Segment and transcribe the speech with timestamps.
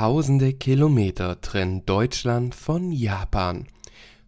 [0.00, 3.66] Tausende Kilometer trennen Deutschland von Japan.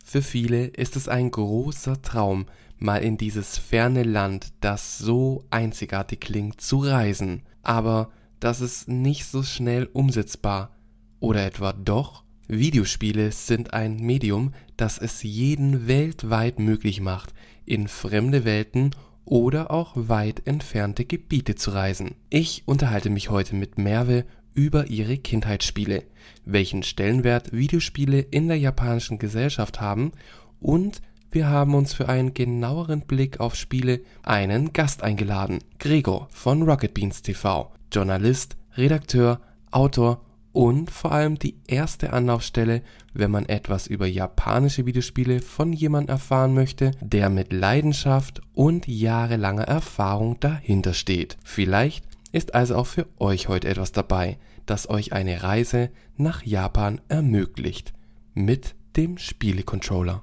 [0.04, 2.44] Für viele ist es ein großer Traum,
[2.76, 7.40] mal in dieses ferne Land, das so einzigartig klingt, zu reisen.
[7.62, 10.76] Aber das ist nicht so schnell umsetzbar.
[11.20, 12.22] Oder etwa doch?
[12.48, 17.32] Videospiele sind ein Medium, das es jeden weltweit möglich macht,
[17.64, 18.90] in fremde Welten
[19.24, 22.16] oder auch weit entfernte Gebiete zu reisen.
[22.28, 26.04] Ich unterhalte mich heute mit Merve über ihre Kindheitsspiele,
[26.44, 30.12] welchen Stellenwert Videospiele in der japanischen Gesellschaft haben
[30.60, 36.62] und wir haben uns für einen genaueren Blick auf Spiele einen Gast eingeladen, Gregor von
[36.62, 40.20] Rocket Beans TV, Journalist, Redakteur, Autor
[40.52, 42.82] und vor allem die erste Anlaufstelle,
[43.14, 49.64] wenn man etwas über japanische Videospiele von jemandem erfahren möchte, der mit Leidenschaft und jahrelanger
[49.64, 51.38] Erfahrung dahinter steht.
[51.42, 57.00] Vielleicht ist also auch für euch heute etwas dabei, das euch eine Reise nach Japan
[57.08, 57.92] ermöglicht.
[58.34, 60.22] Mit dem Spielecontroller.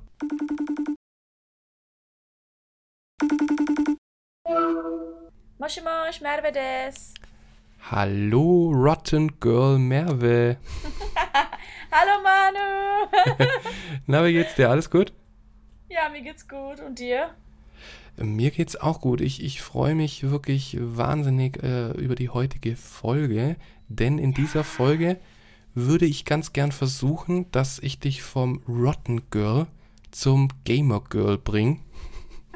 [5.59, 7.13] Moshi Mosh, Merve des.
[7.91, 10.57] Hallo, Rotten Girl Merve.
[11.91, 13.45] Hallo Manu.
[14.07, 14.69] Na, wie geht's dir?
[14.69, 15.13] Alles gut?
[15.89, 16.79] Ja, mir geht's gut.
[16.79, 17.35] Und dir?
[18.17, 19.21] Mir geht's auch gut.
[19.21, 23.55] Ich, ich freue mich wirklich wahnsinnig äh, über die heutige Folge,
[23.87, 25.19] denn in dieser Folge
[25.73, 29.67] würde ich ganz gern versuchen, dass ich dich vom Rotten Girl
[30.11, 31.79] zum Gamer Girl bringe.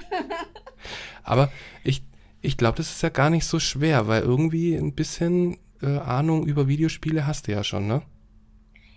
[1.23, 1.51] Aber
[1.83, 2.03] ich,
[2.41, 6.45] ich glaube, das ist ja gar nicht so schwer, weil irgendwie ein bisschen äh, Ahnung
[6.45, 8.01] über Videospiele hast du ja schon, ne?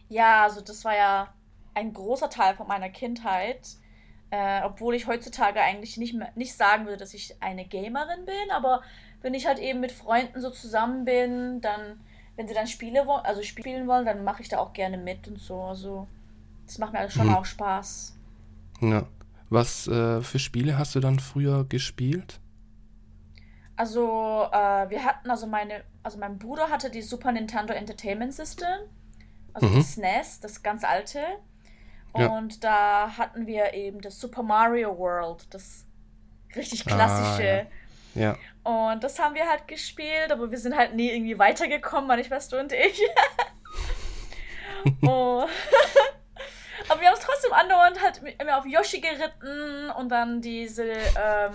[0.08, 1.34] Ja, also das war ja
[1.74, 3.76] ein großer Teil von meiner Kindheit.
[4.30, 8.50] Äh, obwohl ich heutzutage eigentlich nicht, mehr, nicht sagen würde, dass ich eine Gamerin bin,
[8.50, 8.82] aber
[9.22, 12.00] wenn ich halt eben mit Freunden so zusammen bin, dann,
[12.34, 15.38] wenn sie dann Spiele also spielen wollen, dann mache ich da auch gerne mit und
[15.38, 15.60] so.
[15.62, 16.06] Also
[16.66, 17.36] das macht mir also schon hm.
[17.36, 18.16] auch Spaß.
[18.80, 19.06] Ja.
[19.48, 22.40] Was äh, für Spiele hast du dann früher gespielt?
[23.76, 28.66] Also, äh, wir hatten, also meine, also mein Bruder hatte die Super Nintendo Entertainment System,
[29.52, 29.76] also mhm.
[29.76, 31.20] das SNES, das ganz alte.
[32.16, 35.84] Und da hatten wir eben das Super Mario World, das
[36.54, 37.66] richtig klassische.
[37.66, 38.36] Ah, ja.
[38.64, 38.90] ja.
[38.90, 42.58] Und das haben wir halt gespielt, aber wir sind halt nie irgendwie weitergekommen, meine Schwester
[42.60, 43.00] und ich.
[45.02, 45.46] oh.
[46.88, 51.52] aber wir haben es trotzdem andauernd halt immer auf Yoshi geritten und dann diese ähm,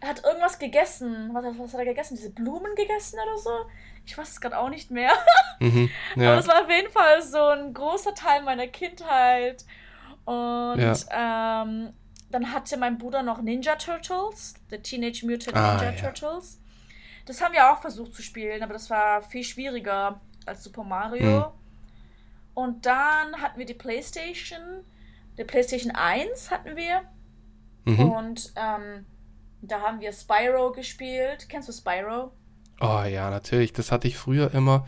[0.00, 1.30] er hat irgendwas gegessen.
[1.32, 2.16] Was, was, hat er gegessen?
[2.16, 3.50] Diese Blumen gegessen oder so?
[4.08, 5.12] Ich weiß es gerade auch nicht mehr.
[5.60, 6.30] Mhm, ja.
[6.30, 9.64] Aber es war auf jeden Fall so ein großer Teil meiner Kindheit.
[10.24, 11.62] Und ja.
[11.64, 11.92] ähm,
[12.30, 15.96] dann hatte mein Bruder noch Ninja Turtles, The Teenage Mutant ah, Ninja ja.
[15.96, 16.60] Turtles.
[17.26, 21.40] Das haben wir auch versucht zu spielen, aber das war viel schwieriger als Super Mario.
[21.40, 21.44] Mhm.
[22.54, 24.84] Und dann hatten wir die PlayStation.
[25.36, 27.02] Die PlayStation 1 hatten wir.
[27.84, 28.12] Mhm.
[28.12, 29.06] Und ähm,
[29.60, 31.48] da haben wir Spyro gespielt.
[31.48, 32.30] Kennst du Spyro?
[32.80, 33.72] Oh ja, natürlich.
[33.72, 34.86] Das hatte ich früher immer.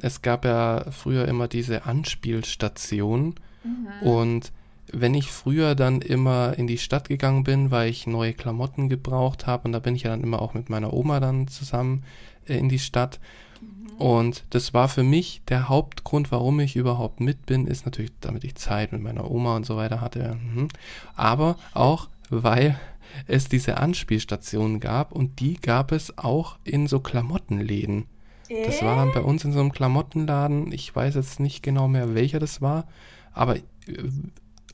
[0.00, 3.34] Es gab ja früher immer diese Anspielstation.
[3.64, 4.06] Mhm.
[4.06, 4.52] Und
[4.92, 9.46] wenn ich früher dann immer in die Stadt gegangen bin, weil ich neue Klamotten gebraucht
[9.46, 12.04] habe, und da bin ich ja dann immer auch mit meiner Oma dann zusammen
[12.46, 13.18] äh, in die Stadt.
[13.60, 13.96] Mhm.
[13.96, 18.44] Und das war für mich der Hauptgrund, warum ich überhaupt mit bin, ist natürlich, damit
[18.44, 20.38] ich Zeit mit meiner Oma und so weiter hatte.
[20.54, 20.68] Mhm.
[21.14, 22.78] Aber auch, weil
[23.26, 28.06] es diese Anspielstationen gab und die gab es auch in so Klamottenläden.
[28.48, 28.66] Äh?
[28.66, 30.72] Das war dann bei uns in so einem Klamottenladen.
[30.72, 32.86] Ich weiß jetzt nicht genau mehr, welcher das war,
[33.32, 33.62] aber äh,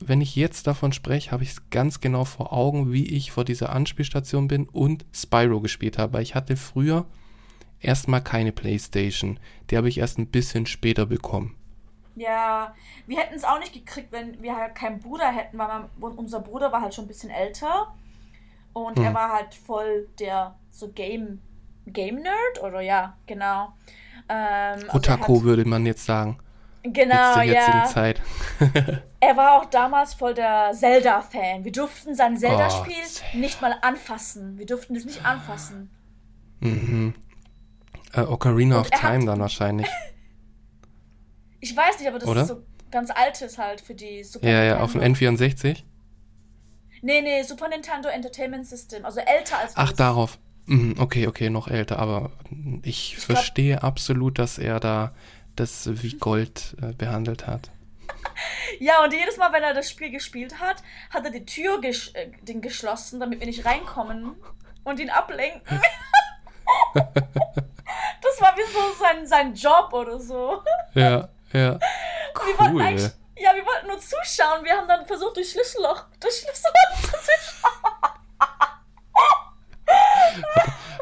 [0.01, 3.45] wenn ich jetzt davon spreche, habe ich es ganz genau vor Augen, wie ich vor
[3.45, 6.21] dieser Anspielstation bin und Spyro gespielt habe.
[6.21, 7.05] Ich hatte früher
[7.79, 9.39] erstmal keine Playstation.
[9.69, 11.55] Die habe ich erst ein bisschen später bekommen.
[12.15, 12.75] Ja,
[13.07, 16.41] wir hätten es auch nicht gekriegt, wenn wir halt keinen Bruder hätten, weil man, unser
[16.41, 17.93] Bruder war halt schon ein bisschen älter.
[18.73, 19.05] Und hm.
[19.05, 21.41] er war halt voll der so Game,
[21.85, 23.73] Game Nerd oder ja, genau.
[24.29, 26.39] Ähm, also Otaku hat, würde man jetzt sagen.
[26.83, 27.85] Genau, jetzt ja.
[27.85, 28.21] Zeit.
[29.21, 31.63] er war auch damals voll der Zelda-Fan.
[31.63, 34.57] Wir durften sein Zelda-Spiel oh, nicht mal anfassen.
[34.57, 35.89] Wir durften es nicht anfassen.
[36.59, 37.13] Mhm.
[38.13, 39.87] Äh, Ocarina of Time hat, dann wahrscheinlich.
[41.61, 42.41] ich weiß nicht, aber das Oder?
[42.41, 45.83] ist so ganz altes halt für die Super Ja, ja, auf dem N64.
[47.03, 50.37] Nee, nee, Super Nintendo Entertainment System, also älter als Ach, darauf.
[50.67, 52.31] Mhm, okay, okay, noch älter, aber
[52.81, 53.83] ich, ich verstehe glaub...
[53.83, 55.11] absolut, dass er da
[55.57, 57.71] das wie Gold äh, behandelt hat.
[58.79, 62.07] ja, und jedes Mal, wenn er das Spiel gespielt hat, hat er die Tür ges
[62.13, 64.37] äh, den geschlossen, damit wir nicht reinkommen
[64.85, 65.61] und ihn ablenken.
[66.93, 70.63] das war wie so sein, sein Job oder so.
[70.93, 71.77] Ja, ja.
[71.79, 72.81] Wir wollten Cool.
[72.81, 74.63] eigentlich, ja, wir wollten nur zuschauen.
[74.63, 78.13] Wir haben dann versucht, durch Schlüsselloch, durch Schlüsselloch zu schauen.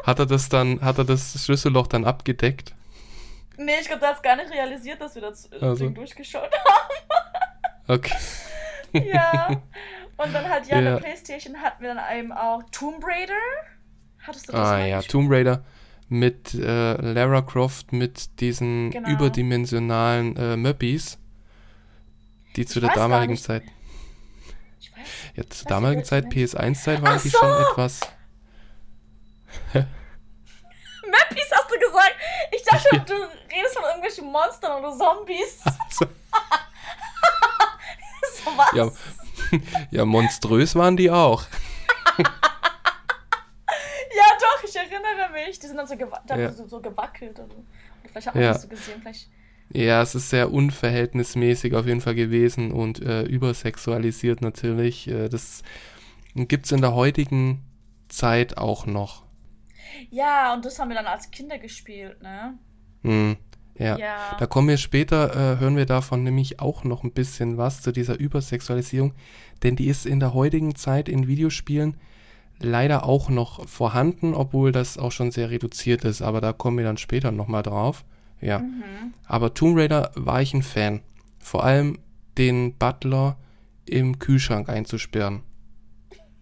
[0.04, 2.74] Hat er das dann, hat er das Schlüsselloch dann abgedeckt?
[3.56, 5.84] Nee, ich glaube, der hat gar nicht realisiert, dass wir das äh, Also.
[5.84, 6.50] Ding durchgeschaut
[7.88, 8.10] Okay.
[8.14, 8.22] haben.
[9.08, 9.48] Ja.
[10.18, 10.82] Und dann halt, ja, Ja.
[10.82, 13.32] der Playstation hatten wir dann eben auch Tomb Raider.
[14.26, 15.00] Hattest du das Ah ja?
[15.00, 15.64] Tomb Raider
[16.10, 19.08] mit äh, Lara Croft mit diesen Genau.
[19.08, 21.16] überdimensionalen äh, Möppis,
[22.56, 23.36] die zu Ich der damaligen.
[23.36, 23.62] Zeit,
[24.80, 25.08] Ich weiß.
[25.36, 26.54] ja, zur damaligen Zeit, nicht.
[26.54, 27.38] PS1-Zeit, waren Ach die so!
[27.38, 28.00] schon etwas.
[29.72, 32.14] Mappies hast du gesagt.
[32.52, 33.14] Ich dachte, du
[33.54, 35.60] redest von irgendwelchen Monstern oder Zombies.
[35.64, 36.06] Also,
[38.44, 38.72] so was?
[38.74, 38.90] ja,
[39.90, 41.44] ja, monströs waren die auch.
[44.14, 45.58] Ja, doch, ich erinnere mich.
[45.58, 46.52] Die sind dann so, gewa Ja.
[46.52, 47.38] so, so gewackelt.
[47.38, 47.64] Oder, oder
[48.10, 48.52] vielleicht hat man Ja.
[48.52, 49.00] das so gesehen.
[49.00, 49.28] Vielleicht.
[49.74, 55.08] Ja, es ist sehr unverhältnismäßig auf jeden Fall gewesen und äh, übersexualisiert natürlich.
[55.08, 55.62] Äh, das
[56.34, 57.62] gibt's in der heutigen
[58.08, 59.24] Zeit auch noch.
[60.10, 62.58] Ja, und das haben wir dann als Kinder gespielt, ne?
[63.02, 63.36] Hm,
[63.78, 63.96] ja.
[63.96, 64.36] Ja.
[64.38, 67.92] Da kommen wir später, äh, hören wir davon nämlich auch noch ein bisschen was zu
[67.92, 69.14] dieser Übersexualisierung,
[69.62, 71.96] denn die ist in der heutigen Zeit in Videospielen
[72.58, 76.84] leider auch noch vorhanden, obwohl das auch schon sehr reduziert ist, aber da kommen wir
[76.84, 78.04] dann später nochmal drauf.
[78.42, 78.58] Ja.
[78.58, 79.14] Mhm.
[79.24, 81.00] Aber Tomb Raider war ich ein Fan.
[81.38, 81.98] Vor allem
[82.36, 83.38] den Butler
[83.86, 85.42] im Kühlschrank einzusperren.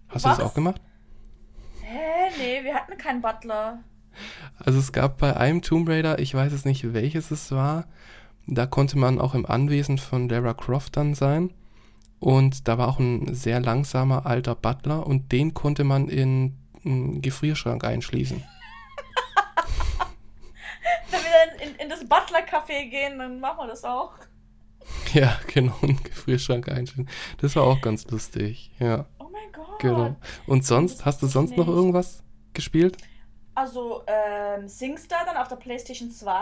[0.08, 0.44] Hast du das Was?
[0.44, 0.80] auch gemacht?
[1.82, 2.30] Hä?
[2.38, 3.78] Nee, wir hatten keinen Butler.
[4.58, 7.86] Also es gab bei einem Tomb Raider, ich weiß es nicht, welches es war,
[8.46, 11.52] da konnte man auch im Anwesen von Lara Croft dann sein.
[12.18, 17.22] Und da war auch ein sehr langsamer alter Butler und den konnte man in einen
[17.22, 18.42] Gefrierschrank einschließen.
[21.10, 21.30] Wenn wir
[21.60, 24.12] dann in, in das Butler-Café gehen, dann machen wir das auch.
[25.12, 27.08] Ja, genau, einen Gefrierschrank einschließen.
[27.40, 29.78] Das war auch ganz lustig, ja, Oh mein Gott.
[29.78, 30.16] genau.
[30.46, 31.74] Und sonst, hast du sonst noch nicht.
[31.76, 32.22] irgendwas
[32.54, 32.96] gespielt?
[33.54, 36.32] Also, ähm, SingStar dann auf der PlayStation 2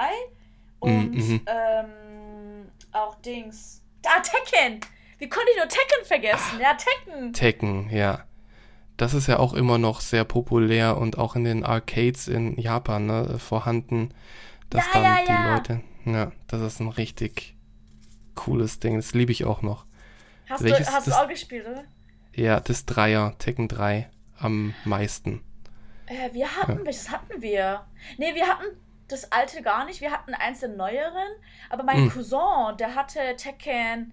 [0.81, 1.41] und Mhm.
[1.47, 3.83] ähm, auch Dings.
[4.07, 4.81] Ah, Tekken!
[5.19, 6.61] Wie konnte ich nur Tekken vergessen?
[6.61, 7.33] Ja, Tekken!
[7.33, 8.21] Tekken, ja.
[8.97, 13.07] Das ist ja auch immer noch sehr populär und auch in den Arcades in Japan
[13.07, 14.11] ne, vorhanden,
[14.71, 15.55] dass Ja, dann ja, die ja.
[15.55, 17.57] Leute, ja, das ist ein richtig
[18.35, 19.87] cooles Ding, das liebe ich auch noch.
[20.49, 21.85] Hast, Welches du, hast du das- auch gespielt, oder?
[22.35, 25.43] Ja, das Dreier, Tekken 3 am meisten.
[26.07, 27.85] Äh, wir hatten, welches hatten wir?
[28.17, 28.65] Nee, wir hatten
[29.09, 30.01] das alte gar nicht.
[30.01, 31.33] Wir hatten eins der neueren.
[31.69, 32.11] Aber mein Mhm.
[32.11, 34.13] Cousin, der hatte Tekken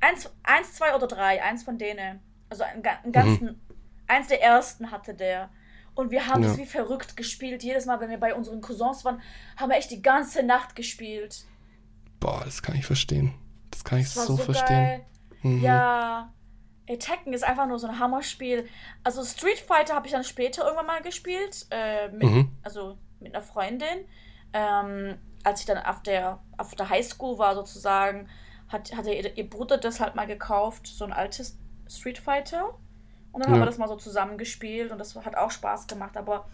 [0.00, 1.42] 1, eins 2 oder 3.
[1.42, 2.20] Eins von denen.
[2.48, 3.60] Also einen, einen ganzen.
[4.06, 5.50] Eins der ersten hatte der.
[5.96, 6.50] Und wir haben Ja.
[6.50, 7.62] das wie verrückt gespielt.
[7.64, 9.20] Jedes Mal, wenn wir bei unseren Cousins waren,
[9.56, 11.44] haben wir echt die ganze Nacht gespielt.
[12.20, 13.34] Boah, das kann ich verstehen.
[13.70, 15.02] Das kann ich Das so, so, verstehen.
[15.42, 15.62] Mhm.
[15.62, 16.32] Ja.
[16.86, 18.68] Ey, Tekken ist einfach nur so ein Hammerspiel.
[19.02, 21.66] Also Street Fighter habe ich dann später irgendwann mal gespielt.
[21.70, 22.52] Äh, mit, Mhm.
[22.62, 24.04] Also mit einer Freundin.
[24.52, 28.28] Ähm, als ich dann auf der, auf der Highschool war sozusagen,
[28.68, 30.86] hat, hatte ihr, ihr Bruder das halt mal gekauft.
[30.86, 31.58] So ein altes
[31.88, 32.74] Street Fighter.
[33.36, 33.62] Und dann haben Ja.
[33.64, 34.90] wir das mal so zusammen gespielt.
[34.92, 36.16] Und das hat auch Spaß gemacht.
[36.16, 36.46] Aber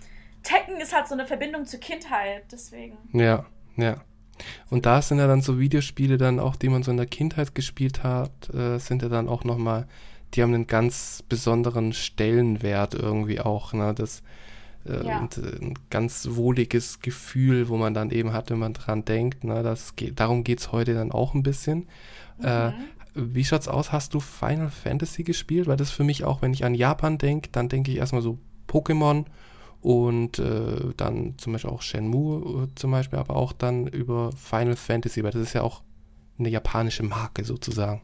[0.43, 2.43] Tekken ist halt so eine Verbindung zur Kindheit.
[2.51, 2.97] Deswegen.
[3.13, 3.47] Ja,
[3.77, 3.97] ja.
[4.69, 7.55] Und da sind ja dann so Videospiele dann auch, die man so in der Kindheit
[7.55, 9.87] gespielt hat, äh, sind ja dann auch nochmal,
[10.35, 13.95] die haben einen ganz besonderen Stellenwert irgendwie auch, ne?
[13.95, 14.23] Das
[14.85, 15.21] äh, Ja.
[15.21, 19.45] und, äh, ein ganz wohliges Gefühl, wo man dann eben hat, wenn man dran denkt,
[19.45, 19.63] ne?
[19.63, 21.87] Das geht, darum geht's heute dann auch ein bisschen.
[22.43, 22.75] Äh, Mhm.
[23.15, 23.93] Wie schaut's aus?
[23.93, 25.67] Hast du Final Fantasy gespielt?
[25.67, 28.39] Weil das für mich auch, wenn ich an Japan denke, dann denke ich erstmal so
[28.69, 29.27] Pokémon
[29.81, 34.77] und äh, dann zum Beispiel auch Shenmue äh, zum Beispiel, aber auch dann über Final
[34.77, 35.83] Fantasy, weil das ist ja auch
[36.39, 38.01] eine japanische Marke sozusagen.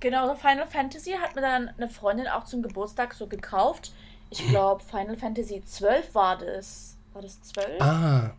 [0.00, 3.92] Genau, Final Fantasy hat mir dann eine Freundin auch zum Geburtstag so gekauft.
[4.30, 6.96] Ich glaube, Final Fantasy 12 war das.
[7.12, 7.80] War das 12?
[7.80, 8.32] Ah,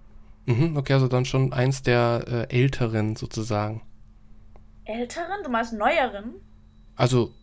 [0.46, 3.82] mhm, okay, also dann schon eins der äh, älteren sozusagen.
[4.86, 5.44] Älteren?
[5.44, 6.36] Du meinst neueren?
[6.96, 7.34] Also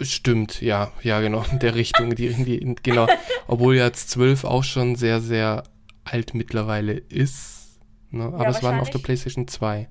[0.00, 3.06] stimmt, ja, ja genau, in der Richtung, die, in die, in, genau.
[3.46, 5.64] Obwohl jetzt 12 auch schon sehr, sehr
[6.04, 7.80] alt mittlerweile ist.
[8.10, 8.24] Ne?
[8.24, 8.98] Aber es waren auf der.
[9.00, 9.88] PlayStation 2.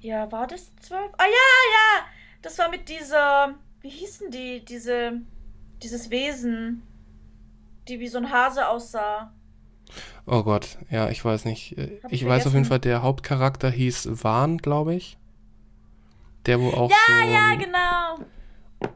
[0.00, 1.12] Ja, war das 12?
[1.18, 2.06] Ah ja, ja!
[2.42, 3.54] Das war mit dieser.
[3.80, 4.64] Wie hießen die?
[4.64, 5.20] Diese.
[5.82, 6.82] Dieses Wesen.
[7.88, 9.32] Die wie so ein Hase aussah.
[10.26, 11.76] Oh Gott, ja, ich weiß nicht.
[11.78, 12.64] Äh, Hab Ich weiß auf jeden.
[12.64, 15.16] Fall, der Hauptcharakter hieß Vahn, glaube ich.
[16.46, 17.54] Der, wo auch Ja, so ja,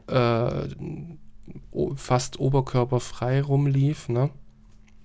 [0.07, 0.67] genau.
[0.67, 4.29] äh, fast oberkörperfrei rumlief, ne?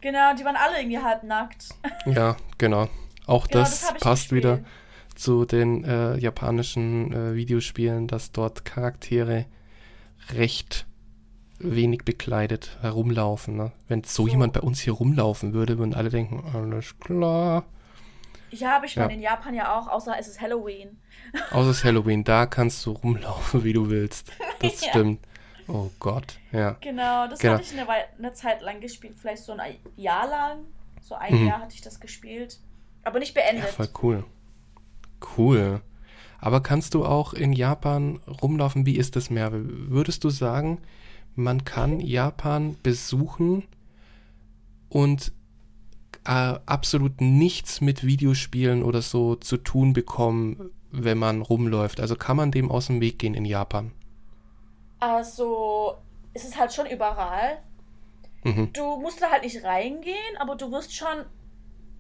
[0.00, 1.68] Genau, die waren alle irgendwie halb nackt.
[2.07, 2.88] Ja, genau.
[3.26, 4.45] Auch Genau, das, das passt gespielt.
[4.45, 4.59] wieder
[5.14, 9.47] zu den äh, japanischen äh, Videospielen, dass dort Charaktere
[10.35, 10.87] recht
[11.59, 13.57] wenig bekleidet herumlaufen.
[13.57, 13.73] Ne?
[13.88, 14.29] Wenn so, So.
[14.29, 17.65] jemand bei uns hier rumlaufen würde, würden alle denken, alles klar.
[18.50, 19.17] Ja, aber ich meine, Ja.
[19.17, 20.99] in Japan ja auch, außer es ist Halloween.
[21.50, 24.33] Außer es ist Halloween, da kannst du rumlaufen, wie du willst.
[24.61, 24.88] Das Ja.
[24.91, 25.21] stimmt.
[25.67, 26.77] Oh Gott, ja.
[26.81, 27.55] Genau, das Genau.
[27.55, 30.61] hatte ich eine, Wei- eine Zeit lang gespielt, vielleicht so ein Jahr lang.
[31.03, 31.47] So ein Mhm.
[31.49, 32.59] Jahr hatte ich das gespielt.
[33.05, 33.69] Aber nicht Ja, beendet.
[33.69, 34.25] voll cool.
[35.37, 35.81] Cool.
[36.41, 38.87] Aber kannst du auch in Japan rumlaufen?
[38.87, 39.50] Wie ist das mehr?
[39.53, 40.79] Würdest du sagen,
[41.38, 43.64] man kann Japan besuchen
[44.88, 45.33] und
[46.25, 52.00] äh, absolut nichts mit Videospielen oder so zu tun bekommen, wenn man rumläuft?
[52.00, 53.92] Also kann man dem aus dem Weg gehen in Japan?
[55.00, 55.97] Also,
[56.35, 57.59] es ist halt schon überall.
[58.42, 58.73] Mhm.
[58.73, 61.25] Du musst da halt nicht reingehen, aber du wirst schon,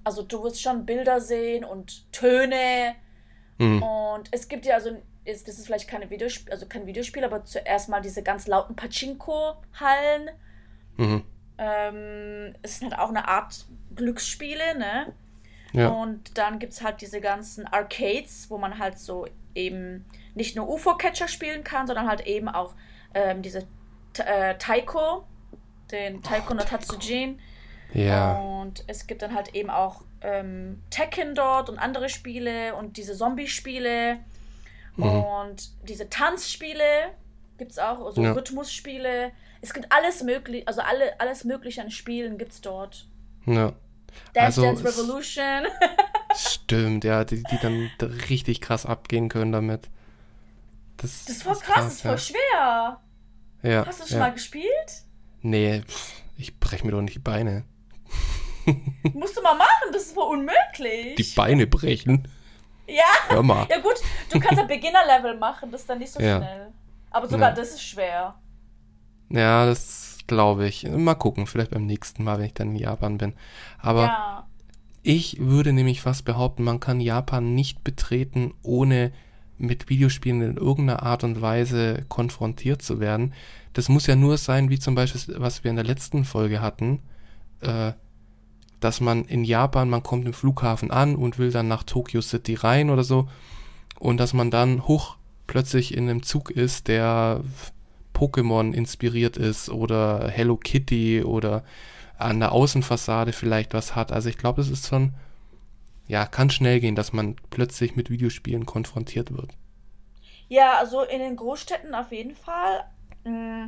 [0.04, 2.94] also du wirst schon Bilder sehen und Töne.
[3.58, 3.82] Mhm.
[3.82, 4.90] Und es gibt ja also,
[5.28, 8.74] ist, das ist vielleicht keine Videospiel, also kein Videospiel, aber zuerst mal diese ganz lauten
[8.74, 10.30] Pachinko-Hallen.
[10.96, 11.22] Mhm.
[11.58, 15.12] Ähm, es sind halt auch eine Art Glücksspiele, ne?
[15.72, 15.88] Ja.
[15.88, 20.68] Und dann gibt es halt diese ganzen Arcades, wo man halt so eben nicht nur
[20.68, 22.74] UFO-Catcher spielen kann, sondern halt eben auch
[23.14, 23.66] ähm, diese
[24.18, 25.24] äh, Taiko,
[25.90, 27.38] den Taiko no Tatsujin.
[27.92, 28.38] Ja.
[28.38, 33.14] Und es gibt dann halt eben auch ähm, Tekken dort und andere Spiele und diese
[33.14, 34.18] Zombie-Spiele
[34.98, 35.06] Mhm.
[35.24, 36.84] und diese Tanzspiele
[37.56, 38.32] gibt es auch, also Ja.
[38.32, 39.32] Rhythmusspiele.
[39.60, 43.08] Es gibt alles mögliche, also alle, alles mögliche an Spielen gibt es dort.
[43.46, 43.72] Ja.
[44.34, 45.66] Dance Also Dance Revolution.
[46.36, 47.90] Stimmt, ja, die, die dann
[48.28, 49.88] richtig krass abgehen können damit.
[50.96, 52.18] Das, Das ist voll ist krass, das ist voll ja.
[52.18, 53.00] schwer.
[53.62, 54.24] Ja, Hast du das schon ja.
[54.26, 55.02] mal gespielt?
[55.42, 57.64] Nee, pff, ich brech mir doch nicht die Beine.
[59.14, 61.14] Musst du mal machen, das ist voll unmöglich.
[61.16, 62.28] Die Beine brechen?
[62.88, 63.66] Ja, Hör mal.
[63.70, 63.94] ja gut,
[64.32, 66.38] du kannst ein Beginner-Level machen, das ist dann nicht so Ja.
[66.38, 66.68] schnell.
[67.10, 67.54] Aber sogar Ja.
[67.54, 68.34] das ist schwer.
[69.30, 70.84] Ja, das glaube ich.
[70.90, 73.34] Mal gucken, vielleicht beim nächsten Mal, wenn ich dann in Japan bin.
[73.78, 74.46] Aber ja.
[75.02, 79.12] ich würde nämlich fast behaupten, man kann Japan nicht betreten, ohne
[79.58, 83.34] mit Videospielen in irgendeiner Art und Weise konfrontiert zu werden.
[83.72, 87.00] Das muss ja nur sein, wie zum Beispiel, was wir in der letzten Folge hatten,
[87.60, 87.92] äh,
[88.80, 92.54] dass man in Japan, man kommt im Flughafen an und will dann nach Tokyo City
[92.54, 93.28] rein oder so
[93.98, 95.16] und dass man dann hoch
[95.46, 97.42] plötzlich in einem Zug ist, der
[98.14, 101.64] Pokémon inspiriert ist oder Hello Kitty oder
[102.18, 104.12] an der Außenfassade vielleicht was hat.
[104.12, 105.14] Also ich glaube, es ist schon,
[106.08, 109.52] ja, kann schnell gehen, dass man plötzlich mit Videospielen konfrontiert wird.
[110.48, 112.84] Ja, also in den Großstädten auf jeden Fall.
[113.24, 113.66] Mm,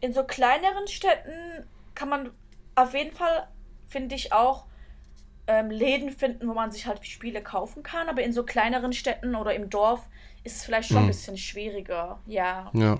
[0.00, 1.64] In so kleineren Städten
[1.94, 2.30] kann man
[2.74, 3.48] auf jeden Fall,
[3.90, 4.64] finde ich, auch
[5.46, 8.08] ähm, Läden finden, wo man sich halt Spiele kaufen kann.
[8.08, 10.08] Aber in so kleineren Städten oder im Dorf
[10.44, 11.08] ist es vielleicht schon ein Mhm.
[11.08, 12.20] bisschen schwieriger.
[12.26, 12.70] Ja.
[12.72, 12.98] Ja.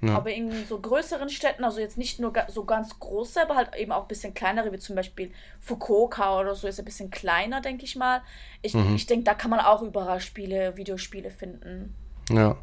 [0.00, 0.14] ja.
[0.16, 3.92] Aber in so größeren Städten, also jetzt nicht nur so ganz große, aber halt eben
[3.92, 5.30] auch ein bisschen kleinere, wie zum Beispiel
[5.60, 8.22] Fukuoka oder so, ist ein bisschen kleiner, denke ich mal.
[8.62, 8.94] Ich, Mhm.
[8.96, 11.94] ich denke, da kann man auch überall Spiele, Videospiele finden.
[12.30, 12.56] Ja,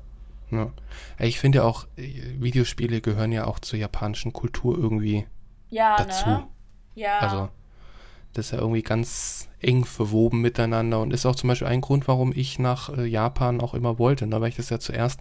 [0.50, 0.72] ja.
[1.20, 5.28] Ich finde auch, äh, Videospiele gehören ja auch zur japanischen Kultur irgendwie
[5.70, 6.28] Ja, dazu.
[6.30, 6.48] ne?
[6.96, 7.20] Ja.
[7.20, 7.50] Also,
[8.38, 12.08] das ist ja irgendwie ganz eng verwoben miteinander und ist auch zum Beispiel ein Grund,
[12.08, 14.40] warum ich nach äh, Japan auch immer wollte, ne?
[14.40, 15.20] weil ich das ja zuerst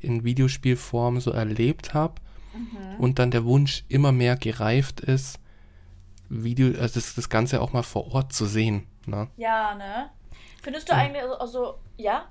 [0.00, 2.14] in Videospielform so erlebt habe
[2.54, 2.96] Mhm.
[3.00, 5.38] und dann der Wunsch immer mehr gereift ist,
[6.28, 8.86] Video, also das, das Ganze auch mal vor Ort zu sehen.
[9.06, 9.28] Ne?
[9.36, 10.10] Ja, ne?
[10.62, 10.98] Findest du Ja.
[10.98, 12.28] eigentlich, also, also ja?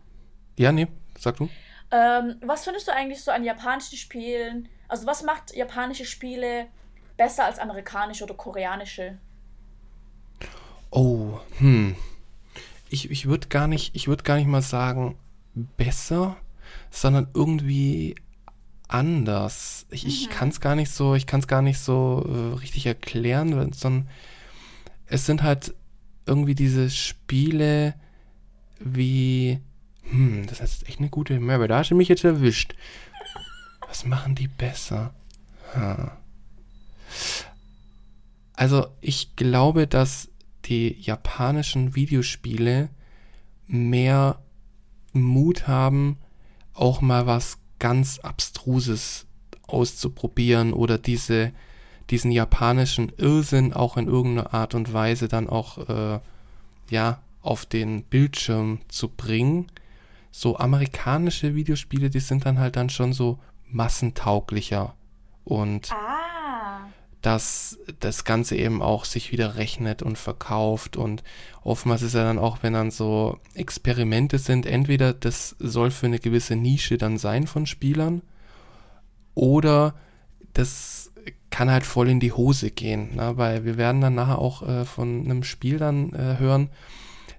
[0.57, 0.87] Ja, nee,
[1.17, 1.47] sag du.
[1.91, 4.67] Ähm, was findest du eigentlich so an japanischen Spielen?
[4.87, 6.67] Also, was macht japanische Spiele
[7.17, 9.17] besser als amerikanische oder koreanische?
[10.95, 11.95] Oh, hm.
[12.89, 15.15] Ich, ich würde gar nicht, ich würde gar nicht mal sagen
[15.77, 16.37] besser,
[16.89, 18.15] sondern irgendwie
[18.87, 19.85] anders.
[19.89, 20.31] Ich, ich Mhm.
[20.31, 24.07] kann es gar nicht so, ich kann es gar nicht so äh, richtig erklären, sondern
[25.07, 25.73] es sind halt
[26.25, 27.95] irgendwie diese Spiele
[28.79, 29.59] wie,
[30.09, 31.67] hm, das ist echt eine gute Merbe.
[31.67, 32.73] Da hast du mich jetzt erwischt.
[33.87, 35.13] Was machen die besser?
[35.75, 36.17] Ha.
[38.53, 40.29] Also ich glaube, dass
[40.65, 42.89] die japanischen Videospiele
[43.67, 44.39] mehr
[45.13, 46.17] Mut haben,
[46.74, 49.25] auch mal was ganz Abstruses
[49.67, 51.51] auszuprobieren oder diese,
[52.10, 56.19] diesen japanischen Irrsinn auch in irgendeiner Art und Weise dann auch äh,
[56.89, 59.67] ja, auf den Bildschirm zu bringen.
[60.31, 64.95] So amerikanische Videospiele, die sind dann halt dann schon so massentauglicher
[65.43, 66.14] und Ah.
[67.25, 71.24] Dass das Ganze eben auch sich wieder rechnet und verkauft und
[71.63, 76.20] oftmals ist ja dann auch, wenn dann so Experimente sind, entweder das soll für eine
[76.20, 78.22] gewisse Nische dann sein von Spielern
[79.34, 79.96] oder
[80.53, 81.12] das
[81.50, 83.34] kann halt voll in die Hose gehen, ne?
[83.38, 86.70] weil wir werden dann nachher auch äh, von einem Spiel dann äh, hören,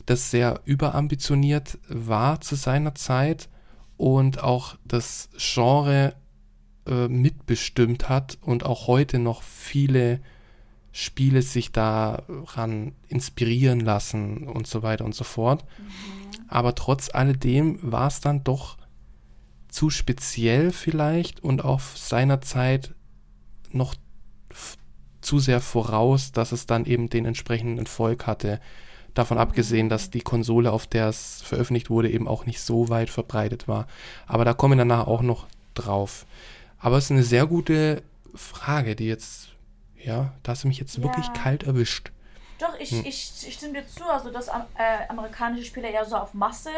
[0.06, 3.48] das sehr überambitioniert war zu seiner Zeit
[3.96, 6.14] und auch das Genre
[6.86, 10.20] äh, mitbestimmt hat und auch heute noch viele
[10.92, 15.64] Spiele sich daran inspirieren lassen und so weiter und so fort.
[15.78, 16.46] Mhm.
[16.48, 18.78] Aber trotz alledem war es dann doch
[19.68, 22.94] zu speziell vielleicht und auf seiner Zeit
[23.72, 23.94] noch
[25.20, 28.60] zu sehr voraus, dass es dann eben den entsprechenden Erfolg hatte.
[29.12, 33.10] Davon abgesehen, dass die Konsole, auf der es veröffentlicht wurde, eben auch nicht so weit
[33.10, 33.86] verbreitet war.
[34.26, 36.26] Aber da kommen wir danach auch noch drauf.
[36.78, 38.02] Aber es ist eine sehr gute
[38.34, 39.48] Frage, die jetzt,
[39.96, 41.02] ja, da hast du mich jetzt ja.
[41.02, 42.12] wirklich kalt erwischt.
[42.58, 43.04] Doch, ich, hm.
[43.04, 44.52] ich, ich stimme dir zu, also dass äh,
[45.08, 46.70] amerikanische Spieler eher so auf Masse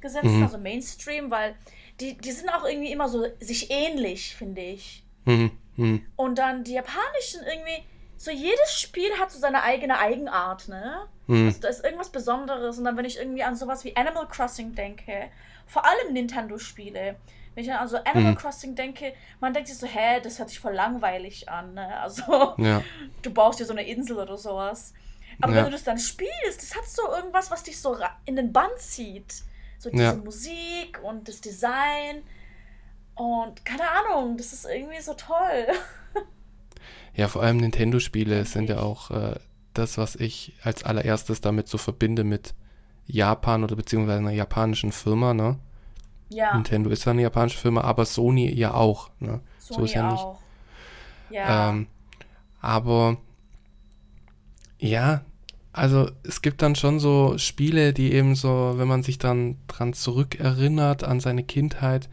[0.00, 0.42] gesetzt, mhm.
[0.42, 1.54] also Mainstream, weil
[2.00, 5.04] die, die sind auch irgendwie immer so sich ähnlich, finde ich.
[5.24, 5.52] Mhm.
[5.76, 6.06] Mhm.
[6.16, 7.84] Und dann die japanischen irgendwie,
[8.16, 11.08] so jedes Spiel hat so seine eigene Eigenart, ne?
[11.26, 11.46] Mhm.
[11.46, 12.78] Also da ist irgendwas Besonderes.
[12.78, 15.30] Und dann, wenn ich irgendwie an sowas wie Animal Crossing denke,
[15.66, 17.16] vor allem Nintendo-Spiele,
[17.54, 18.36] wenn ich an also Animal mhm.
[18.36, 21.74] Crossing denke, man denkt sich so, hä, das hört sich voll langweilig an.
[21.74, 22.00] Ne?
[22.00, 22.82] Also, ja.
[23.22, 24.94] du baust dir so eine Insel oder sowas.
[25.40, 25.58] Aber ja.
[25.58, 28.70] wenn du das dann spielst, das hat so irgendwas, was dich so in den Bann
[28.76, 29.42] zieht.
[29.78, 30.14] So diese ja.
[30.14, 32.22] Musik und das Design.
[33.14, 35.66] Und keine Ahnung, das ist irgendwie so toll.
[37.14, 39.38] Ja, vor allem Nintendo-Spiele sind ja auch äh,
[39.74, 42.54] das, was ich als allererstes damit so verbinde mit
[43.04, 45.58] Japan oder beziehungsweise einer japanischen Firma, ne?
[46.32, 46.54] Ja.
[46.54, 49.10] Nintendo ist ja eine japanische Firma, aber Sony ja auch.
[49.20, 49.40] Ne?
[49.58, 50.32] Sony so ist ja auch.
[51.30, 51.38] nicht.
[51.38, 51.70] Ja.
[51.70, 51.86] Ähm,
[52.60, 53.16] aber
[54.78, 55.22] ja,
[55.72, 59.94] also es gibt dann schon so Spiele, die eben so, wenn man sich dann dran
[59.94, 62.08] zurückerinnert an seine Kindheit,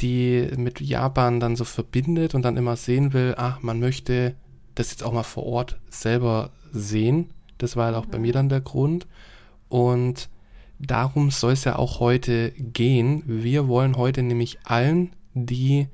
[0.00, 4.34] die mit Japan dann so verbindet und dann immer sehen will, ach, man möchte
[4.74, 7.30] das jetzt auch mal vor Ort selber sehen.
[7.58, 8.10] Das war halt auch mhm.
[8.10, 9.06] bei mir dann der Grund.
[9.68, 10.28] Und
[10.80, 13.22] darum soll es ja auch heute gehen.
[13.26, 15.88] Wir wollen heute nämlich allen, die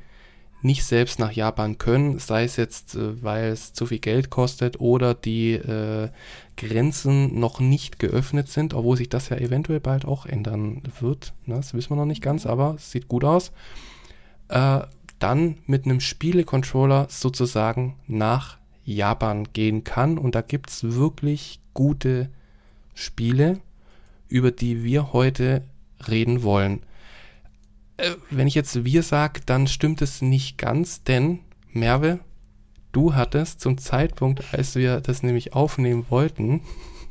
[0.63, 4.81] nicht selbst nach Japan können, sei es jetzt, äh, weil es zu viel Geld kostet
[4.81, 6.09] oder die äh,
[6.57, 11.35] Grenzen noch nicht geöffnet sind, obwohl sich das ja eventuell bald auch ändern wird.
[11.45, 11.57] Ne?
[11.57, 13.53] Das wissen wir noch nicht ganz, aber es sieht gut aus.
[14.49, 14.81] Äh,
[15.19, 20.19] dann mit einem Spielecontroller sozusagen nach Japan gehen kann.
[20.19, 22.29] Und da gibt es wirklich gute
[22.95, 23.61] Spiele
[24.29, 25.63] über die wir heute
[26.09, 26.83] reden wollen.
[27.97, 31.41] Äh, wenn ich jetzt wir sage, dann stimmt es nicht ganz, denn
[31.73, 32.21] Merve,
[32.93, 36.63] du hattest zum Zeitpunkt, als wir das nämlich aufnehmen wollten,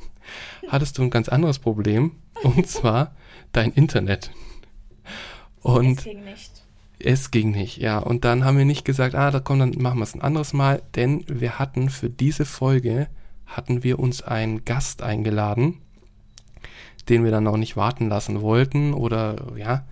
[0.67, 2.11] hattest du ein ganz anderes Problem
[2.43, 3.15] und zwar
[3.51, 4.31] dein Internet.
[5.61, 6.51] Und es ging nicht.
[6.97, 7.97] Es ging nicht, ja.
[7.97, 10.53] Und dann haben wir nicht gesagt, ah, da kommt, dann machen wir es ein anderes
[10.53, 13.07] Mal, denn wir hatten für diese Folge
[13.45, 15.81] hatten wir uns einen Gast eingeladen
[17.09, 19.85] den wir dann auch nicht warten lassen wollten oder ja.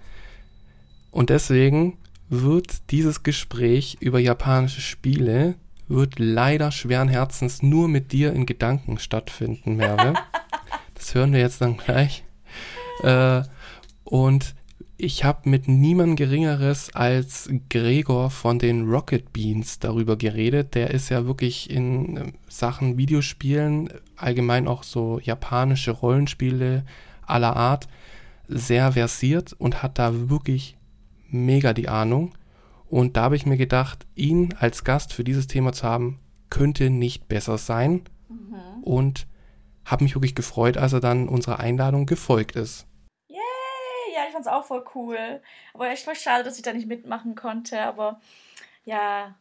[1.12, 1.98] Und deswegen
[2.30, 5.56] wird dieses Gespräch über japanische Spiele
[5.88, 10.14] wird leider schweren Herzens nur mit dir in Gedanken stattfinden, Merve.
[10.96, 12.24] das hören wir jetzt dann gleich.
[13.04, 13.44] Äh,
[14.04, 14.56] und
[15.04, 20.76] ich habe mit niemand Geringeres als Gregor von den Rocket Beans darüber geredet.
[20.76, 26.86] Der ist ja wirklich in äh, Sachen Videospielen, allgemein auch so japanische Rollenspiele
[27.26, 27.90] aller Art,
[28.48, 30.78] sehr versiert und hat da wirklich
[31.30, 32.34] mega die Ahnung.
[32.88, 36.90] Und da habe ich mir gedacht, ihn als Gast für dieses Thema zu haben, könnte
[36.90, 38.04] nicht besser sein.
[38.30, 38.84] Mhm.
[38.84, 39.28] Und
[39.84, 42.86] habe mich wirklich gefreut, als er dann unserer Einladung gefolgt ist
[44.34, 45.42] ich fand's auch voll cool.
[45.74, 47.80] Aber echt voll schade, dass ich da nicht mitmachen konnte.
[47.82, 48.20] Aber
[48.84, 49.36] ja.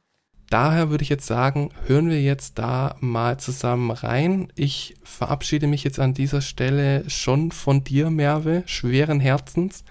[0.51, 4.53] Daher würde ich jetzt sagen, hören wir jetzt da mal zusammen rein.
[4.55, 9.83] Ich verabschiede mich jetzt an dieser Stelle schon von dir, Merve, schweren Herzens.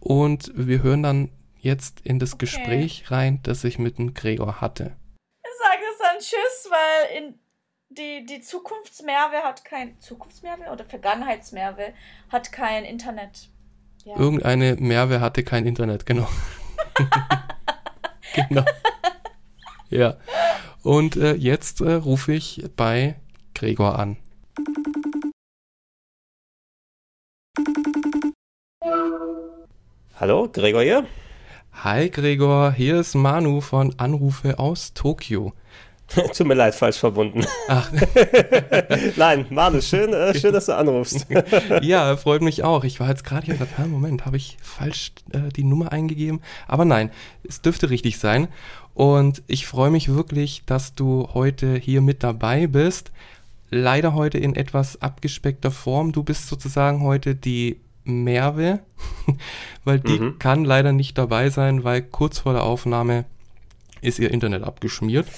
[0.00, 2.46] Und wir hören dann jetzt in das okay.
[2.46, 4.96] Gespräch rein, das ich mit dem Gregor hatte.
[5.44, 7.38] Ich sage es dann Tschüss, weil in
[7.90, 10.00] die, die Zukunftsmerve hat kein.
[10.00, 11.92] Zukunftsmerve oder Vergangenheitsmerve
[12.30, 13.49] hat kein Internet.
[14.04, 14.16] Ja.
[14.16, 16.26] Irgendeine Merve hatte kein Internet, genau.
[18.48, 18.64] genau.
[19.90, 20.16] Ja.
[20.82, 23.16] Und äh, jetzt äh, rufe ich bei
[23.54, 24.16] Gregor an.
[30.18, 31.06] Hallo, Gregor hier?
[31.72, 35.52] Hi Gregor, hier ist Manu von Anrufe aus Tokio.
[36.34, 37.44] Tut mir leid, falsch verbunden.
[37.68, 37.90] Ach.
[39.16, 41.26] Nein, Manu, schön, äh, schön, dass du anrufst.
[41.82, 42.84] ja, freut mich auch.
[42.84, 46.40] Ich war jetzt gerade hier und dachte, Moment, habe ich falsch äh, die Nummer eingegeben?
[46.66, 47.10] Aber nein,
[47.48, 48.48] es dürfte richtig sein.
[48.94, 53.12] Und ich freue mich wirklich, dass du heute hier mit dabei bist.
[53.70, 56.10] Leider heute in etwas abgespeckter Form.
[56.10, 58.80] Du bist sozusagen heute die Merve,
[59.84, 60.38] weil die mhm.
[60.40, 63.26] kann leider nicht dabei sein, weil kurz vor der Aufnahme
[64.00, 65.28] ist ihr Internet abgeschmiert.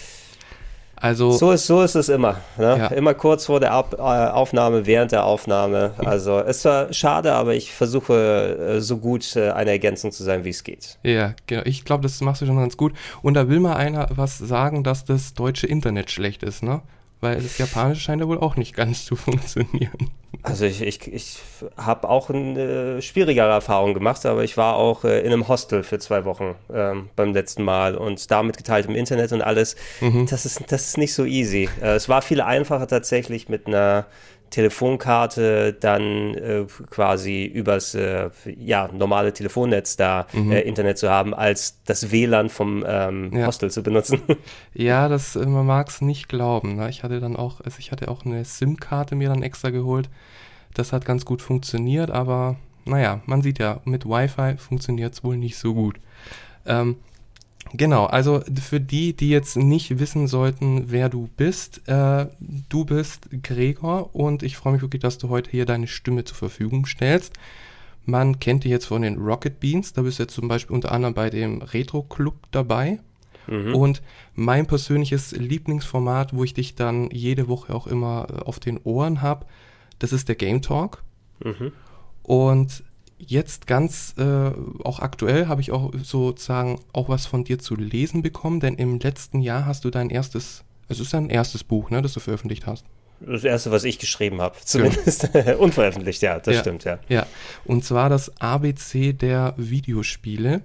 [1.03, 2.37] Also, so, ist, so ist es immer.
[2.57, 2.77] Ne?
[2.79, 2.87] Ja.
[2.87, 5.95] Immer kurz vor der Ab äh, Aufnahme, während der Aufnahme.
[5.99, 10.45] Also es war schade, aber ich versuche äh, so gut äh, eine Ergänzung zu sein,
[10.45, 10.99] wie es geht.
[11.03, 11.62] Ja, genau.
[11.65, 12.93] Ich glaube, das machst du schon ganz gut.
[13.21, 16.83] Und da will mal einer was sagen, dass das deutsche Internet schlecht ist, ne?
[17.22, 20.11] Weil das Japanische scheint ja wohl auch nicht ganz zu funktionieren.
[20.42, 21.38] Also ich, ich, ich
[21.76, 26.00] habe auch eine schwierigere Erfahrung gemacht, aber ich war auch äh, in einem Hostel für
[26.00, 29.76] zwei Wochen ähm, beim letzten Mal und da mit geteiltem Internet und alles.
[30.00, 30.26] Mhm.
[30.26, 31.68] Das, ist, das ist nicht so easy.
[31.80, 34.06] Äh, es war viel einfacher tatsächlich mit einer
[34.53, 40.53] Telefonkarte dann äh, quasi übers äh, ja, normale Telefonnetz da mhm.
[40.53, 43.47] äh, Internet zu haben, als das WLAN vom ähm, ja.
[43.47, 44.23] Hostel zu benutzen.
[44.75, 46.77] Ja, das, äh, man mag es nicht glauben.
[46.77, 46.88] Ne?
[46.88, 50.09] Ich hatte dann auch, also ich hatte auch eine SIM-Karte mir dann extra geholt.
[50.75, 55.37] Das hat ganz gut funktioniert, aber naja, man sieht ja, mit Wi-Fi funktioniert es wohl
[55.37, 55.97] nicht so gut.
[56.67, 56.97] Ähm,
[57.74, 62.26] Genau, also für die, die jetzt nicht wissen sollten, wer du bist, äh,
[62.68, 66.37] du bist Gregor und ich freue mich wirklich, dass du heute hier deine Stimme zur
[66.37, 67.35] Verfügung stellst.
[68.04, 70.92] Man kennt dich jetzt von den Rocket Beans, da bist du jetzt zum Beispiel unter
[70.92, 72.98] anderem bei dem Retro Club dabei.
[73.46, 73.74] Mhm.
[73.74, 74.02] Und
[74.35, 79.22] mein persönliches Lieblingsformat, wo ich dich dann jede Woche auch immer äh, auf den Ohren
[79.22, 79.46] habe,
[79.98, 81.02] das ist der Game Talk.
[81.42, 81.72] Mhm.
[82.22, 82.85] Und
[83.26, 84.50] jetzt ganz äh,
[84.85, 88.98] auch aktuell habe ich auch sozusagen auch was von dir zu lesen bekommen, denn im
[88.98, 92.20] letzten Jahr hast du dein erstes, also es ist dein erstes Buch, ne, das du
[92.20, 92.85] veröffentlicht hast.
[93.20, 95.54] Das erste, was ich geschrieben habe, zumindest ja.
[95.58, 96.61] unveröffentlicht, ja, das ja.
[96.61, 96.98] stimmt, ja.
[97.08, 97.26] Ja,
[97.64, 100.62] und zwar das ABC der Videospiele.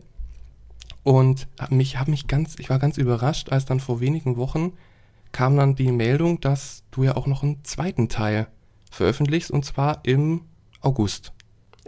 [1.04, 4.74] Und mich habe mich ganz, ich war ganz überrascht, als dann vor wenigen Wochen
[5.32, 8.48] kam dann die Meldung, dass du ja auch noch einen zweiten Teil
[8.92, 10.42] veröffentlichst, und zwar im
[10.82, 11.32] August.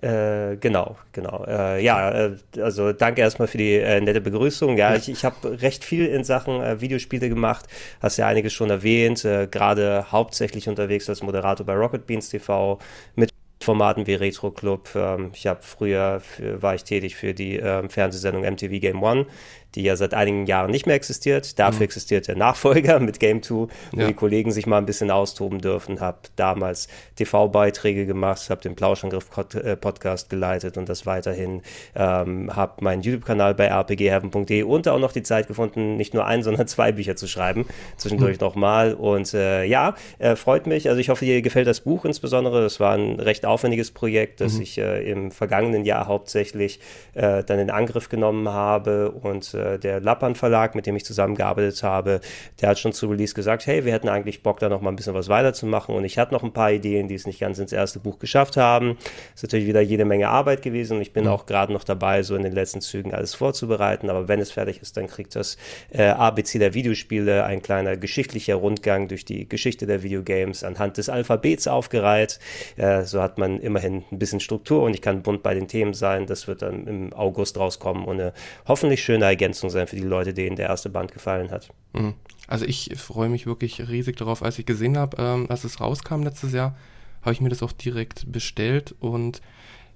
[0.01, 1.43] Äh, genau, genau.
[1.45, 4.77] Äh, ja, äh, also danke erstmal für die äh, nette Begrüßung.
[4.77, 7.65] Ja, ich, ich habe recht viel in Sachen äh, Videospiele gemacht,
[8.01, 12.79] hast ja einiges schon erwähnt, gerade hauptsächlich unterwegs als Moderator bei Rocket Beans TV
[13.15, 13.29] mit
[13.61, 14.89] Formaten wie Retro Club.
[14.95, 19.25] Ähm, ich habe früher für, war ich tätig für die ähm, Fernsehsendung MTV Game One,
[19.75, 21.59] die ja seit einigen Jahren nicht mehr existiert.
[21.59, 21.83] Dafür mhm.
[21.83, 24.07] existiert der Nachfolger mit Game 2, wo ja.
[24.07, 25.99] die Kollegen sich mal ein bisschen austoben dürfen.
[25.99, 31.61] Habe damals TV-Beiträge gemacht, habe den Plauschangriff-Podcast äh, geleitet und das weiterhin.
[31.95, 36.43] Ähm, habe meinen YouTube-Kanal bei rpgheaven.de und auch noch die Zeit gefunden, nicht nur ein,
[36.49, 37.65] sondern zwei Bücher zu schreiben.
[37.97, 38.45] Zwischendurch mhm.
[38.45, 38.93] nochmal.
[38.93, 40.89] Und äh, ja, äh, freut mich.
[40.89, 42.61] Also ich hoffe, dir gefällt das Buch insbesondere.
[42.61, 44.61] Das war ein recht aufwendiges Projekt, das mhm.
[44.61, 46.79] ich äh, im vergangenen Jahr hauptsächlich
[47.13, 51.83] äh, dann in Angriff genommen habe und äh, der Lappan Verlag, mit dem ich zusammengearbeitet
[51.83, 52.21] habe,
[52.61, 54.95] der hat schon zu Release gesagt, hey, wir hätten eigentlich Bock, da noch mal ein
[54.95, 57.71] bisschen was weiterzumachen und ich hatte noch ein paar Ideen, die es nicht ganz ins
[57.71, 58.97] erste Buch geschafft haben.
[59.35, 61.31] Ist natürlich wieder jede Menge Arbeit gewesen und ich bin mhm.
[61.31, 64.81] auch gerade noch dabei, so in den letzten Zügen alles vorzubereiten, aber wenn es fertig
[64.81, 65.57] ist, dann kriegt das
[65.91, 71.09] äh, ABC der Videospiele ein kleiner geschichtlicher Rundgang durch die Geschichte der Videogames anhand des
[71.09, 72.39] Alphabets aufgereiht.
[72.77, 75.93] Äh, so hat man immerhin ein bisschen Struktur und ich kann bunt bei den Themen
[75.93, 76.25] sein.
[76.25, 78.33] Das wird dann im August rauskommen und eine
[78.67, 81.69] hoffentlich schöne Ergänzung Ergänzung sein für die Leute, denen der erste Band gefallen hat.
[81.93, 82.13] Mhm.
[82.47, 86.23] Also ich freue mich wirklich riesig darauf, als ich gesehen habe, ähm, als es rauskam
[86.23, 86.75] letztes Jahr,
[87.21, 89.41] habe ich mir das auch direkt bestellt und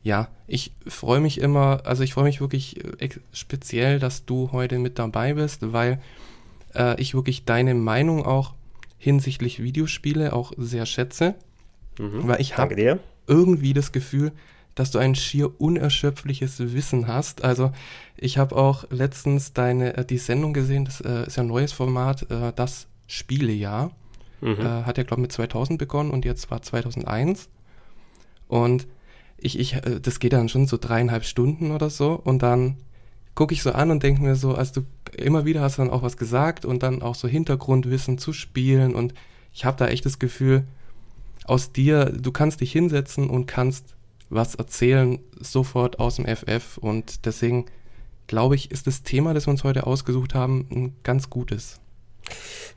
[0.04, 4.78] ja, ich freue mich immer, also ich freue mich wirklich äh, speziell, dass du heute
[4.80, 6.02] mit dabei bist, weil
[6.76, 8.54] äh, ich wirklich deine Meinung auch
[8.98, 11.36] hinsichtlich Videospiele auch sehr schätze.
[12.00, 14.32] Mhm, weil ich habe irgendwie das Gefühl,
[14.75, 17.43] dass du ein schier unerschöpfliches Wissen hast.
[17.43, 17.71] Also
[18.17, 21.71] ich habe auch letztens deine äh, die Sendung gesehen, das äh, ist ja ein neues
[21.71, 23.91] Format, äh, das Spielejahr.
[24.41, 24.59] Mhm.
[24.59, 27.49] Äh, hat ja, glaube ich, mit 2000 begonnen und jetzt war 2001.
[28.47, 28.88] Und
[29.38, 32.77] ich, ich, äh, das geht dann schon so dreieinhalb Stunden oder so und dann
[33.36, 36.03] gucke ich so an und denke mir so, also du immer wieder hast dann auch
[36.03, 39.13] was gesagt und dann auch so Hintergrundwissen zu spielen und
[39.53, 40.65] ich habe da echt das Gefühl,
[41.45, 43.92] aus dir, du kannst dich hinsetzen und kannst
[44.34, 46.78] was erzählen, sofort aus dem FF.
[46.78, 47.65] Und deswegen
[48.28, 51.80] glaube ich, ist das Thema, das wir uns heute ausgesucht haben, ein ganz gutes.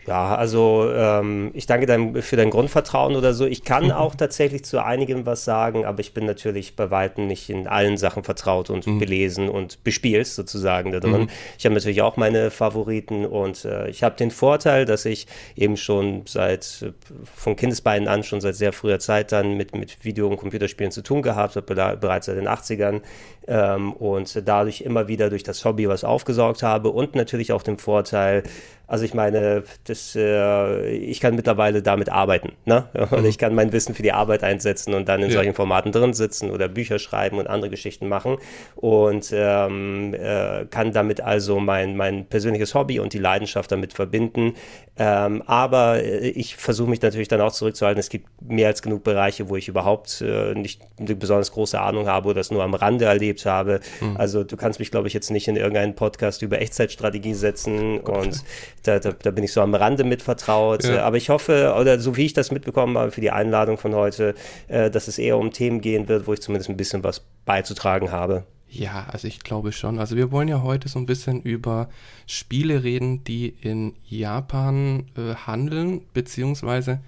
[0.07, 3.45] Ja, also ähm, ich danke dein, für dein Grundvertrauen oder so.
[3.45, 7.51] Ich kann auch tatsächlich zu einigem was sagen, aber ich bin natürlich bei weitem nicht
[7.51, 9.01] in allen Sachen vertraut und mhm.
[9.01, 10.91] belesen und bespielt sozusagen.
[10.91, 11.29] Mhm.
[11.59, 15.77] Ich habe natürlich auch meine Favoriten und äh, ich habe den Vorteil, dass ich eben
[15.77, 16.93] schon seit äh,
[17.25, 21.03] von Kindesbeinen an schon seit sehr früher Zeit dann mit, mit Video- und Computerspielen zu
[21.03, 23.01] tun gehabt habe, bereits seit den 80ern
[23.47, 27.79] ähm, und dadurch immer wieder durch das Hobby was aufgesaugt habe und natürlich auch den
[27.79, 28.43] Vorteil,
[28.89, 32.53] also ich meine, das, äh, ich kann mittlerweile damit arbeiten.
[32.65, 32.85] Ne?
[33.11, 33.27] Und mhm.
[33.27, 35.35] ich kann mein Wissen für die Arbeit einsetzen und dann in ja.
[35.35, 38.39] solchen Formaten drin sitzen oder Bücher schreiben und andere Geschichten machen.
[38.77, 44.55] Und ähm, äh, kann damit also mein, mein persönliches Hobby und die Leidenschaft damit verbinden.
[44.97, 47.99] Ähm, aber äh, ich versuche mich natürlich dann auch zurückzuhalten.
[47.99, 52.07] Es gibt mehr als genug Bereiche, wo ich überhaupt äh, nicht eine besonders große Ahnung
[52.07, 53.81] habe oder das nur am Rande erlebt habe.
[54.01, 54.17] Mhm.
[54.17, 58.19] Also du kannst mich, glaube ich, jetzt nicht in irgendeinen Podcast über Echtzeitstrategie setzen okay.
[58.19, 58.45] und
[58.85, 60.85] da, da, da, bin ich so am Rande mit vertraut.
[60.85, 61.05] Ja.
[61.05, 64.35] Aber ich hoffe, oder so wie ich das mitbekommen habe für die Einladung von heute,
[64.69, 68.11] äh, dass es eher um Themen gehen wird, wo ich zumindest ein bisschen was beizutragen
[68.11, 68.45] habe.
[68.69, 69.99] Ja, also ich glaube schon.
[69.99, 71.89] Also wir wollen ja heute so ein bisschen über
[72.27, 77.01] Spiele reden, die in Japan äh, handeln, beziehungsweise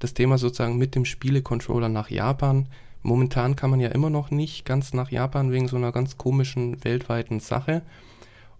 [0.00, 2.66] das Thema sozusagen mit dem Spielecontroller nach Japan.
[3.06, 6.82] Momentan kann man ja immer noch nicht ganz nach Japan wegen so einer ganz komischen
[6.82, 7.82] weltweiten Sache.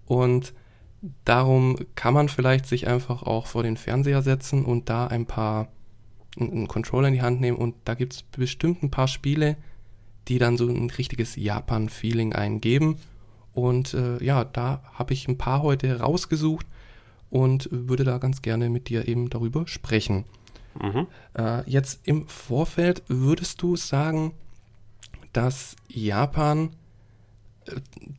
[0.07, 0.55] Und
[1.25, 5.67] darum kann man vielleicht sich einfach auch vor den Fernseher setzen und da ein paar
[6.39, 9.57] einen Controller in die Hand nehmen und da gibt es bestimmt ein paar Spiele,
[10.29, 12.99] die dann so ein richtiges Japan-Feeling eingeben.
[13.53, 16.67] Und äh, ja, da habe ich ein paar heute rausgesucht
[17.31, 20.25] und würde da ganz gerne mit dir eben darüber sprechen.
[20.81, 21.07] Mhm.
[21.37, 24.33] Äh, jetzt im Vorfeld würdest du sagen,
[25.33, 26.71] dass Japan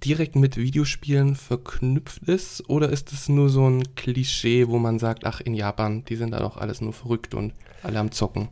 [0.03, 5.25] direkt mit Videospielen verknüpft ist oder ist es nur so ein Klischee, wo man sagt,
[5.25, 8.49] ach in Japan, die sind da doch alles nur verrückt und alle am Zocken?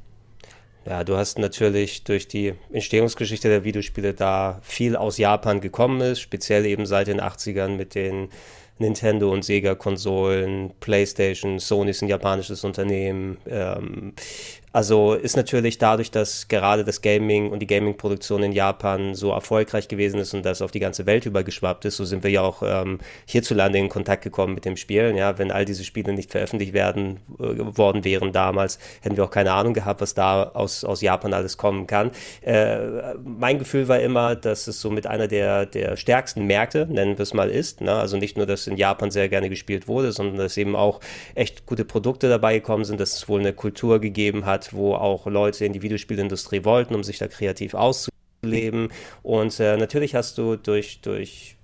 [0.85, 6.19] Ja, du hast natürlich durch die Entstehungsgeschichte der Videospiele da viel aus Japan gekommen ist,
[6.19, 8.29] speziell eben seit den 80ern mit den
[8.77, 14.13] Nintendo und Sega-Konsolen, PlayStation, Sony ist ein japanisches Unternehmen, ähm,
[14.75, 19.87] also ist natürlich dadurch, dass gerade das Gaming und die Gaming-Produktion in Japan so erfolgreich
[19.87, 22.61] gewesen ist und das auf die ganze Welt übergeschwappt ist, so sind wir ja auch
[22.61, 25.15] ähm, hierzulande in Kontakt gekommen mit dem Spielen.
[25.15, 29.31] Ja, wenn all diese Spiele nicht veröffentlicht werden äh, worden wären damals, hätten wir auch
[29.31, 32.11] keine Ahnung gehabt, was da aus, aus Japan alles kommen kann.
[32.41, 37.17] Äh, mein Gefühl war immer, dass es so mit einer der, der stärksten Märkte, nennen
[37.17, 37.79] wir es mal, ist.
[37.79, 37.93] Ne?
[37.93, 40.99] Also nicht nur, dass in Japan sehr gerne gespielt wurde, sondern dass eben auch
[41.33, 45.25] echt gute Produkte dabei gekommen sind, dass es wohl eine Kultur gegeben hat, wo auch
[45.27, 48.89] Leute in die Videospielindustrie wollten, um sich da kreativ auszuleben.
[49.23, 51.57] Und äh, natürlich hast du durch, durch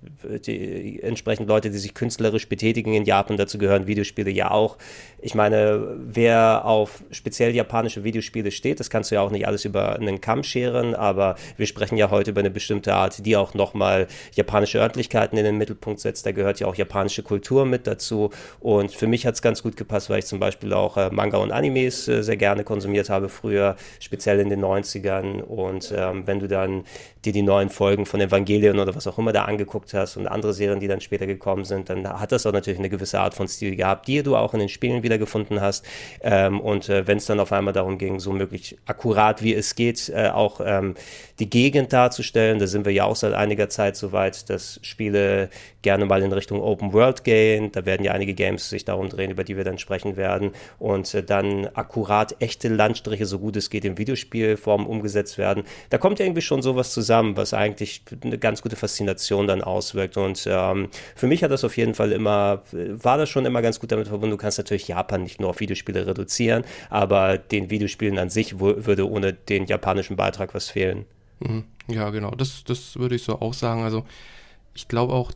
[0.46, 4.78] die entsprechend Leute, die sich künstlerisch betätigen in Japan, dazu gehören Videospiele ja auch.
[5.24, 9.64] Ich meine, wer auf speziell japanische Videospiele steht, das kannst du ja auch nicht alles
[9.64, 13.54] über einen Kamm scheren, aber wir sprechen ja heute über eine bestimmte Art, die auch
[13.54, 16.26] nochmal japanische Örtlichkeiten in den Mittelpunkt setzt.
[16.26, 18.30] Da gehört ja auch japanische Kultur mit dazu.
[18.58, 21.38] Und für mich hat es ganz gut gepasst, weil ich zum Beispiel auch äh, Manga
[21.38, 25.40] und Animes äh, sehr gerne konsumiert habe früher, speziell in den 90ern.
[25.42, 26.82] Und ähm, wenn du dann
[27.24, 30.52] dir die neuen Folgen von Evangelion oder was auch immer da angeguckt hast und andere
[30.52, 33.46] Serien, die dann später gekommen sind, dann hat das auch natürlich eine gewisse Art von
[33.46, 35.84] Stil gehabt, die du auch in den Spielen wiedergefunden hast.
[36.22, 39.74] Ähm, und äh, wenn es dann auf einmal darum ging, so möglich akkurat wie es
[39.74, 40.94] geht, äh, auch ähm,
[41.42, 45.50] die Gegend darzustellen, da sind wir ja auch seit einiger Zeit so weit, dass Spiele
[45.82, 47.72] gerne mal in Richtung Open World gehen.
[47.72, 50.52] Da werden ja einige Games sich darum drehen, über die wir dann sprechen werden.
[50.78, 55.64] Und äh, dann akkurat echte Landstriche, so gut es geht, in Videospielform umgesetzt werden.
[55.90, 60.16] Da kommt ja irgendwie schon sowas zusammen, was eigentlich eine ganz gute Faszination dann auswirkt.
[60.16, 63.80] Und ähm, für mich hat das auf jeden Fall immer, war das schon immer ganz
[63.80, 64.30] gut damit verbunden.
[64.30, 69.10] Du kannst natürlich Japan nicht nur auf Videospiele reduzieren, aber den Videospielen an sich würde
[69.10, 71.04] ohne den japanischen Beitrag was fehlen.
[71.42, 71.64] Mhm.
[71.88, 73.82] Ja, genau, das, das würde ich so auch sagen.
[73.82, 74.04] Also
[74.74, 75.32] ich glaube auch,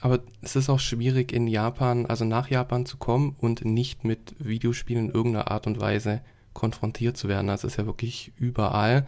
[0.00, 4.34] aber es ist auch schwierig in Japan, also nach Japan zu kommen und nicht mit
[4.38, 6.20] Videospielen in irgendeiner Art und Weise
[6.54, 7.48] konfrontiert zu werden.
[7.48, 9.06] Das ist ja wirklich überall.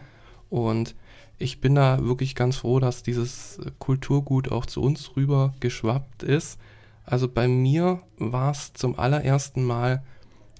[0.49, 0.95] Und
[1.37, 6.59] ich bin da wirklich ganz froh, dass dieses Kulturgut auch zu uns rüber geschwappt ist.
[7.03, 10.03] Also bei mir war es zum allerersten Mal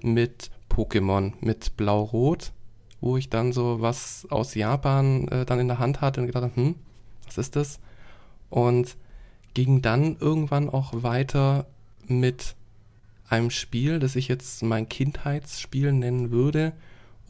[0.01, 2.51] mit Pokémon, mit Blau-Rot,
[3.02, 6.44] wo ich dann so was aus Japan äh, dann in der Hand hatte und gedacht
[6.44, 6.76] habe, hm,
[7.26, 7.80] was ist das?
[8.50, 8.96] Und
[9.54, 11.66] ging dann irgendwann auch weiter
[12.08, 12.56] mit
[13.28, 16.74] einem Spiel, das ich jetzt mein Kindheitsspiel nennen würde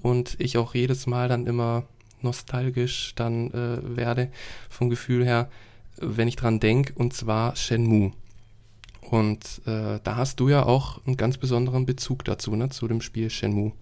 [0.02, 1.84] und ich auch jedes Mal dann immer
[2.22, 4.32] nostalgisch dann äh, werde
[4.70, 5.50] vom Gefühl her,
[5.98, 8.14] wenn ich dran denke, und zwar Shenmue.
[9.02, 13.02] Und äh, da hast du ja auch einen ganz besonderen Bezug dazu, ne, zu dem
[13.02, 13.74] Spiel Shenmue.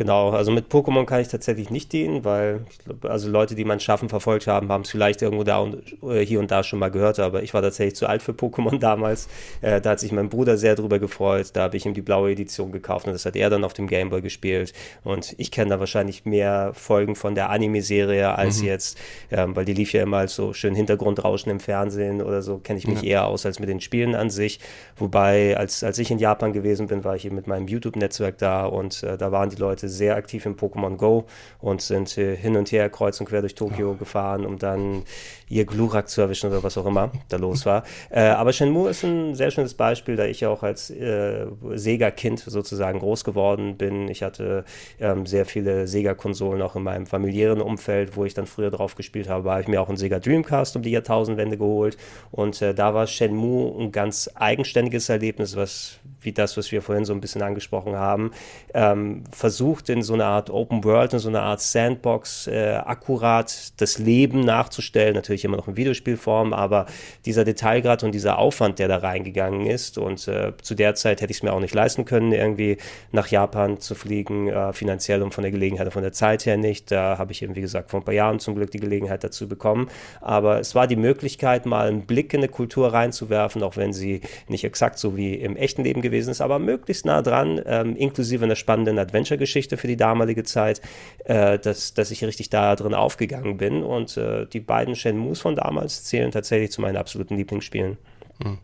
[0.00, 3.80] Genau, also mit Pokémon kann ich tatsächlich nicht dienen, weil glaub, also Leute, die mein
[3.80, 6.90] Schaffen verfolgt haben, haben es vielleicht irgendwo da und äh, hier und da schon mal
[6.90, 9.28] gehört, aber ich war tatsächlich zu alt für Pokémon damals.
[9.60, 11.50] Äh, da hat sich mein Bruder sehr drüber gefreut.
[11.52, 13.88] Da habe ich ihm die blaue Edition gekauft und das hat er dann auf dem
[13.88, 14.72] Gameboy gespielt.
[15.04, 18.68] Und ich kenne da wahrscheinlich mehr Folgen von der Anime-Serie als mhm.
[18.68, 18.98] jetzt,
[19.30, 22.78] ähm, weil die lief ja immer als so schön Hintergrundrauschen im Fernsehen oder so, kenne
[22.78, 23.10] ich mich ja.
[23.10, 24.60] eher aus als mit den Spielen an sich.
[24.96, 28.64] Wobei, als, als ich in Japan gewesen bin, war ich eben mit meinem YouTube-Netzwerk da
[28.64, 31.26] und äh, da waren die Leute sehr aktiv in Pokémon Go
[31.60, 33.98] und sind äh, hin und her kreuz und quer durch Tokio ja.
[33.98, 35.02] gefahren, um dann
[35.50, 37.82] ihr Glurak zu erwischen oder was auch immer da los war.
[38.08, 43.00] Äh, aber Shenmue ist ein sehr schönes Beispiel, da ich auch als äh, Sega-Kind sozusagen
[43.00, 44.08] groß geworden bin.
[44.08, 44.64] Ich hatte
[45.00, 49.28] ähm, sehr viele Sega-Konsolen auch in meinem familiären Umfeld, wo ich dann früher drauf gespielt
[49.28, 51.96] habe, habe ich mir auch einen Sega Dreamcast um die Jahrtausendwende geholt
[52.30, 57.04] und äh, da war Shenmue ein ganz eigenständiges Erlebnis, was wie das, was wir vorhin
[57.04, 58.32] so ein bisschen angesprochen haben,
[58.74, 63.72] ähm, versucht in so einer Art Open World, in so einer Art Sandbox äh, akkurat
[63.80, 66.86] das Leben nachzustellen, natürlich immer noch in Videospielform, aber
[67.24, 71.30] dieser Detailgrad und dieser Aufwand, der da reingegangen ist und äh, zu der Zeit hätte
[71.30, 72.78] ich es mir auch nicht leisten können, irgendwie
[73.12, 76.56] nach Japan zu fliegen, äh, finanziell und von der Gelegenheit und von der Zeit her
[76.56, 76.90] nicht.
[76.90, 79.48] Da habe ich eben, wie gesagt, vor ein paar Jahren zum Glück die Gelegenheit dazu
[79.48, 79.88] bekommen,
[80.20, 84.20] aber es war die Möglichkeit, mal einen Blick in eine Kultur reinzuwerfen, auch wenn sie
[84.48, 88.44] nicht exakt so wie im echten Leben gewesen ist, aber möglichst nah dran, ähm, inklusive
[88.44, 90.80] einer spannenden Adventure-Geschichte für die damalige Zeit,
[91.24, 93.82] äh, dass, dass ich richtig da drin aufgegangen bin.
[93.82, 94.96] Und äh, die beiden
[95.30, 97.98] Shenmues von damals zählen tatsächlich zu meinen absoluten Lieblingsspielen.
[98.42, 98.58] Hm.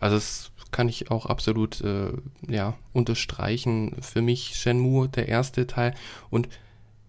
[0.00, 2.12] Also das kann ich auch absolut äh,
[2.48, 3.96] ja, unterstreichen.
[4.00, 5.94] Für mich Shenmue der erste Teil
[6.30, 6.48] und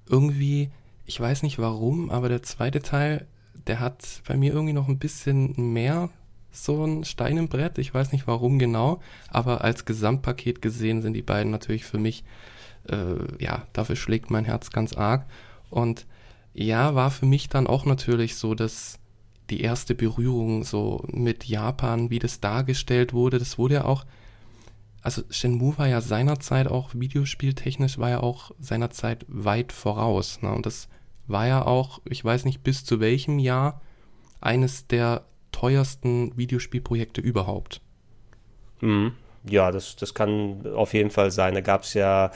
[0.07, 0.69] irgendwie,
[1.05, 3.27] ich weiß nicht warum, aber der zweite Teil,
[3.67, 6.09] der hat bei mir irgendwie noch ein bisschen mehr
[6.51, 7.77] so ein Stein im Brett.
[7.77, 12.23] Ich weiß nicht warum genau, aber als Gesamtpaket gesehen sind die beiden natürlich für mich,
[12.89, 15.25] äh, ja, dafür schlägt mein Herz ganz arg.
[15.69, 16.05] Und
[16.53, 18.99] ja, war für mich dann auch natürlich so, dass
[19.49, 24.05] die erste Berührung so mit Japan, wie das dargestellt wurde, das wurde ja auch,
[25.01, 30.41] also Shenmue war ja seinerzeit auch videospieltechnisch, war ja auch seinerzeit weit voraus.
[30.41, 30.51] Ne?
[30.51, 30.87] Und das
[31.27, 33.81] war ja auch, ich weiß nicht bis zu welchem Jahr,
[34.39, 37.81] eines der teuersten Videospielprojekte überhaupt.
[38.81, 39.13] Mhm.
[39.49, 41.53] Ja, das, das kann auf jeden Fall sein.
[41.53, 42.31] Da gab es ja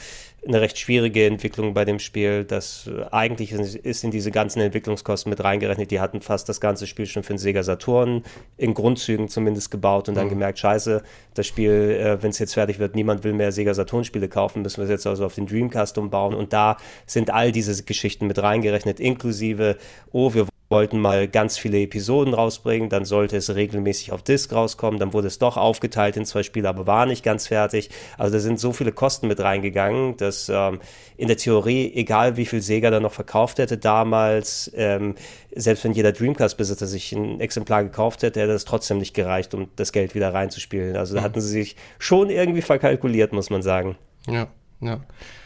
[0.46, 2.44] eine recht schwierige Entwicklung bei dem Spiel.
[2.44, 5.92] Das äh, eigentlich ist in diese ganzen Entwicklungskosten mit reingerechnet.
[5.92, 8.24] Die hatten fast das ganze Spiel schon für den Sega Saturn
[8.58, 10.32] in Grundzügen zumindest gebaut und dann mhm.
[10.32, 11.02] gemerkt, scheiße,
[11.34, 14.62] das Spiel, äh, wenn es jetzt fertig wird, niemand will mehr Sega Saturn Spiele kaufen,
[14.62, 16.34] müssen wir es jetzt also auf den Dreamcast umbauen.
[16.34, 19.78] Und da sind all diese Geschichten mit reingerechnet, inklusive,
[20.12, 25.00] oh, wir wollten mal ganz viele Episoden rausbringen, dann sollte es regelmäßig auf Disk rauskommen,
[25.00, 27.90] dann wurde es doch aufgeteilt in zwei Spiele, aber war nicht ganz fertig.
[28.18, 30.80] Also da sind so viele Kosten mit reingegangen, dass ähm,
[31.16, 35.16] in der Theorie, egal wie viel Sega da noch verkauft hätte damals, ähm,
[35.56, 39.70] selbst wenn jeder Dreamcast-Besitzer sich ein Exemplar gekauft hätte, hätte es trotzdem nicht gereicht, um
[39.78, 40.98] das Geld wieder reinzuspielen.
[40.98, 41.26] Also da mhm.
[41.26, 43.98] hatten sie sich schon irgendwie verkalkuliert, muss man sagen.
[44.28, 44.48] Ja,
[44.82, 45.00] ja.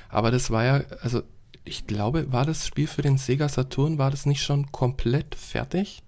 [0.10, 1.22] Aber das war ja, also
[1.64, 6.04] ich glaube, war das Spiel für den Sega Saturn, war das nicht schon komplett fertig?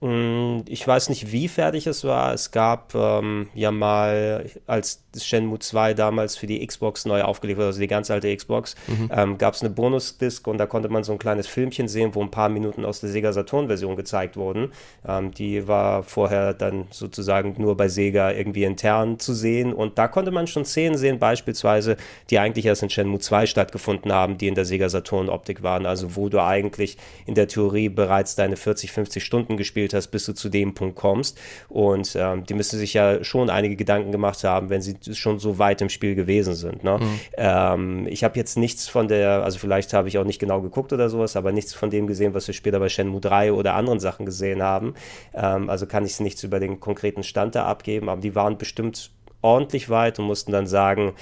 [0.00, 2.32] Mm, ich weiß nicht, wie fertig es war.
[2.32, 7.66] Es gab ähm, ja mal, als Shenmue 2 damals für die Xbox neu aufgelegt wurde,
[7.66, 9.10] also die ganz alte Xbox, mhm.
[9.14, 12.22] ähm, gab es eine Bonus-Disc und da konnte man so ein kleines Filmchen sehen, wo
[12.22, 14.72] ein paar Minuten aus der Sega Saturn-Version gezeigt wurden.
[15.06, 20.08] Ähm, die war vorher dann sozusagen nur bei Sega irgendwie intern zu sehen und da
[20.08, 21.96] konnte man schon Szenen sehen, beispielsweise,
[22.30, 26.16] die eigentlich erst in Shenmue 2 stattgefunden haben, die in der Sega Saturn-Optik waren, also
[26.16, 30.26] wo du eigentlich in der Theorie bereits deine 40, 50 Stunden gespielt gespielt hast, bis
[30.26, 31.38] du zu dem Punkt kommst.
[31.68, 35.58] Und ähm, die müssen sich ja schon einige Gedanken gemacht haben, wenn sie schon so
[35.58, 36.84] weit im Spiel gewesen sind.
[36.84, 36.98] Ne?
[36.98, 37.20] Mhm.
[37.36, 40.92] Ähm, ich habe jetzt nichts von der, also vielleicht habe ich auch nicht genau geguckt
[40.92, 44.00] oder sowas, aber nichts von dem gesehen, was wir später bei Shenmue 3 oder anderen
[44.00, 44.94] Sachen gesehen haben.
[45.34, 49.10] Ähm, also kann ich nichts über den konkreten Stand da abgeben, aber die waren bestimmt
[49.42, 51.14] ordentlich weit und mussten dann sagen,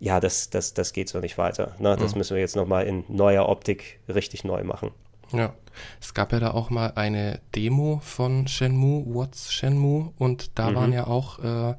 [0.00, 1.74] ja, das, das, das geht so nicht weiter.
[1.78, 1.96] Ne?
[1.98, 2.18] Das mhm.
[2.18, 4.92] müssen wir jetzt nochmal in neuer Optik richtig neu machen.
[5.32, 5.54] Ja,
[6.00, 10.74] es gab ja da auch mal eine Demo von Shenmue, What's Shenmue, und da mhm.
[10.74, 11.74] waren ja auch äh,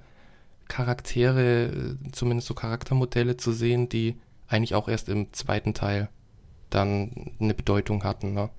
[0.68, 4.16] Charaktere, zumindest so Charaktermodelle zu sehen, die
[4.48, 6.10] eigentlich auch erst im zweiten Teil
[6.70, 8.34] dann eine Bedeutung hatten.
[8.34, 8.50] Ne?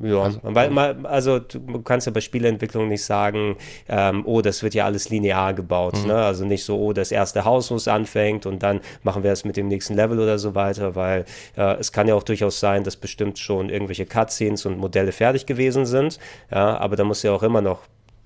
[0.00, 3.56] Ja, also, weil man, also du kannst ja bei Spieleentwicklung nicht sagen,
[3.88, 6.00] ähm, oh, das wird ja alles linear gebaut.
[6.00, 6.08] Mhm.
[6.08, 6.14] Ne?
[6.14, 9.56] Also nicht so, oh, das erste Haus muss anfängt und dann machen wir es mit
[9.56, 11.24] dem nächsten Level oder so weiter, weil
[11.56, 15.46] äh, es kann ja auch durchaus sein, dass bestimmt schon irgendwelche Cutscenes und Modelle fertig
[15.46, 16.18] gewesen sind.
[16.50, 17.80] Ja, aber da muss ja auch immer noch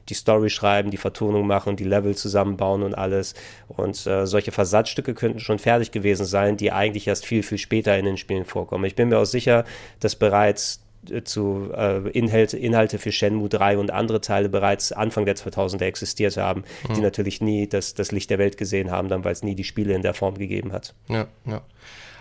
[0.08, 3.34] die Story schreiben, die Vertonung machen, die Level zusammenbauen und alles.
[3.68, 7.98] Und äh, solche Versatzstücke könnten schon fertig gewesen sein, die eigentlich erst viel, viel später
[7.98, 8.84] in den Spielen vorkommen.
[8.84, 9.64] Ich bin mir auch sicher,
[10.00, 10.85] dass bereits
[11.24, 16.36] zu äh, Inhalte, Inhalte für Shenmue 3 und andere Teile bereits Anfang der 2000er existiert
[16.36, 16.94] haben, mhm.
[16.94, 19.64] die natürlich nie das, das Licht der Welt gesehen haben, dann weil es nie die
[19.64, 20.94] Spiele in der Form gegeben hat.
[21.08, 21.62] Ja, ja.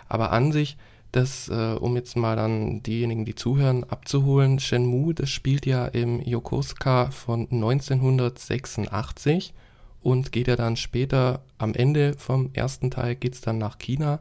[0.07, 0.77] Aber an sich,
[1.11, 6.21] das, äh, um jetzt mal dann diejenigen, die zuhören, abzuholen, Shenmue, das spielt ja im
[6.21, 9.53] Yokosuka von 1986
[10.01, 14.19] und geht ja dann später am Ende vom ersten Teil geht es dann nach China,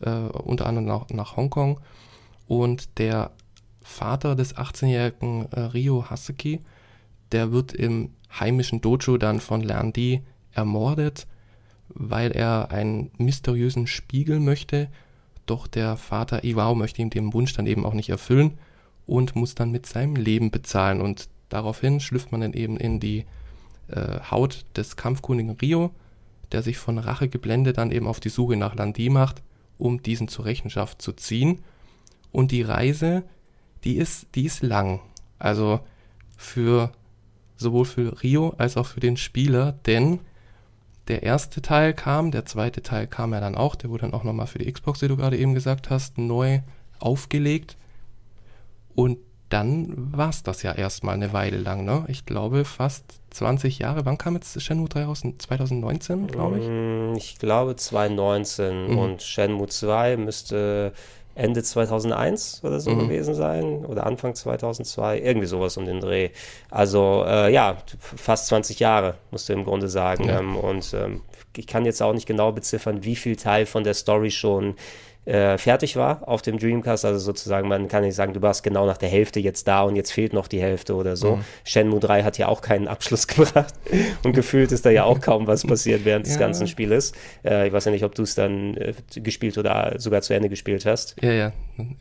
[0.00, 1.80] äh, unter anderem nach, nach Hongkong.
[2.46, 3.32] Und der
[3.86, 6.60] Vater des 18-jährigen äh, Ryo Hasuki,
[7.30, 10.22] der wird im heimischen Dojo dann von Lern Di
[10.52, 11.26] ermordet,
[11.88, 14.88] weil er einen mysteriösen Spiegel möchte,
[15.46, 18.58] doch der Vater Iwao möchte ihm den Wunsch dann eben auch nicht erfüllen
[19.06, 23.24] und muss dann mit seinem Leben bezahlen und daraufhin schlüpft man dann eben in die
[23.88, 25.92] äh, Haut des kampfkundigen Rio,
[26.50, 29.42] der sich von Rache geblendet dann eben auf die Suche nach Landi macht,
[29.78, 31.60] um diesen zur Rechenschaft zu ziehen.
[32.32, 33.22] Und die Reise
[33.86, 35.00] die ist, die ist lang.
[35.38, 35.80] Also
[36.36, 36.90] für
[37.56, 40.20] sowohl für Rio als auch für den Spieler, denn
[41.08, 44.24] der erste Teil kam, der zweite Teil kam ja dann auch, der wurde dann auch
[44.24, 46.60] nochmal für die Xbox, wie du gerade eben gesagt hast, neu
[46.98, 47.76] aufgelegt.
[48.96, 49.18] Und
[49.50, 52.04] dann war es das ja erstmal eine Weile lang, ne?
[52.08, 54.04] Ich glaube fast 20 Jahre.
[54.04, 55.22] Wann kam jetzt Shenmue 3 raus?
[55.38, 56.66] 2019, glaube ich?
[56.66, 58.98] Mm, ich glaube 2019 mhm.
[58.98, 60.92] und Shenmue 2 müsste
[61.36, 63.00] Ende 2001 oder so mhm.
[63.00, 66.30] gewesen sein oder Anfang 2002, irgendwie sowas um den Dreh.
[66.70, 70.24] Also äh, ja, fast 20 Jahre, musst du im Grunde sagen.
[70.24, 70.40] Ja.
[70.40, 71.20] Ähm, und ähm,
[71.54, 74.76] ich kann jetzt auch nicht genau beziffern, wie viel Teil von der Story schon
[75.26, 77.04] äh, fertig war auf dem Dreamcast.
[77.04, 79.96] Also sozusagen, man kann nicht sagen, du warst genau nach der Hälfte jetzt da und
[79.96, 81.36] jetzt fehlt noch die Hälfte oder so.
[81.36, 81.44] Mhm.
[81.64, 83.74] Shenmue 3 hat ja auch keinen Abschluss gebracht
[84.22, 86.40] und gefühlt ist da ja auch kaum was passiert während des ja.
[86.40, 87.12] ganzen Spieles.
[87.44, 90.48] Äh, ich weiß ja nicht, ob du es dann äh, gespielt oder sogar zu Ende
[90.48, 91.16] gespielt hast.
[91.20, 91.52] Ja, ja,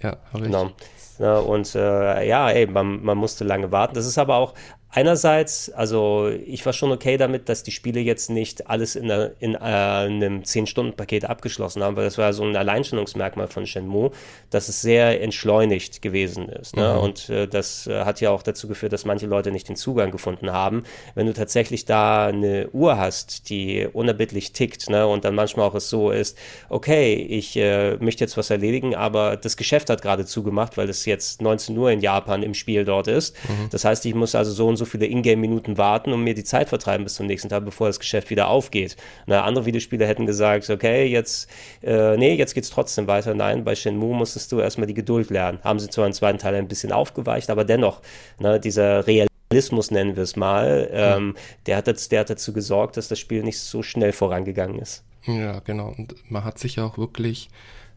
[0.02, 0.44] ja, habe ich.
[0.44, 0.72] Genau.
[1.18, 3.96] Ja, und äh, ja, ey, man, man musste lange warten.
[3.96, 4.54] Das ist aber auch
[4.96, 9.54] einerseits, also ich war schon okay damit, dass die Spiele jetzt nicht alles in, in
[9.54, 14.12] äh, einem 10-Stunden-Paket abgeschlossen haben, weil das war so ein Alleinstellungsmerkmal von Shenmue,
[14.52, 16.78] dass es sehr entschleunigt gewesen ist.
[16.78, 16.94] Ne?
[16.94, 17.00] Mhm.
[17.00, 20.12] Und äh, das äh, hat ja auch dazu geführt, dass manche Leute nicht den Zugang
[20.12, 20.84] gefunden haben.
[21.14, 25.06] Wenn du tatsächlich da eine Uhr hast, die unerbittlich tickt ne?
[25.06, 26.38] und dann manchmal auch es so ist,
[26.70, 31.06] okay, ich äh, möchte jetzt was erledigen, aber das Geschäft hat gerade zugemacht, weil es
[31.06, 33.36] jetzt 19 Uhr in Japan im Spiel dort ist.
[33.50, 33.70] Mhm.
[33.72, 36.70] Das heißt, ich muss also so und so viele Ingame-Minuten warten und mir die Zeit
[36.70, 38.96] vertreiben bis zum nächsten Tag, bevor das Geschäft wieder aufgeht.
[39.26, 41.50] Na, andere Videospieler hätten gesagt, okay, jetzt,
[41.82, 43.34] äh, nee, jetzt geht's trotzdem weiter.
[43.34, 45.60] Nein, bei Shenmue musstest du erstmal die Geduld lernen.
[45.64, 48.02] Haben sie zwar im zweiten Teil ein bisschen aufgeweicht, aber dennoch,
[48.40, 51.36] ne, dieser Realismus nennen wir es mal, ähm, mhm.
[51.66, 55.04] der, hat das, der hat dazu gesorgt, dass das Spiel nicht so schnell vorangegangen ist.
[55.26, 55.94] Ja, genau.
[55.98, 57.50] Und man hat sich ja auch wirklich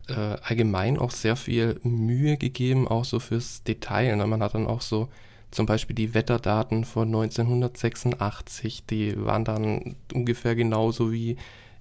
[0.08, 4.16] äh, allgemein auch sehr viel Mühe gegeben, auch so fürs Detail.
[4.16, 4.26] Ne?
[4.26, 5.08] Man hat dann auch so
[5.50, 11.36] zum Beispiel die Wetterdaten von 1986, die waren dann ungefähr genauso wie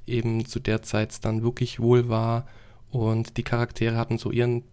[0.05, 2.47] eben zu der Zeit es dann wirklich wohl war.
[2.91, 4.63] Und die Charaktere hatten so ihren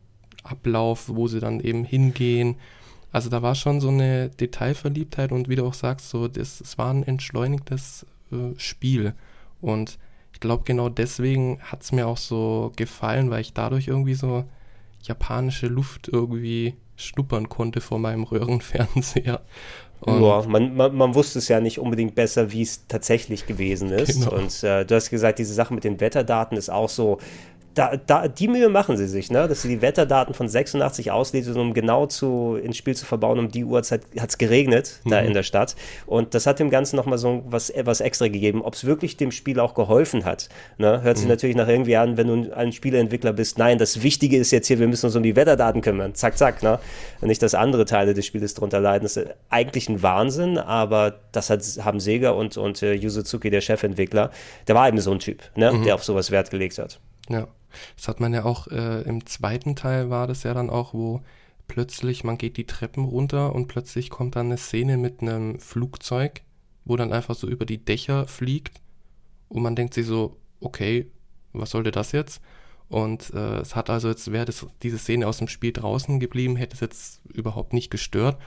[0.45, 2.57] Ablauf, wo sie dann eben hingehen.
[3.11, 6.79] Also da war schon so eine Detailverliebtheit und wie du auch sagst, so das, es
[6.79, 9.15] war ein entschleunigtes äh, Spiel.
[9.61, 9.99] Und
[10.33, 14.45] ich glaube, genau deswegen hat es mir auch so gefallen, weil ich dadurch irgendwie so
[15.03, 19.41] japanische Luft irgendwie schnuppern konnte vor meinem Röhrenfernseher.
[20.01, 23.91] Und ja, man, man, man, wusste es ja nicht unbedingt besser, wie es tatsächlich gewesen
[23.91, 24.21] ist.
[24.21, 24.37] Genau.
[24.37, 27.19] Und äh, du hast gesagt, diese Sache mit den Wetterdaten ist auch so,
[27.75, 29.49] da, da, die Mühe machen sie sich, ne?
[29.49, 33.39] dass sie die Wetterdaten von 86 auslesen, um genau zu, ins Spiel zu verbauen.
[33.39, 35.11] Um die Uhrzeit hat es geregnet mhm.
[35.11, 35.75] da in der Stadt.
[36.07, 38.63] Und das hat dem Ganzen nochmal so was, etwas extra gegeben.
[38.63, 40.49] Ob es wirklich dem Spiel auch geholfen hat,
[40.79, 41.03] ne?
[41.03, 41.33] hört sich mhm.
[41.33, 43.59] natürlich nach irgendwie an, wenn du ein Spieleentwickler bist.
[43.59, 46.15] Nein, das Wichtige ist jetzt hier, wir müssen uns um die Wetterdaten kümmern.
[46.15, 46.63] Zack, zack.
[46.63, 46.79] Ne?
[47.21, 49.05] Und nicht, dass andere Teile des Spieles darunter leiden.
[49.05, 53.61] Das ist eigentlich ein Wahnsinn, aber das hat, haben Sega und, und uh, Yuzuki, der
[53.61, 54.31] Chefentwickler,
[54.69, 55.73] der war eben so ein Typ, ne?
[55.73, 55.85] Mhm.
[55.85, 57.01] der auf sowas Wert gelegt hat.
[57.29, 57.49] Ja.
[57.97, 61.23] Das hat man ja auch äh, im zweiten Teil war das ja dann auch, wo
[61.69, 66.43] plötzlich man geht die Treppen runter und plötzlich kommt dann eine Szene mit einem Flugzeug,
[66.85, 68.81] wo dann einfach so über die Dächer fliegt
[69.49, 71.11] und man denkt sich so, okay,
[71.53, 72.43] was sollte das jetzt?
[72.89, 74.53] Und äh, es hat also jetzt, wäre
[74.83, 78.39] diese Szene aus dem Spiel draußen geblieben, hätte es jetzt überhaupt nicht gestört.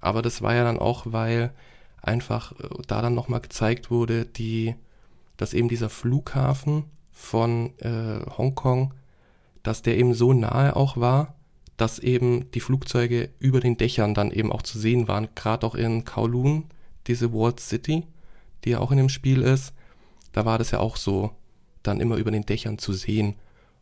[0.00, 1.52] Aber das war ja dann auch, weil
[2.00, 4.74] einfach äh, da dann nochmal gezeigt wurde, die,
[5.36, 6.84] dass eben dieser Flughafen
[7.18, 8.94] von äh, Hongkong,
[9.64, 11.34] dass der eben so nahe auch war,
[11.76, 15.74] dass eben die Flugzeuge über den Dächern dann eben auch zu sehen waren, gerade auch
[15.74, 16.66] in Kowloon,
[17.08, 18.06] diese Walled City,
[18.64, 19.74] die ja auch in dem Spiel ist,
[20.32, 21.32] da war das ja auch so,
[21.82, 23.34] dann immer über den Dächern zu sehen.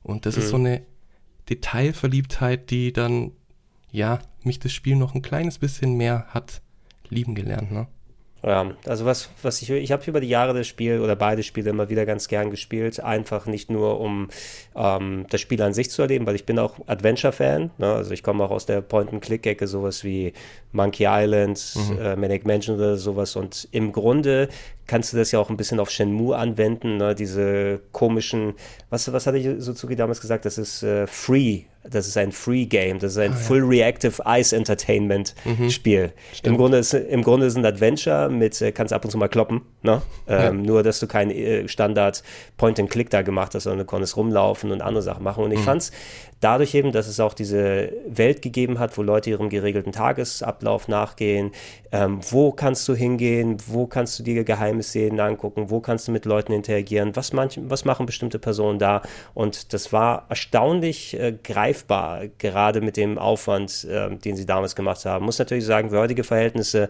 [0.02, 0.42] Und das mhm.
[0.42, 0.82] ist so eine
[1.50, 3.32] Detailverliebtheit, die dann,
[3.92, 6.62] ja, mich das Spiel noch ein kleines bisschen mehr hat
[7.10, 7.86] lieben gelernt, ne?
[8.46, 11.70] Ja, also was, was ich, ich habe über die Jahre das Spiel oder beide Spiele
[11.70, 13.00] immer wieder ganz gern gespielt.
[13.00, 14.28] Einfach nicht nur, um
[14.76, 17.72] ähm, das Spiel an sich zu erleben, weil ich bin auch Adventure-Fan.
[17.76, 17.92] Ne?
[17.92, 20.32] Also ich komme auch aus der Point-and-Click-Ecke, sowas wie
[20.70, 21.98] Monkey Island, mhm.
[21.98, 23.34] äh, Manic Mansion oder sowas.
[23.34, 24.48] Und im Grunde
[24.86, 27.16] kannst du das ja auch ein bisschen auf Shenmue anwenden, ne?
[27.16, 28.54] diese komischen,
[28.90, 32.66] was, was hatte ich Suzuki damals gesagt, das ist äh, Free, das ist ein Free
[32.66, 35.70] Game, das ist ein ah, Full Reactive Ice Entertainment mhm.
[35.70, 36.12] Spiel.
[36.42, 39.28] Im Grunde, ist, Im Grunde ist ein Adventure mit, äh, kannst ab und zu mal
[39.28, 40.02] kloppen, ne?
[40.28, 40.52] Ähm, ja.
[40.52, 42.22] nur dass du kein äh, Standard
[42.56, 45.44] Point-and-Click da gemacht hast, sondern du konntest rumlaufen und andere Sachen machen.
[45.44, 45.64] Und ich mhm.
[45.64, 45.92] fand's
[46.40, 51.52] dadurch eben, dass es auch diese Welt gegeben hat, wo Leute ihrem geregelten Tagesablauf nachgehen,
[51.92, 56.12] ähm, wo kannst du hingehen, wo kannst du dir geheime Szenen angucken, wo kannst du
[56.12, 59.02] mit Leuten interagieren, was, manch, was machen bestimmte Personen da
[59.34, 65.04] und das war erstaunlich äh, greifbar, gerade mit dem Aufwand, äh, den sie damals gemacht
[65.04, 65.24] haben.
[65.24, 66.88] Muss natürlich sagen, für heutige Verhältnisse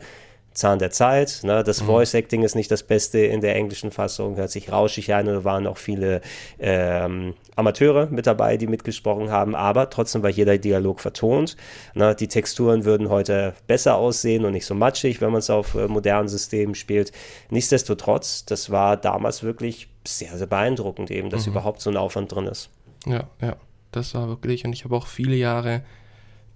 [0.56, 1.40] Zahn der Zeit.
[1.42, 1.62] Ne?
[1.62, 1.86] Das mhm.
[1.86, 5.26] Voice Acting ist nicht das Beste in der englischen Fassung, hört sich rauschig an.
[5.26, 6.22] Da waren auch viele
[6.58, 11.56] ähm, Amateure mit dabei, die mitgesprochen haben, aber trotzdem war jeder Dialog vertont.
[11.94, 12.14] Ne?
[12.14, 15.88] Die Texturen würden heute besser aussehen und nicht so matschig, wenn man es auf äh,
[15.88, 17.12] modernen Systemen spielt.
[17.50, 21.52] Nichtsdestotrotz, das war damals wirklich sehr, sehr beeindruckend, eben, dass mhm.
[21.52, 22.70] überhaupt so ein Aufwand drin ist.
[23.04, 23.56] Ja, ja,
[23.92, 24.64] das war wirklich.
[24.64, 25.82] Und ich habe auch viele Jahre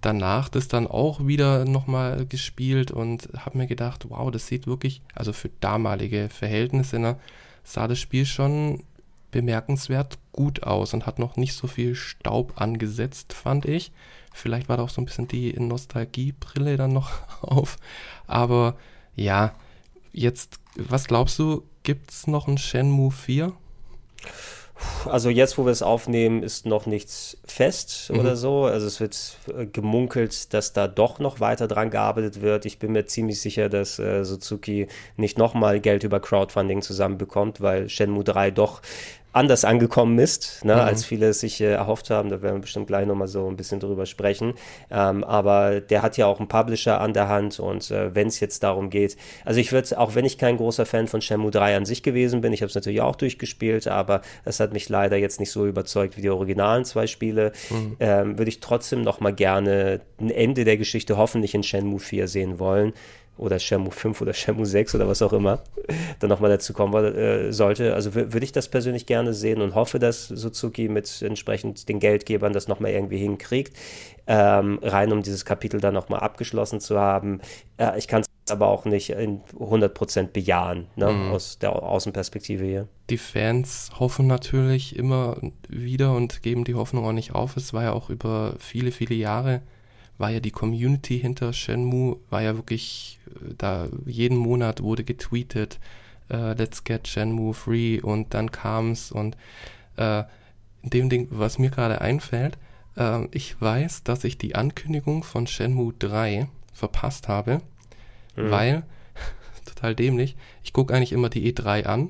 [0.01, 5.01] danach das dann auch wieder nochmal gespielt und habe mir gedacht, wow, das sieht wirklich,
[5.15, 7.17] also für damalige Verhältnisse, ne,
[7.63, 8.83] sah das Spiel schon
[9.31, 13.91] bemerkenswert gut aus und hat noch nicht so viel Staub angesetzt, fand ich.
[14.33, 17.77] Vielleicht war da auch so ein bisschen die Nostalgiebrille dann noch auf.
[18.27, 18.75] Aber
[19.15, 19.53] ja,
[20.13, 23.53] jetzt, was glaubst du, gibt es noch ein Shenmue 4?
[25.05, 28.19] Also jetzt, wo wir es aufnehmen, ist noch nichts fest mhm.
[28.19, 28.65] oder so.
[28.65, 32.65] Also es wird äh, gemunkelt, dass da doch noch weiter dran gearbeitet wird.
[32.65, 37.89] Ich bin mir ziemlich sicher, dass äh, Suzuki nicht nochmal Geld über Crowdfunding zusammenbekommt, weil
[37.89, 38.81] Shenmue 3 doch
[39.33, 40.81] anders angekommen ist, ne, mhm.
[40.81, 42.29] als viele es sich äh, erhofft haben.
[42.29, 44.53] Da werden wir bestimmt gleich nochmal so ein bisschen drüber sprechen.
[44.89, 48.39] Ähm, aber der hat ja auch einen Publisher an der Hand und äh, wenn es
[48.39, 49.15] jetzt darum geht,
[49.45, 52.41] also ich würde, auch wenn ich kein großer Fan von Shenmue 3 an sich gewesen
[52.41, 55.65] bin, ich habe es natürlich auch durchgespielt, aber es hat mich leider jetzt nicht so
[55.65, 57.95] überzeugt wie die originalen zwei Spiele, mhm.
[57.99, 62.59] ähm, würde ich trotzdem nochmal gerne ein Ende der Geschichte hoffentlich in Shenmue 4 sehen
[62.59, 62.93] wollen
[63.37, 65.59] oder Shenmue 5 oder Shenmue 6 oder was auch immer
[66.19, 67.93] dann nochmal dazu kommen äh, sollte.
[67.93, 72.53] Also würde ich das persönlich gerne sehen und hoffe, dass Suzuki mit entsprechend den Geldgebern
[72.53, 73.75] das nochmal irgendwie hinkriegt,
[74.27, 77.41] ähm, rein um dieses Kapitel dann nochmal abgeschlossen zu haben.
[77.77, 81.31] Äh, ich kann es aber auch nicht in 100% bejahen, ne, mhm.
[81.31, 82.87] aus der Außenperspektive hier.
[83.09, 87.57] Die Fans hoffen natürlich immer wieder und geben die Hoffnung auch nicht auf.
[87.57, 89.61] Es war ja auch über viele, viele Jahre
[90.21, 95.79] war ja die Community hinter Shenmue, war ja wirklich, äh, da jeden Monat wurde getweetet,
[96.31, 99.35] uh, let's get Shenmue free und dann kam es und
[100.83, 102.57] in dem Ding, was mir gerade einfällt,
[102.97, 107.61] uh, ich weiß, dass ich die Ankündigung von Shenmue 3 verpasst habe,
[108.35, 108.49] mhm.
[108.49, 108.83] weil,
[109.65, 112.09] total dämlich, ich gucke eigentlich immer die E3 an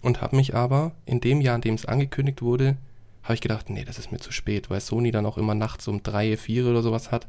[0.00, 2.76] und habe mich aber in dem Jahr, in dem es angekündigt wurde,
[3.22, 5.86] habe ich gedacht, nee, das ist mir zu spät, weil Sony dann auch immer nachts
[5.88, 7.28] um drei, vier oder sowas hat.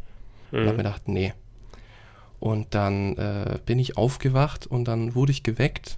[0.51, 0.59] Mhm.
[0.59, 1.33] Und habe mir gedacht, nee.
[2.39, 5.97] Und dann äh, bin ich aufgewacht und dann wurde ich geweckt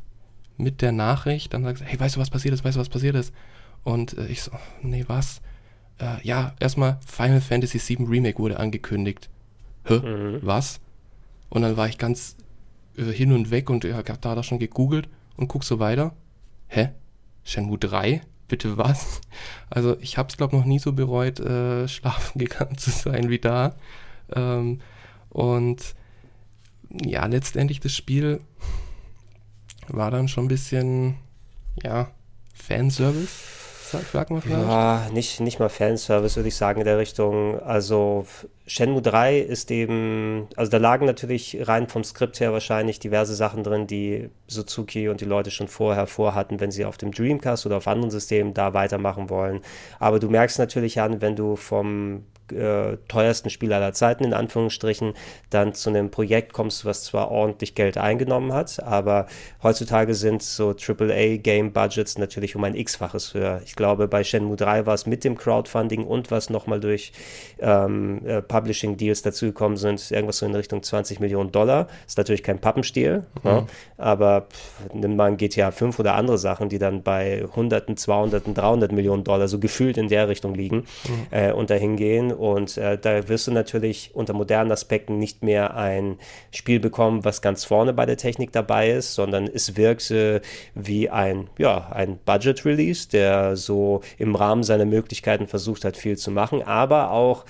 [0.57, 1.53] mit der Nachricht.
[1.53, 2.63] Dann sagt hey, weißt du, was passiert ist?
[2.63, 3.33] Weißt du, was passiert ist?
[3.83, 5.41] Und äh, ich so, nee, was?
[5.99, 9.29] Äh, ja, erstmal Final Fantasy VII Remake wurde angekündigt.
[9.85, 9.99] Hä?
[9.99, 10.39] Mhm.
[10.41, 10.81] Was?
[11.49, 12.35] Und dann war ich ganz
[12.97, 16.13] äh, hin und weg und ich habe da, da schon gegoogelt und guck so weiter.
[16.67, 16.89] Hä?
[17.43, 18.21] Shenmue 3?
[18.47, 19.21] Bitte was?
[19.69, 23.39] Also ich habe es, glaube noch nie so bereut, äh, schlafen gegangen zu sein wie
[23.39, 23.75] da.
[24.33, 24.81] Ähm,
[25.29, 25.95] und
[26.89, 28.41] ja, letztendlich das Spiel
[29.87, 31.17] war dann schon ein bisschen,
[31.83, 32.09] ja,
[32.53, 33.65] Fanservice
[34.11, 34.67] Sag mal vielleicht.
[34.67, 37.59] Ja, nicht, nicht mal Fanservice, würde ich sagen, in der Richtung.
[37.61, 38.25] Also
[38.67, 43.63] Shenmue 3 ist eben, also da lagen natürlich rein vom Skript her wahrscheinlich diverse Sachen
[43.63, 47.77] drin, die Suzuki und die Leute schon vorher vorhatten, wenn sie auf dem Dreamcast oder
[47.77, 49.61] auf anderen Systemen da weitermachen wollen.
[49.99, 55.13] Aber du merkst natürlich an, wenn du vom äh, teuersten Spiel aller Zeiten, in Anführungsstrichen,
[55.49, 59.27] dann zu einem Projekt kommst, was zwar ordentlich Geld eingenommen hat, aber
[59.63, 63.61] heutzutage sind so AAA-Game-Budgets natürlich um ein X-faches höher.
[63.65, 67.13] Ich glaube, bei Shenmue 3 war es mit dem Crowdfunding und was nochmal durch
[67.59, 71.87] ähm, äh, Publishing-Deals dazugekommen sind, irgendwas so in Richtung 20 Millionen Dollar.
[72.07, 73.49] Ist natürlich kein Pappenstiel, mhm.
[73.49, 73.65] ja,
[73.97, 78.55] aber pff, nimm mal ein GTA 5 oder andere Sachen, die dann bei Hunderten, 200,
[78.55, 80.77] 300 Millionen Dollar so gefühlt in der Richtung liegen
[81.07, 81.27] mhm.
[81.31, 82.31] äh, und dahin gehen.
[82.31, 86.17] Und äh, da wirst du natürlich unter modernen Aspekten nicht mehr ein
[86.51, 90.39] Spiel bekommen, was ganz vorne bei der Technik dabei ist, sondern es wirkt äh,
[90.75, 96.31] wie ein, ja, ein Budget-Release, der so im Rahmen seiner Möglichkeiten versucht hat, viel zu
[96.31, 97.43] machen, aber auch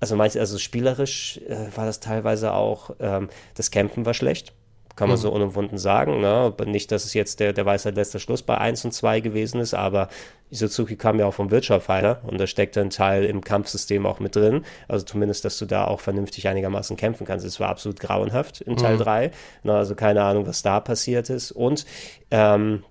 [0.00, 4.52] also manch, also spielerisch äh, war das teilweise auch, ähm, das Kämpfen war schlecht
[4.98, 5.22] kann man mhm.
[5.22, 6.20] so unumwunden sagen.
[6.20, 6.52] Ne?
[6.66, 9.72] Nicht, dass es jetzt der, der Weisheit letzter Schluss bei 1 und 2 gewesen ist,
[9.72, 10.08] aber
[10.50, 14.34] Suzuki kam ja auch vom Wirtschaftsfighter und da steckt ein Teil im Kampfsystem auch mit
[14.34, 14.64] drin.
[14.88, 17.46] Also zumindest, dass du da auch vernünftig einigermaßen kämpfen kannst.
[17.46, 19.00] Es war absolut grauenhaft in Teil mhm.
[19.00, 19.30] 3.
[19.62, 19.74] Ne?
[19.74, 21.52] Also keine Ahnung, was da passiert ist.
[21.52, 21.86] Und
[22.32, 22.82] ähm,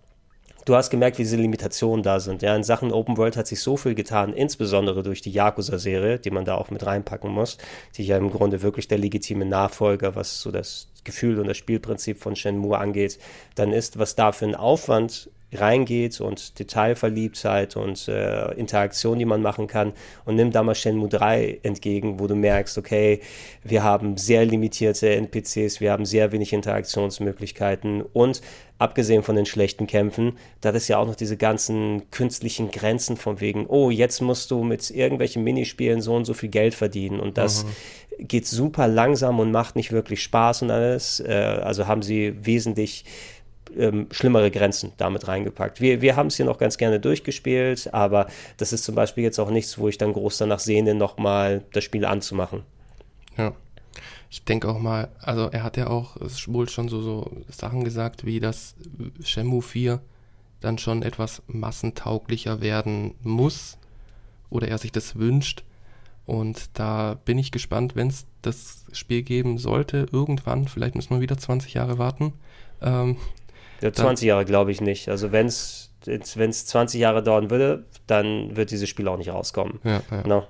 [0.67, 2.41] du hast gemerkt, wie diese Limitationen da sind.
[2.41, 6.29] Ja, in Sachen Open World hat sich so viel getan, insbesondere durch die Yakuza-Serie, die
[6.29, 7.57] man da auch mit reinpacken muss,
[7.95, 12.19] die ja im Grunde wirklich der legitime Nachfolger, was so das Gefühl und das Spielprinzip
[12.19, 13.17] von Shenmue angeht,
[13.55, 19.41] dann ist, was da für ein Aufwand reingeht und Detailverliebtheit und äh, Interaktion, die man
[19.41, 19.93] machen kann
[20.25, 23.21] und nimm da mal Shenmue 3 entgegen, wo du merkst, okay,
[23.63, 28.41] wir haben sehr limitierte NPCs, wir haben sehr wenig Interaktionsmöglichkeiten und
[28.77, 33.39] abgesehen von den schlechten Kämpfen, da ist ja auch noch diese ganzen künstlichen Grenzen von
[33.39, 37.37] wegen, oh, jetzt musst du mit irgendwelchen Minispielen so und so viel Geld verdienen und
[37.37, 37.69] das mhm
[38.19, 41.19] geht super langsam und macht nicht wirklich Spaß und alles.
[41.19, 43.05] Äh, also haben sie wesentlich
[43.77, 45.81] ähm, schlimmere Grenzen damit reingepackt.
[45.81, 49.39] Wir, wir haben es hier noch ganz gerne durchgespielt, aber das ist zum Beispiel jetzt
[49.39, 52.63] auch nichts, wo ich dann groß danach sehne, nochmal das Spiel anzumachen.
[53.37, 53.53] Ja.
[54.29, 56.17] Ich denke auch mal, also er hat ja auch
[56.47, 58.75] wohl schon so, so Sachen gesagt, wie dass
[59.23, 60.01] Shenmue 4
[60.59, 63.77] dann schon etwas massentauglicher werden muss
[64.49, 65.63] oder er sich das wünscht.
[66.25, 71.21] Und da bin ich gespannt, wenn es das Spiel geben sollte, irgendwann, vielleicht müssen wir
[71.21, 72.33] wieder 20 Jahre warten.
[72.81, 73.15] Ähm,
[73.81, 75.09] ja, 20 Jahre glaube ich nicht.
[75.09, 79.79] Also wenn es 20 Jahre dauern würde, dann wird dieses Spiel auch nicht rauskommen.
[79.83, 80.27] Ja, ja.
[80.27, 80.43] No.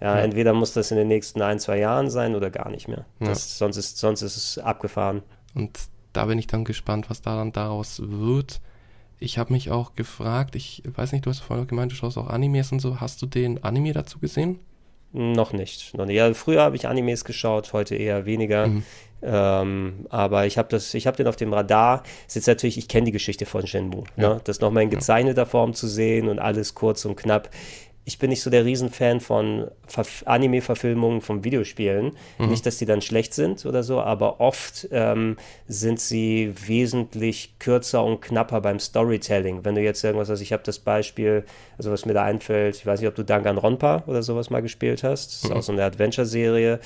[0.00, 2.88] Ja, ja, entweder muss das in den nächsten ein, zwei Jahren sein oder gar nicht
[2.88, 3.06] mehr.
[3.20, 5.22] Das, sonst, ist, sonst ist es abgefahren.
[5.54, 5.78] Und
[6.12, 8.60] da bin ich dann gespannt, was da dann daraus wird.
[9.18, 12.26] Ich habe mich auch gefragt, ich weiß nicht, du hast vorhin gemeint, du schaust auch
[12.26, 13.00] Animes und so.
[13.00, 14.58] Hast du den Anime dazu gesehen?
[15.12, 15.96] Noch nicht.
[15.96, 16.16] Noch nicht.
[16.16, 18.66] Ja, früher habe ich Animes geschaut, heute eher weniger.
[18.66, 18.82] Mhm.
[19.24, 22.02] Ähm, aber ich habe das, ich habe den auf dem Radar.
[22.26, 24.04] Ist jetzt natürlich, ich kenne die Geschichte von Shenmue.
[24.16, 24.34] Ja.
[24.34, 24.40] Ne?
[24.44, 27.48] Das nochmal in gezeichneter Form zu sehen und alles kurz und knapp
[28.06, 29.70] ich bin nicht so der Riesenfan von
[30.26, 32.12] Anime-Verfilmungen von Videospielen.
[32.38, 32.48] Mhm.
[32.48, 38.04] Nicht, dass die dann schlecht sind oder so, aber oft ähm, sind sie wesentlich kürzer
[38.04, 39.64] und knapper beim Storytelling.
[39.64, 41.44] Wenn du jetzt irgendwas hast, ich habe das Beispiel,
[41.78, 45.02] also was mir da einfällt, ich weiß nicht, ob du Danganronpa oder sowas mal gespielt
[45.02, 45.28] hast.
[45.28, 45.56] Das ist mhm.
[45.56, 46.80] auch so eine Adventure-Serie.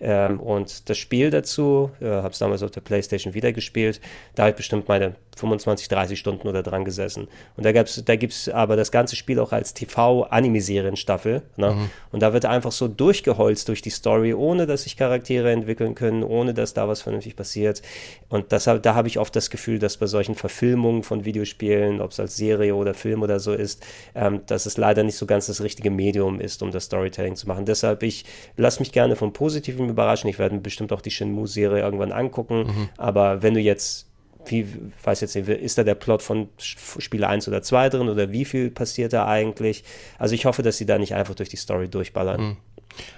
[0.00, 4.00] Ähm, und das Spiel dazu, äh, habe es damals auf der Playstation wieder gespielt,
[4.34, 7.28] da habe ich bestimmt meine 25, 30 Stunden oder dran gesessen.
[7.56, 11.42] Und da, da gibt es aber das ganze Spiel auch als TV-Anime-Serienstaffel.
[11.56, 11.72] Ne?
[11.72, 11.90] Mhm.
[12.12, 16.22] Und da wird einfach so durchgeholzt durch die Story, ohne dass sich Charaktere entwickeln können,
[16.22, 17.80] ohne dass da was vernünftig passiert.
[18.28, 22.10] Und das, da habe ich oft das Gefühl, dass bei solchen Verfilmungen von Videospielen, ob
[22.12, 23.84] es als Serie oder Film oder so ist,
[24.14, 27.48] ähm, dass es leider nicht so ganz das richtige Medium ist, um das Storytelling zu
[27.48, 27.64] machen.
[27.64, 28.24] Deshalb, ich
[28.56, 30.30] lasse mich gerne vom Positiven überraschen.
[30.30, 32.66] Ich werde bestimmt auch die Shenmue-Serie irgendwann angucken.
[32.66, 32.88] Mhm.
[32.96, 34.06] Aber wenn du jetzt
[34.46, 34.66] wie,
[35.02, 38.44] weiß jetzt nicht, ist da der Plot von Spiele 1 oder 2 drin oder wie
[38.44, 39.84] viel passiert da eigentlich?
[40.18, 42.40] Also ich hoffe, dass sie da nicht einfach durch die Story durchballern.
[42.40, 42.56] Mhm.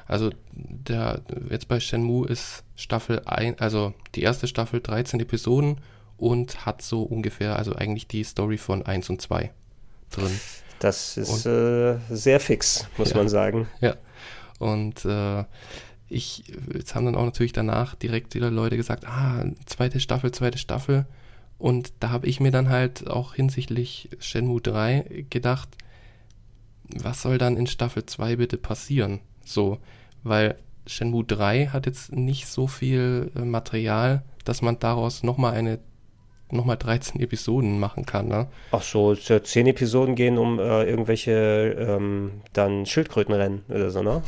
[0.06, 1.20] Also der
[1.50, 5.80] jetzt bei Shenmue ist Staffel 1, also die erste Staffel 13 Episoden
[6.16, 9.50] und hat so ungefähr, also eigentlich die Story von 1 und 2
[10.10, 10.40] drin.
[10.78, 13.68] Das ist und, äh, sehr fix, muss ja, man sagen.
[13.80, 13.96] Ja.
[14.58, 15.44] Und äh,
[16.12, 20.58] ich, jetzt haben dann auch natürlich danach direkt wieder Leute gesagt, ah, zweite Staffel, zweite
[20.58, 21.06] Staffel.
[21.58, 25.68] Und da habe ich mir dann halt auch hinsichtlich Shenmue 3 gedacht,
[26.84, 29.20] was soll dann in Staffel 2 bitte passieren?
[29.44, 29.78] So,
[30.22, 30.56] weil
[30.86, 35.78] Shenmue 3 hat jetzt nicht so viel äh, Material, dass man daraus nochmal eine
[36.52, 38.46] nochmal 13 Episoden machen kann, ne?
[38.70, 44.22] Ach so, 10 Episoden gehen um äh, irgendwelche ähm, dann Schildkrötenrennen oder so, ne?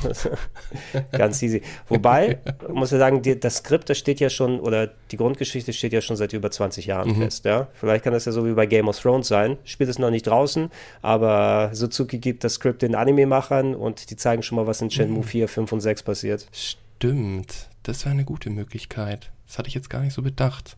[1.13, 1.63] Ganz easy.
[1.89, 2.39] Wobei,
[2.73, 6.01] muss ich sagen, die, das Skript, das steht ja schon, oder die Grundgeschichte steht ja
[6.01, 7.23] schon seit über 20 Jahren mhm.
[7.23, 7.69] fest, ja?
[7.75, 9.59] Vielleicht kann das ja so wie bei Game of Thrones sein.
[9.65, 10.71] Spielt es noch nicht draußen,
[11.03, 15.19] aber Suzuki gibt das Skript den Anime-Machern und die zeigen schon mal, was in Shenmue
[15.19, 15.25] mhm.
[15.25, 16.47] 4, 5 und 6 passiert.
[16.53, 17.69] Stimmt.
[17.83, 19.31] Das wäre eine gute Möglichkeit.
[19.47, 20.77] Das hatte ich jetzt gar nicht so bedacht.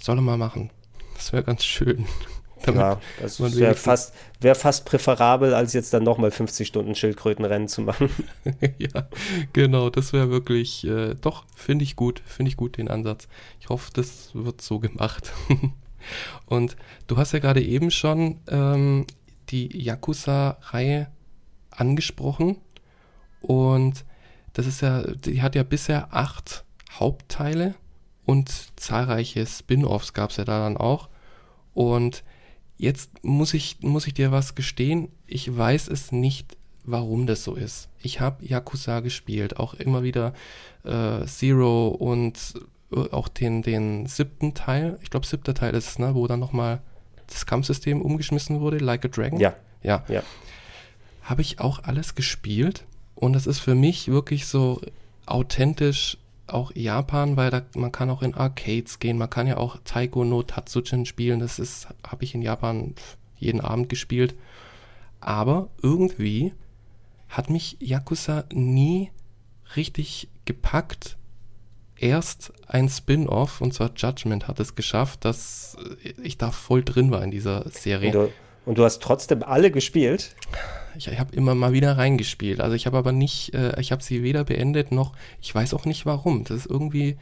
[0.00, 0.70] Soll er mal machen.
[1.14, 2.06] Das wäre ganz schön.
[2.66, 7.82] ja, das wäre fast, wär fast präferabel, als jetzt dann nochmal 50 Stunden Schildkrötenrennen zu
[7.82, 8.10] machen.
[8.78, 9.08] ja,
[9.52, 13.28] genau, das wäre wirklich, äh, doch, finde ich gut, finde ich gut den Ansatz.
[13.60, 15.32] Ich hoffe, das wird so gemacht.
[16.46, 16.76] Und
[17.06, 19.06] du hast ja gerade eben schon ähm,
[19.50, 21.08] die Yakuza-Reihe
[21.70, 22.56] angesprochen.
[23.42, 24.04] Und
[24.54, 27.74] das ist ja, die hat ja bisher acht Hauptteile
[28.30, 31.08] und zahlreiche Spin-offs gab es ja da dann auch.
[31.74, 32.22] Und
[32.78, 37.56] jetzt muss ich, muss ich dir was gestehen, ich weiß es nicht, warum das so
[37.56, 37.88] ist.
[38.00, 40.32] Ich habe Yakuza gespielt, auch immer wieder
[40.84, 42.54] äh, Zero und
[42.92, 44.96] äh, auch den, den siebten Teil.
[45.02, 46.82] Ich glaube, siebter Teil ist es, ne, wo dann nochmal
[47.26, 49.40] das Kampfsystem umgeschmissen wurde, Like a Dragon.
[49.40, 49.56] Ja.
[49.82, 50.04] Ja.
[50.06, 50.22] ja.
[51.24, 52.84] Habe ich auch alles gespielt
[53.16, 54.80] und das ist für mich wirklich so
[55.26, 56.16] authentisch
[56.52, 60.24] auch Japan, weil da, man kann auch in Arcades gehen, man kann ja auch Taiko
[60.24, 62.94] no Tatsujin spielen, das ist, habe ich in Japan
[63.36, 64.34] jeden Abend gespielt.
[65.20, 66.52] Aber irgendwie
[67.28, 69.10] hat mich Yakuza nie
[69.76, 71.16] richtig gepackt.
[71.96, 75.76] Erst ein Spin-off, und zwar Judgment, hat es geschafft, dass
[76.22, 78.08] ich da voll drin war in dieser Serie.
[78.08, 78.32] Und du,
[78.64, 80.34] und du hast trotzdem alle gespielt?
[80.96, 82.60] Ich, ich habe immer mal wieder reingespielt.
[82.60, 85.84] Also ich habe aber nicht, äh, ich habe sie weder beendet noch, ich weiß auch
[85.84, 86.44] nicht warum.
[86.44, 87.16] Das ist irgendwie,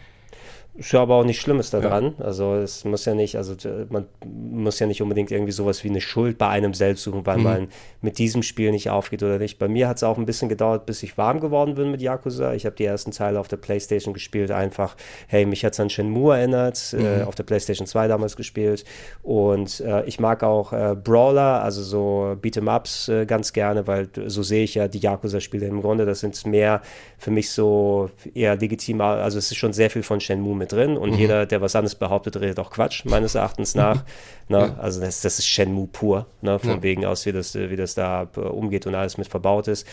[0.79, 2.14] ist ja aber auch nicht Schlimmes daran.
[2.18, 2.24] Ja.
[2.24, 3.55] Also es muss ja nicht, also
[3.89, 7.39] man muss ja nicht unbedingt irgendwie sowas wie eine Schuld bei einem selbst suchen, weil
[7.39, 7.43] mhm.
[7.43, 7.68] man
[8.01, 9.59] mit diesem Spiel nicht aufgeht oder nicht.
[9.59, 12.55] Bei mir hat es auch ein bisschen gedauert, bis ich warm geworden bin mit Yakuza.
[12.55, 15.91] Ich habe die ersten Teile auf der Playstation gespielt, einfach, hey, mich hat es an
[15.91, 17.20] Shenmue erinnert, äh, mhm.
[17.22, 18.85] äh, auf der Playstation 2 damals gespielt.
[19.24, 24.45] Und äh, ich mag auch äh, Brawler, also so Beat'em-Ups äh, ganz gerne, weil so
[24.45, 26.07] sehe ich ja die Yakuza-Spiele im Grunde.
[26.07, 26.83] Das sind mehr
[27.18, 30.97] für mich so eher legitim, also es ist schon sehr viel von Shenmue mit drin
[30.97, 31.19] und mhm.
[31.19, 34.05] jeder, der was anderes behauptet, redet auch Quatsch, meines Erachtens nach.
[34.49, 34.59] ne?
[34.59, 34.77] Ja.
[34.79, 36.59] Also das, das ist Shenmue pur, ne?
[36.59, 36.83] von ja.
[36.83, 39.87] wegen aus, wie das, wie das da äh, umgeht und alles mit verbaut ist.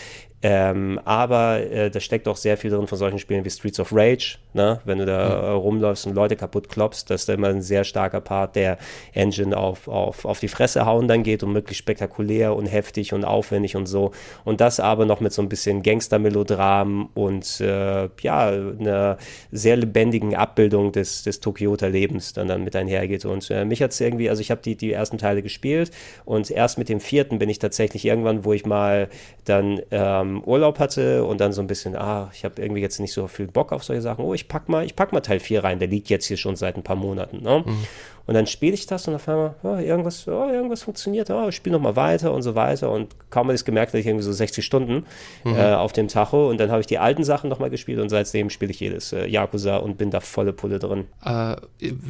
[0.47, 3.91] Ähm, aber äh, da steckt auch sehr viel drin von solchen Spielen wie Streets of
[3.91, 4.79] Rage, ne?
[4.85, 8.21] wenn du da äh, rumläufst und Leute kaputt klopfst, dass da immer ein sehr starker
[8.21, 8.77] Part der
[9.13, 13.25] Engine auf, auf, auf die Fresse hauen dann geht und möglichst spektakulär und heftig und
[13.25, 14.11] aufwendig und so.
[14.43, 19.17] Und das aber noch mit so ein bisschen Gangster-Melodram und äh, ja, einer
[19.51, 23.25] sehr lebendigen Abbildung des, des Tokioter-Lebens dann, dann mit einhergeht.
[23.25, 25.89] Und äh, mich hat es irgendwie, also ich habe die, die ersten Teile gespielt
[26.23, 29.09] und erst mit dem vierten bin ich tatsächlich irgendwann, wo ich mal
[29.45, 33.13] dann ähm, Urlaub hatte und dann so ein bisschen, ah, ich habe irgendwie jetzt nicht
[33.13, 34.23] so viel Bock auf solche Sachen.
[34.23, 36.55] Oh, ich pack mal, ich pack mal Teil 4 rein, der liegt jetzt hier schon
[36.55, 37.41] seit ein paar Monaten.
[37.41, 37.63] Ne?
[37.65, 37.87] Mhm.
[38.27, 41.55] Und dann spiele ich das und auf einmal, oh, irgendwas, oh, irgendwas funktioniert, oh, ich
[41.55, 42.91] spiele nochmal weiter und so weiter.
[42.91, 45.05] Und kaum habe ich es gemerkt, hatte ich irgendwie so 60 Stunden
[45.43, 45.55] mhm.
[45.55, 46.49] äh, auf dem Tacho.
[46.49, 49.27] Und dann habe ich die alten Sachen nochmal gespielt und seitdem spiele ich jedes äh,
[49.27, 51.05] Yakuza und bin da volle Pulle drin.
[51.23, 51.55] Äh,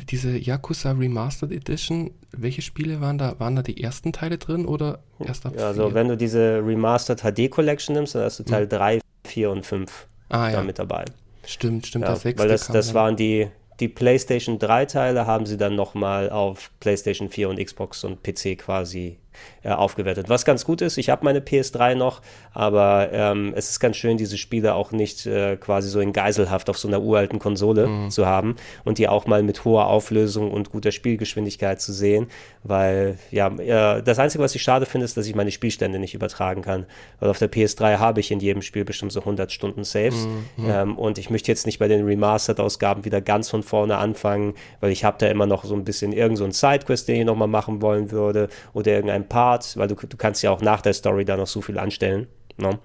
[0.10, 3.40] diese Yakuza Remastered Edition, welche Spiele waren da?
[3.40, 7.22] Waren da die ersten Teile drin oder erst ab ja, Also wenn du diese Remastered
[7.22, 8.70] HD Collection nimmst, dann hast du Teil mhm.
[8.70, 10.64] 3, 4 und 5 ah, da ja.
[10.64, 11.06] mit dabei.
[11.46, 12.06] Stimmt, stimmt.
[12.06, 13.48] Ja, das sechste weil das, das waren die,
[13.80, 18.58] die PlayStation 3 Teile haben sie dann nochmal auf PlayStation 4 und Xbox und PC
[18.58, 19.18] quasi
[19.66, 20.30] äh, aufgewertet.
[20.30, 22.22] Was ganz gut ist, ich habe meine PS3 noch,
[22.54, 26.70] aber ähm, es ist ganz schön, diese Spiele auch nicht äh, quasi so in Geiselhaft
[26.70, 28.10] auf so einer uralten Konsole mhm.
[28.12, 32.28] zu haben und die auch mal mit hoher Auflösung und guter Spielgeschwindigkeit zu sehen,
[32.64, 36.14] weil ja, äh, das Einzige, was ich schade finde, ist, dass ich meine Spielstände nicht
[36.14, 36.86] übertragen kann,
[37.20, 40.70] weil auf der PS3 habe ich in jedem Spiel bestimmt so 100 Stunden Saves mhm.
[40.70, 44.92] ähm, und ich möchte jetzt nicht bei den Remastered-Ausgaben wieder ganz von vorne anfangen, weil
[44.92, 47.82] ich habe da immer noch so ein bisschen irgend so Sidequest, den ich nochmal machen
[47.82, 51.38] wollen würde oder irgendein Part, weil du, du kannst ja auch nach der Story da
[51.38, 52.28] noch so viel anstellen.
[52.58, 52.80] Ne?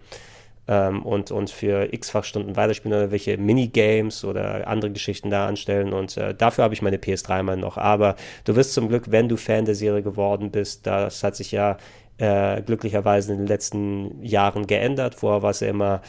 [0.69, 5.93] Ähm, und, und für x-fach Stunden weiterspielen oder welche Minigames oder andere Geschichten da anstellen.
[5.93, 7.77] Und äh, dafür habe ich meine PS3 mal noch.
[7.77, 11.51] Aber du wirst zum Glück, wenn du Fan der Serie geworden bist, das hat sich
[11.53, 11.77] ja
[12.19, 15.15] äh, glücklicherweise in den letzten Jahren geändert.
[15.15, 16.03] Vorher war es ja immer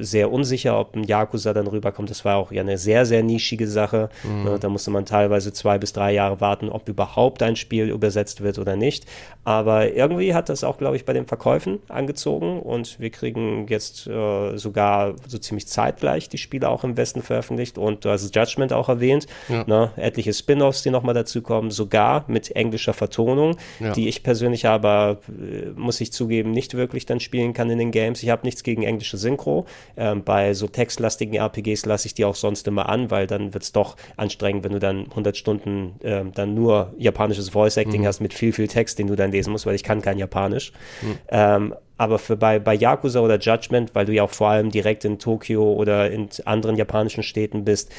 [0.00, 2.10] sehr unsicher, ob ein Yakuza dann rüberkommt.
[2.10, 4.08] Das war auch ja eine sehr, sehr nischige Sache.
[4.22, 4.44] Mhm.
[4.44, 8.40] Ne, da musste man teilweise zwei bis drei Jahre warten, ob überhaupt ein Spiel übersetzt
[8.40, 9.06] wird oder nicht.
[9.48, 14.06] Aber irgendwie hat das auch, glaube ich, bei den Verkäufen angezogen und wir kriegen jetzt
[14.06, 18.74] äh, sogar so ziemlich zeitgleich die Spiele auch im Westen veröffentlicht und du hast Judgment
[18.74, 19.26] auch erwähnt.
[19.48, 19.64] Ja.
[19.66, 23.92] Ne, etliche Spin-offs, die nochmal dazu kommen, sogar mit englischer Vertonung, ja.
[23.92, 27.90] die ich persönlich aber, äh, muss ich zugeben, nicht wirklich dann spielen kann in den
[27.90, 28.22] Games.
[28.22, 29.64] Ich habe nichts gegen englische Synchro.
[29.96, 33.62] Ähm, bei so textlastigen RPGs lasse ich die auch sonst immer an, weil dann wird
[33.62, 38.06] es doch anstrengend, wenn du dann 100 Stunden ähm, dann nur japanisches Voice-Acting mhm.
[38.06, 40.72] hast mit viel, viel Text, den du dann lesen musst, weil ich kann kein Japanisch.
[41.02, 41.18] Mhm.
[41.28, 45.04] Ähm, aber für bei, bei Yakuza oder Judgment, weil du ja auch vor allem direkt
[45.04, 47.90] in Tokio oder in anderen japanischen Städten bist,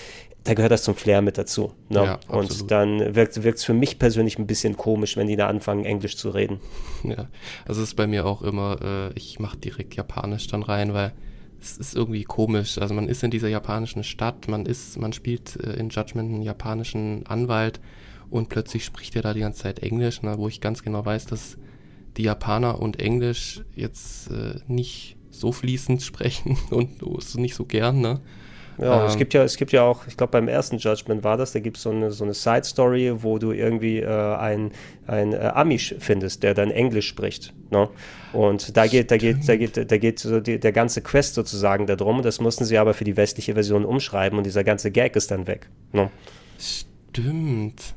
[0.46, 1.74] da gehört das zum Flair mit dazu.
[1.90, 2.06] Ne?
[2.06, 5.86] Ja, und dann wirkt es für mich persönlich ein bisschen komisch, wenn die da anfangen,
[5.86, 6.60] Englisch zu reden.
[7.04, 7.30] Ja,
[7.66, 11.14] also es ist bei mir auch immer, äh, ich mache direkt Japanisch dann rein, weil
[11.62, 12.78] es ist irgendwie komisch.
[12.78, 16.42] Also man ist in dieser japanischen Stadt, man ist, man spielt äh, in Judgment einen
[16.42, 17.80] japanischen Anwalt
[18.30, 21.26] und plötzlich spricht er da die ganze Zeit Englisch, ne, wo ich ganz genau weiß,
[21.28, 21.58] dass
[22.18, 27.02] die Japaner und Englisch jetzt äh, nicht so fließend sprechen und
[27.36, 28.22] nicht so gern, ne?
[28.80, 31.38] Ja, ähm, es gibt ja, es gibt ja auch, ich glaube beim ersten Judgment war
[31.38, 34.72] das, da gibt so es eine, so eine Side-Story, wo du irgendwie äh, ein,
[35.06, 37.54] ein äh, Amish findest, der dann Englisch spricht.
[37.72, 37.90] Ne?
[38.32, 41.88] Und da geht, da geht, da geht, da geht so die, der ganze Quest sozusagen
[41.88, 42.22] darum.
[42.22, 45.46] Das mussten sie aber für die westliche Version umschreiben und dieser ganze Gag ist dann
[45.46, 45.70] weg.
[45.92, 46.10] Ne?
[46.58, 47.96] Stimmt.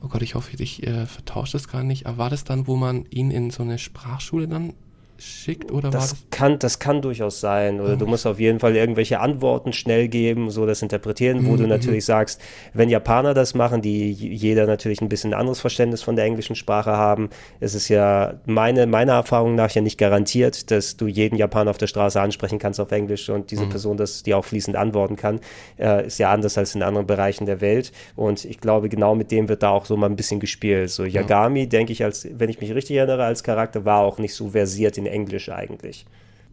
[0.00, 2.06] Oh Gott, ich hoffe, ich äh, vertausche das gar nicht.
[2.06, 4.74] Aber war das dann, wo man ihn in so eine Sprachschule dann
[5.18, 6.16] schickt oder das was?
[6.30, 7.80] Kann, das kann durchaus sein.
[7.80, 7.96] Oder oh.
[7.96, 11.56] du musst auf jeden Fall irgendwelche Antworten schnell geben, so das interpretieren, wo mhm.
[11.58, 12.40] du natürlich sagst,
[12.72, 16.92] wenn Japaner das machen, die jeder natürlich ein bisschen anderes Verständnis von der englischen Sprache
[16.92, 21.70] haben, ist es ja meine, meiner Erfahrung nach ja nicht garantiert, dass du jeden Japaner
[21.70, 23.70] auf der Straße ansprechen kannst auf Englisch und diese mhm.
[23.70, 25.40] Person das die auch fließend antworten kann,
[25.78, 27.92] äh, ist ja anders als in anderen Bereichen der Welt.
[28.14, 30.90] Und ich glaube, genau mit dem wird da auch so mal ein bisschen gespielt.
[30.90, 31.66] So Yagami, ja.
[31.66, 34.98] denke ich, als, wenn ich mich richtig erinnere, als Charakter war auch nicht so versiert
[34.98, 36.06] in Englisch eigentlich.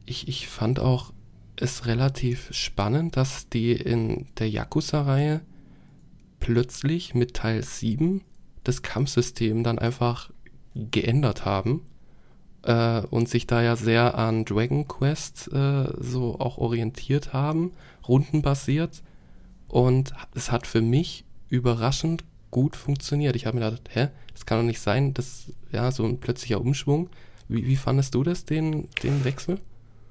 [0.06, 1.14] Ich, ich fand auch
[1.58, 5.41] es relativ spannend, dass die in der Yakuza-Reihe
[6.39, 8.22] plötzlich mit Teil 7
[8.64, 10.32] das Kampfsystem dann einfach
[10.76, 11.82] geändert haben
[12.64, 17.72] äh, und sich da ja sehr an Dragon Quest äh, so auch orientiert haben,
[18.08, 19.01] rundenbasiert.
[19.68, 23.36] Und es hat für mich überraschend gut funktioniert.
[23.36, 26.62] Ich habe mir gedacht, hä, das kann doch nicht sein, dass ja so ein plötzlicher
[26.62, 27.10] Umschwung.
[27.48, 29.60] Wie, wie fandest du das, den, den Wechsel?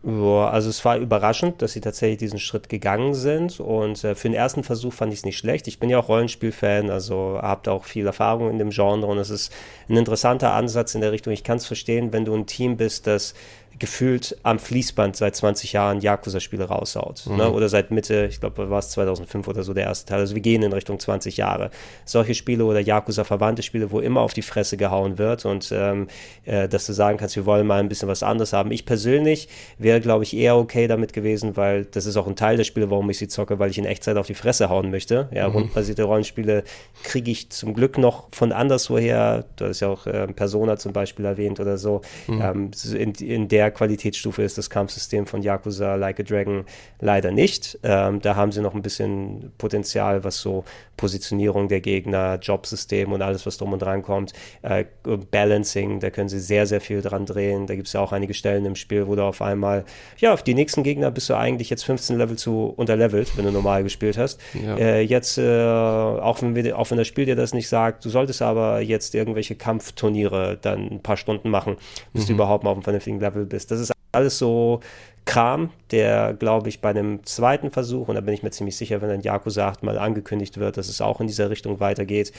[0.06, 4.28] Ja, also es war überraschend, dass sie tatsächlich diesen Schritt gegangen sind und äh, für
[4.28, 5.66] den ersten Versuch fand ich es nicht schlecht.
[5.66, 9.30] Ich bin ja auch Rollenspielfan, also habt auch viel Erfahrung in dem Genre und es
[9.30, 9.50] ist
[9.88, 11.32] ein interessanter Ansatz in der Richtung.
[11.32, 13.32] Ich kann es verstehen, wenn du ein Team bist, das
[13.78, 17.26] gefühlt am Fließband seit 20 Jahren Yakuza-Spiele raushaut.
[17.26, 17.36] Mhm.
[17.36, 17.50] Ne?
[17.50, 20.20] Oder seit Mitte, ich glaube, war es 2005 oder so der erste Teil.
[20.20, 21.70] Also wir gehen in Richtung 20 Jahre.
[22.04, 26.06] Solche Spiele oder Yakuza-verwandte Spiele, wo immer auf die Fresse gehauen wird und ähm,
[26.44, 28.70] äh, dass du sagen kannst, wir wollen mal ein bisschen was anderes haben.
[28.70, 29.48] Ich persönlich
[29.78, 32.90] wäre, glaube ich, eher okay damit gewesen, weil das ist auch ein Teil der Spiele,
[32.90, 35.28] warum ich sie zocke, weil ich in Echtzeit auf die Fresse hauen möchte.
[35.32, 35.54] Ja, mhm.
[35.54, 36.64] rundbasierte Rollenspiele
[37.02, 39.44] kriege ich zum Glück noch von anderswoher.
[39.56, 42.02] Du hast ja auch äh, Persona zum Beispiel erwähnt oder so.
[42.28, 42.40] Mhm.
[42.40, 46.64] Ähm, in, in der der Qualitätsstufe ist das Kampfsystem von Yakuza Like a Dragon
[47.00, 47.78] leider nicht.
[47.82, 50.64] Ähm, da haben sie noch ein bisschen Potenzial, was so
[50.96, 54.32] Positionierung der Gegner, Jobsystem und alles, was drum und dran kommt.
[54.62, 54.84] Äh,
[55.30, 57.66] Balancing, da können sie sehr, sehr viel dran drehen.
[57.66, 59.84] Da gibt es ja auch einige Stellen im Spiel, wo du auf einmal,
[60.18, 63.50] ja, auf die nächsten Gegner bist du eigentlich jetzt 15 Level zu unterlevelt, wenn du
[63.50, 64.40] normal gespielt hast.
[64.54, 64.76] Ja.
[64.76, 68.10] Äh, jetzt, äh, auch, wenn wir, auch wenn das Spiel dir das nicht sagt, du
[68.10, 71.76] solltest aber jetzt irgendwelche Kampfturniere dann ein paar Stunden machen,
[72.12, 72.26] bis mhm.
[72.28, 73.70] du überhaupt mal auf einem vernünftigen Level bist bist.
[73.70, 74.80] Das ist alles so
[75.26, 79.00] Kram, der, glaube ich, bei einem zweiten Versuch, und da bin ich mir ziemlich sicher,
[79.00, 82.30] wenn ein Yakuza 8 mal angekündigt wird, dass es auch in dieser Richtung weitergeht,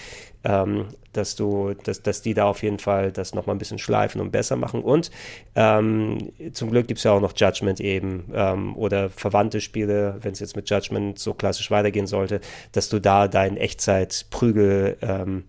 [0.43, 4.21] ähm, dass du, dass, dass die da auf jeden Fall das nochmal ein bisschen schleifen
[4.21, 4.83] und besser machen.
[4.83, 5.09] Und
[5.55, 10.33] ähm, zum Glück gibt es ja auch noch Judgment eben ähm, oder verwandte Spiele, wenn
[10.33, 12.39] es jetzt mit Judgment so klassisch weitergehen sollte,
[12.71, 15.45] dass du da dein Echtzeit-Prügel ähm,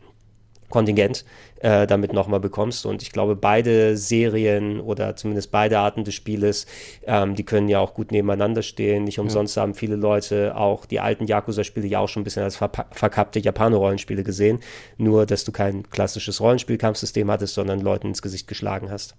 [0.69, 1.25] Kontingent
[1.61, 2.87] äh, damit nochmal bekommst.
[2.87, 6.67] Und ich glaube, beide Serien oder zumindest beide Arten des Spieles,
[7.07, 9.05] ähm, die können ja auch gut nebeneinander stehen.
[9.05, 9.63] Nicht umsonst ja.
[9.63, 13.41] haben viele Leute auch die alten Yakuza-Spiele ja auch schon ein bisschen als ver verkappte
[13.41, 14.61] Japaner-Rollenspiele gesehen.
[14.99, 19.15] Nur, dass du kein klassisches Rollenspielkampfsystem hattest, sondern Leuten ins Gesicht geschlagen hast.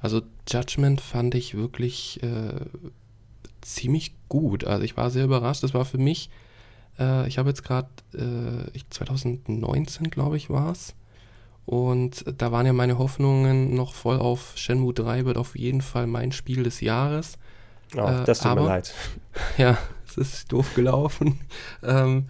[0.00, 2.54] Also Judgment fand ich wirklich äh,
[3.60, 4.64] ziemlich gut.
[4.64, 5.62] Also ich war sehr überrascht.
[5.62, 6.30] Das war für mich
[7.00, 10.94] äh, ich habe jetzt gerade, äh, 2019 glaube ich war es.
[11.66, 16.06] Und da waren ja meine Hoffnungen noch voll auf Shenmue 3, wird auf jeden Fall
[16.06, 17.38] mein Spiel des Jahres.
[17.96, 18.94] Oh, äh, das tut aber, mir leid.
[19.58, 21.40] Ja, es ist doof gelaufen.
[21.82, 22.26] ähm,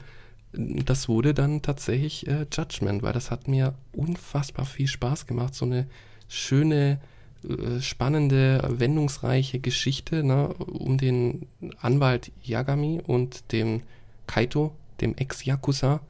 [0.52, 5.54] das wurde dann tatsächlich äh, Judgment, weil das hat mir unfassbar viel Spaß gemacht.
[5.54, 5.86] So eine
[6.28, 7.00] schöne,
[7.48, 11.46] äh, spannende, wendungsreiche Geschichte ne, um den
[11.80, 13.82] Anwalt Yagami und dem
[14.30, 16.00] Kaito, dem Ex-Yakuza.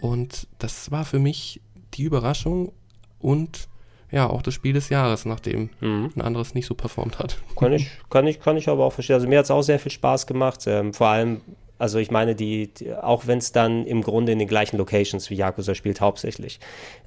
[0.00, 1.60] Und das war für mich
[1.94, 2.72] die Überraschung
[3.18, 3.68] und
[4.10, 6.10] ja, auch das Spiel des Jahres, nachdem mhm.
[6.16, 7.38] ein anderes nicht so performt hat.
[7.58, 9.14] Kann ich, kann ich, kann ich aber auch verstehen.
[9.14, 10.64] Also mir hat es auch sehr viel Spaß gemacht.
[10.66, 11.42] Ähm, vor allem,
[11.78, 15.28] also ich meine, die, die auch wenn es dann im Grunde in den gleichen Locations
[15.28, 16.58] wie Yakuza spielt, hauptsächlich.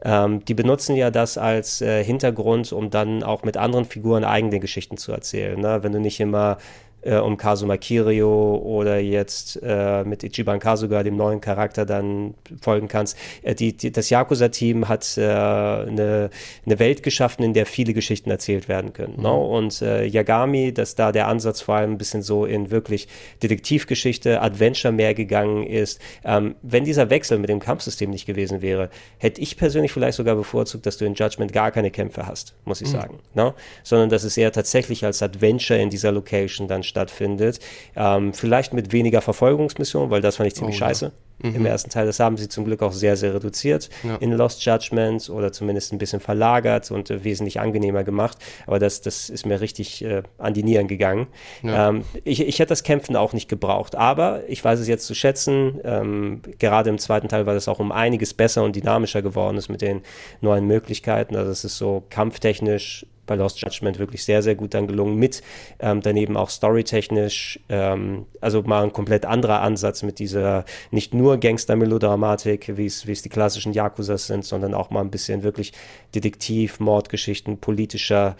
[0.03, 4.59] Ähm, die benutzen ja das als äh, Hintergrund, um dann auch mit anderen Figuren eigene
[4.59, 5.59] Geschichten zu erzählen.
[5.59, 5.79] Ne?
[5.81, 6.57] Wenn du nicht immer
[7.01, 12.87] äh, um Kazuma Kirio oder jetzt äh, mit Ichiban Kasuga, dem neuen Charakter, dann folgen
[12.87, 13.17] kannst.
[13.41, 16.29] Äh, die, die, das Yakuza-Team hat äh, eine,
[16.65, 19.13] eine Welt geschaffen, in der viele Geschichten erzählt werden können.
[19.13, 19.19] Ne?
[19.19, 19.23] Mhm.
[19.23, 19.57] No?
[19.57, 23.07] Und äh, Yagami, dass da der Ansatz vor allem ein bisschen so in wirklich
[23.41, 25.99] Detektivgeschichte, Adventure mehr gegangen ist.
[26.23, 30.35] Ähm, wenn dieser Wechsel mit dem Kampfsystem nicht gewesen wäre, hätte ich persönlich vielleicht sogar
[30.35, 32.91] bevorzugt, dass du in Judgment gar keine Kämpfe hast, muss ich mhm.
[32.91, 33.19] sagen.
[33.33, 33.45] No?
[33.45, 33.53] Ne?
[33.83, 37.59] Sondern dass es eher tatsächlich als Adventure in dieser Location dann stattfindet.
[37.95, 41.05] Ähm, vielleicht mit weniger Verfolgungsmissionen, weil das fand ich ziemlich oh, scheiße.
[41.05, 41.11] Ja
[41.43, 41.55] mhm.
[41.55, 42.05] im ersten Teil.
[42.05, 44.15] Das haben sie zum Glück auch sehr, sehr reduziert ja.
[44.17, 48.37] in Lost Judgment oder zumindest ein bisschen verlagert und äh, wesentlich angenehmer gemacht.
[48.67, 51.27] Aber das, das ist mir richtig äh, an die Nieren gegangen.
[51.63, 51.89] Ja.
[51.89, 55.15] Ähm, ich, ich hätte das Kämpfen auch nicht gebraucht, aber ich weiß es jetzt zu
[55.15, 55.79] schätzen.
[55.83, 59.69] Ähm, gerade im zweiten Teil war das auch um einiges besser und dynamischer geworden ist
[59.69, 60.01] mit den
[60.41, 61.35] neuen Möglichkeiten.
[61.35, 65.15] Also es ist so kampftechnisch bei Lost Judgment wirklich sehr, sehr gut dann gelungen.
[65.15, 65.41] Mit
[65.79, 71.37] ähm, daneben auch storytechnisch, ähm, also mal ein komplett anderer Ansatz mit dieser nicht nur
[71.37, 75.71] Gangster-Melodramatik, wie es die klassischen Yakuzas sind, sondern auch mal ein bisschen wirklich
[76.13, 78.35] Detektiv, Mordgeschichten, politischer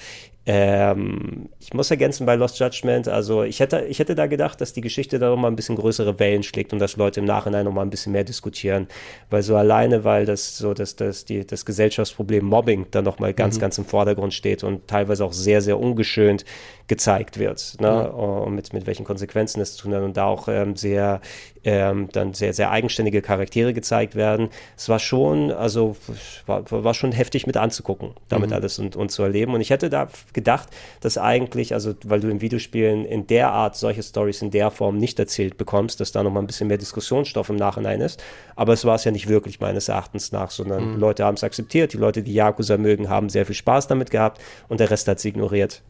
[0.53, 4.73] ähm, ich muss ergänzen bei Lost Judgment, also ich hätte, ich hätte da gedacht, dass
[4.73, 7.85] die Geschichte da nochmal ein bisschen größere Wellen schlägt und dass Leute im Nachhinein nochmal
[7.85, 8.87] ein bisschen mehr diskutieren.
[9.29, 13.55] Weil so alleine, weil das so, dass das, die, das Gesellschaftsproblem Mobbing dann nochmal ganz,
[13.55, 13.61] mhm.
[13.61, 16.43] ganz im Vordergrund steht und teilweise auch sehr, sehr ungeschönt
[16.91, 17.77] gezeigt wird.
[17.79, 18.11] Ne?
[18.11, 18.19] Mhm.
[18.19, 21.21] Und mit, mit welchen Konsequenzen es zu tun hat und da auch ähm, sehr
[21.63, 24.49] ähm, dann sehr, sehr eigenständige Charaktere gezeigt werden.
[24.75, 25.95] Es war schon, also
[26.47, 28.55] war, war schon heftig mit anzugucken, damit mhm.
[28.55, 29.53] alles und, und zu erleben.
[29.53, 30.67] Und ich hätte da gedacht,
[30.99, 34.97] dass eigentlich, also weil du in Videospielen in der Art solche Stories in der Form
[34.97, 38.21] nicht erzählt bekommst, dass da nochmal ein bisschen mehr Diskussionsstoff im Nachhinein ist.
[38.57, 40.99] Aber es war es ja nicht wirklich meines Erachtens nach, sondern mhm.
[40.99, 44.41] Leute haben es akzeptiert, die Leute, die Yakuza mögen, haben sehr viel Spaß damit gehabt
[44.67, 45.81] und der Rest hat sie ignoriert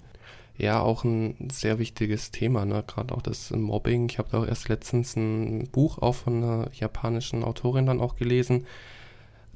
[0.62, 2.84] ja auch ein sehr wichtiges Thema, ne?
[2.86, 4.10] gerade auch das Mobbing.
[4.10, 8.16] Ich habe da auch erst letztens ein Buch auch von einer japanischen Autorin dann auch
[8.16, 8.66] gelesen,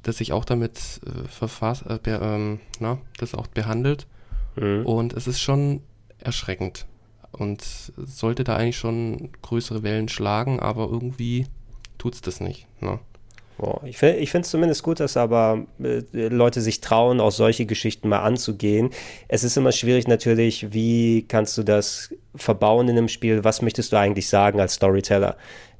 [0.02, 4.06] das sich auch damit äh, verfasst, äh, ähm, na, das auch behandelt.
[4.56, 4.84] Mhm.
[4.84, 5.82] Und es ist schon
[6.18, 6.86] erschreckend
[7.32, 7.62] und
[7.96, 11.46] sollte da eigentlich schon größere Wellen schlagen, aber irgendwie
[11.98, 12.66] tut es das nicht.
[12.80, 12.98] Ne?
[13.58, 18.08] Boah, ich finde es zumindest gut, dass aber äh, Leute sich trauen, auch solche Geschichten
[18.08, 18.90] mal anzugehen.
[19.28, 23.44] Es ist immer schwierig natürlich, wie kannst du das verbauen in einem Spiel?
[23.44, 25.36] Was möchtest du eigentlich sagen als Storyteller?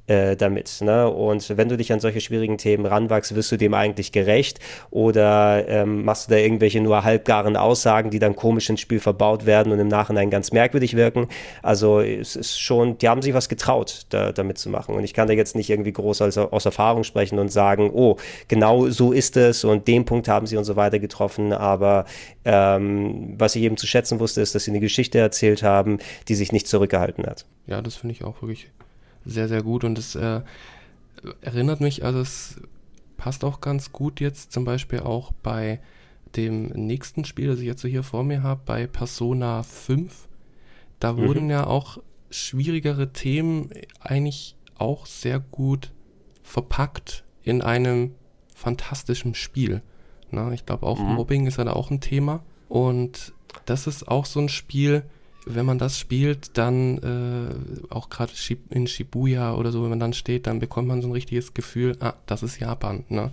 [0.07, 0.79] Äh, damit.
[0.79, 1.09] Ne?
[1.09, 4.57] Und wenn du dich an solche schwierigen Themen ranwachst, wirst du dem eigentlich gerecht
[4.89, 9.45] oder ähm, machst du da irgendwelche nur halbgaren Aussagen, die dann komisch ins Spiel verbaut
[9.45, 11.27] werden und im Nachhinein ganz merkwürdig wirken.
[11.61, 14.95] Also es ist schon, die haben sich was getraut, da, damit zu machen.
[14.95, 18.15] Und ich kann da jetzt nicht irgendwie groß als, aus Erfahrung sprechen und sagen, oh,
[18.47, 21.51] genau so ist es und den Punkt haben sie und so weiter getroffen.
[21.51, 22.05] Aber
[22.45, 25.97] ähm, was ich eben zu schätzen wusste, ist, dass sie eine Geschichte erzählt haben,
[26.29, 27.45] die sich nicht zurückgehalten hat.
[27.65, 28.69] Ja, das finde ich auch wirklich
[29.27, 30.41] sehr, sehr gut und es äh,
[31.41, 32.59] erinnert mich, also es
[33.17, 35.79] passt auch ganz gut jetzt zum Beispiel auch bei
[36.35, 40.27] dem nächsten Spiel, das ich jetzt so hier vor mir habe, bei Persona 5.
[40.99, 41.17] Da mhm.
[41.17, 41.99] wurden ja auch
[42.29, 43.69] schwierigere Themen
[43.99, 45.91] eigentlich auch sehr gut
[46.43, 48.13] verpackt in einem
[48.53, 49.81] fantastischen Spiel.
[50.31, 51.15] Na, ich glaube auch mhm.
[51.15, 52.43] Mobbing ist ja da auch ein Thema.
[52.69, 53.33] Und
[53.65, 55.03] das ist auch so ein Spiel,
[55.49, 58.31] wenn man das spielt, dann äh, auch gerade
[58.69, 61.97] in Shibuya oder so, wenn man dann steht, dann bekommt man so ein richtiges Gefühl,
[61.99, 63.03] ah, das ist Japan.
[63.09, 63.31] Ne?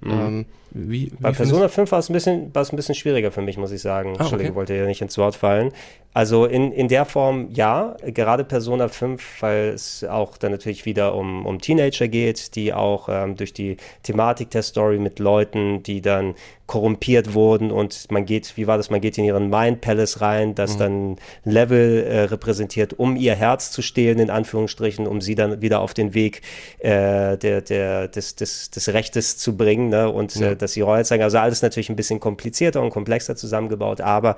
[0.00, 0.10] Mhm.
[0.10, 0.46] Ähm,
[0.76, 3.56] wie, Bei Persona 5 war es ein bisschen, war es ein bisschen schwieriger für mich,
[3.56, 4.14] muss ich sagen.
[4.16, 4.56] Ah, Entschuldigung, okay.
[4.56, 5.72] wollte ja nicht ins Wort fallen.
[6.12, 11.14] Also in, in der Form ja, gerade Persona 5, weil es auch dann natürlich wieder
[11.14, 16.00] um, um Teenager geht, die auch ähm, durch die Thematik der Story mit Leuten, die
[16.00, 16.34] dann
[16.66, 20.54] korrumpiert wurden und man geht, wie war das, man geht in ihren Mind Palace rein,
[20.54, 20.78] das mhm.
[20.78, 25.80] dann Level äh, repräsentiert, um ihr Herz zu stehlen, in Anführungsstrichen, um sie dann wieder
[25.80, 26.42] auf den Weg
[26.78, 30.10] äh, der, der, des, des, des Rechtes zu bringen ne?
[30.10, 30.52] und ja.
[30.52, 31.22] äh, dass sie Reue zeigen.
[31.22, 34.34] Also alles natürlich ein bisschen komplizierter und komplexer zusammengebaut, aber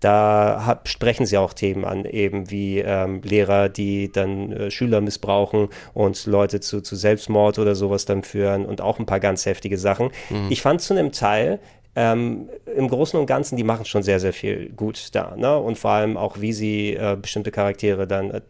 [0.00, 5.00] da hab, sprechen sie auch Themen an, eben wie ähm, Lehrer, die dann äh, Schüler
[5.00, 9.46] missbrauchen und Leute zu, zu Selbstmord oder sowas dann führen und auch ein paar ganz
[9.46, 10.10] heftige Sachen.
[10.28, 10.48] Mhm.
[10.50, 11.60] Ich fand zu einem Teil,
[11.96, 15.34] ähm, im Großen und Ganzen, die machen schon sehr, sehr viel gut da.
[15.36, 15.58] Ne?
[15.58, 18.40] Und vor allem auch, wie sie äh, bestimmte Charaktere dann äh,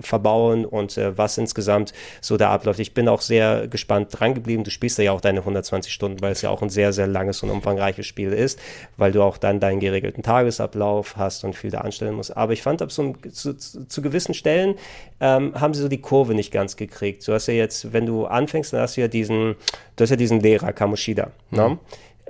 [0.00, 2.80] verbauen und äh, was insgesamt so da abläuft.
[2.80, 4.64] Ich bin auch sehr gespannt dran geblieben.
[4.64, 7.42] Du spielst ja auch deine 120 Stunden, weil es ja auch ein sehr, sehr langes
[7.42, 8.58] und umfangreiches Spiel ist,
[8.96, 12.34] weil du auch dann deinen geregelten Tagesablauf hast und viel da anstellen musst.
[12.34, 14.76] Aber ich fand, ab so zu, zu, zu gewissen Stellen
[15.20, 17.26] ähm, haben sie so die Kurve nicht ganz gekriegt.
[17.28, 19.56] Du hast ja jetzt, wenn du anfängst, dann hast du ja diesen,
[19.96, 21.30] du hast ja diesen Lehrer, Kamoshida.
[21.50, 21.68] Ne?
[21.68, 21.74] Mhm.
[21.74, 21.78] Ne?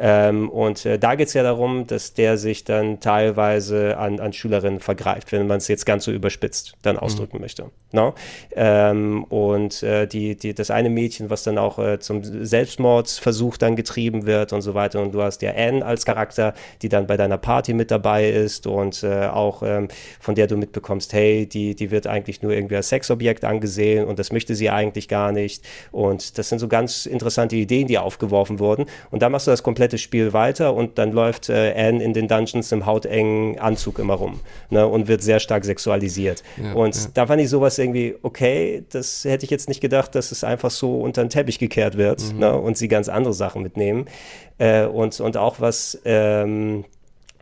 [0.02, 4.32] Ähm, und äh, da geht es ja darum, dass der sich dann teilweise an, an
[4.32, 7.02] Schülerinnen vergreift, wenn man es jetzt ganz so überspitzt dann mhm.
[7.02, 7.70] ausdrücken möchte.
[7.92, 8.14] No?
[8.56, 13.76] Ähm, und äh, die, die, das eine Mädchen, was dann auch äh, zum Selbstmordsversuch dann
[13.76, 15.02] getrieben wird und so weiter.
[15.02, 18.66] Und du hast ja Anne als Charakter, die dann bei deiner Party mit dabei ist
[18.66, 19.88] und äh, auch ähm,
[20.18, 24.18] von der du mitbekommst, hey, die, die wird eigentlich nur irgendwie als Sexobjekt angesehen und
[24.18, 25.62] das möchte sie eigentlich gar nicht.
[25.92, 28.86] Und das sind so ganz interessante Ideen, die aufgeworfen wurden.
[29.10, 32.28] Und dann machst du das komplette Spiel weiter und dann läuft äh, Anne in den
[32.28, 36.42] Dungeons im hautengen Anzug immer rum ne, und wird sehr stark sexualisiert.
[36.62, 37.10] Ja, und ja.
[37.14, 40.70] da fand ich sowas irgendwie, okay, das hätte ich jetzt nicht gedacht, dass es einfach
[40.70, 42.38] so unter den Teppich gekehrt wird mhm.
[42.38, 44.06] ne, und sie ganz andere Sachen mitnehmen.
[44.58, 46.84] Äh, und, und auch was ähm,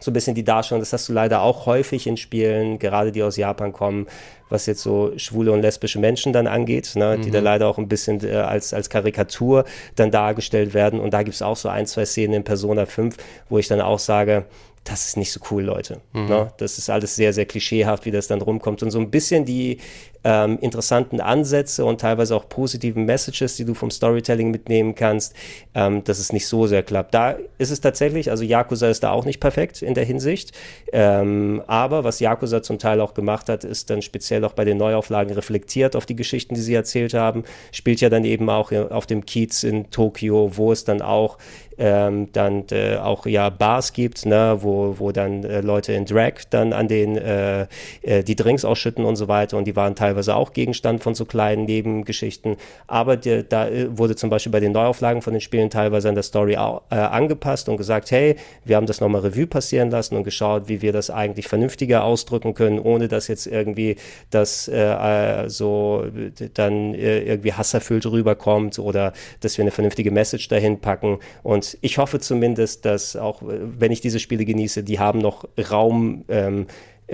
[0.01, 3.23] so ein bisschen die Darstellung, das hast du leider auch häufig in Spielen, gerade die
[3.23, 4.07] aus Japan kommen,
[4.49, 7.23] was jetzt so schwule und lesbische Menschen dann angeht, ne, mhm.
[7.23, 9.65] die da leider auch ein bisschen äh, als, als Karikatur
[9.97, 11.01] dann dargestellt werden.
[11.01, 13.17] Und da gibt es auch so ein, zwei Szenen in Persona 5,
[13.49, 14.45] wo ich dann auch sage,
[14.89, 16.01] das ist nicht so cool, Leute.
[16.13, 16.27] Mhm.
[16.27, 16.53] Ne?
[16.57, 18.83] Das ist alles sehr, sehr klischeehaft, wie das dann rumkommt.
[18.83, 19.79] Und so ein bisschen die
[20.25, 25.35] ähm, interessanten Ansätze und teilweise auch positiven Messages, die du vom Storytelling mitnehmen kannst,
[25.75, 27.15] ähm, dass es nicht so sehr klappt.
[27.15, 30.53] Da ist es tatsächlich, also Yakuza ist da auch nicht perfekt in der Hinsicht.
[30.93, 34.79] Ähm, aber was Yakuza zum Teil auch gemacht hat, ist dann speziell auch bei den
[34.79, 37.45] Neuauflagen reflektiert auf die Geschichten, die sie erzählt haben.
[37.73, 41.39] Spielt ja dann eben auch auf dem Kiez in Tokio, wo es dann auch
[41.79, 46.33] ähm, dann äh, auch ja Bars gibt, ne, wo, wo dann äh, Leute in Drag
[46.51, 47.67] dann an den äh,
[48.03, 49.57] äh, die Drinks ausschütten und so weiter.
[49.57, 52.57] Und die waren teilweise auch Gegenstand von so kleinen Nebengeschichten,
[52.87, 56.15] aber die, da äh, wurde zum Beispiel bei den Neuauflagen von den Spielen teilweise an
[56.15, 60.17] der Story auch, äh, angepasst und gesagt, hey, wir haben das nochmal Revue passieren lassen
[60.17, 63.97] und geschaut, wie wir das eigentlich vernünftiger ausdrücken können, ohne dass jetzt irgendwie
[64.31, 64.71] das
[65.47, 66.05] so
[66.55, 71.19] dann irgendwie hasserfüllt rüberkommt oder dass wir eine vernünftige Message dahin packen.
[71.43, 76.25] Und ich hoffe zumindest, dass auch, wenn ich diese Spiele genieße, die haben noch Raum,
[76.29, 76.67] ähm,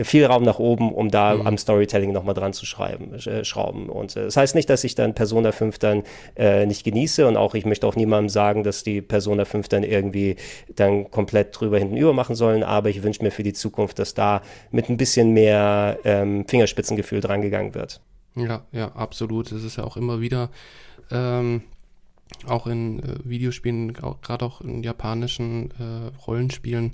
[0.03, 1.47] viel Raum nach oben, um da mhm.
[1.47, 3.89] am Storytelling nochmal dran zu schreiben, äh, schrauben.
[3.89, 6.03] Und äh, das heißt nicht, dass ich dann Persona 5 dann
[6.37, 9.85] äh, nicht genieße und auch ich möchte auch niemandem sagen, dass die Persona 5 dann
[9.85, 10.37] irgendwie
[10.75, 14.15] dann komplett drüber hinten über machen sollen, aber ich wünsche mir für die Zukunft, dass
[14.15, 14.43] da
[14.73, 18.01] mit ein bisschen mehr ähm, Fingerspitzengefühl drangegangen wird.
[18.35, 19.53] Ja, ja, absolut.
[19.53, 20.51] Es ist ja auch immer wieder
[21.13, 21.63] ähm,
[22.47, 26.93] auch in äh, Videospielen, gerade auch in japanischen äh, Rollenspielen,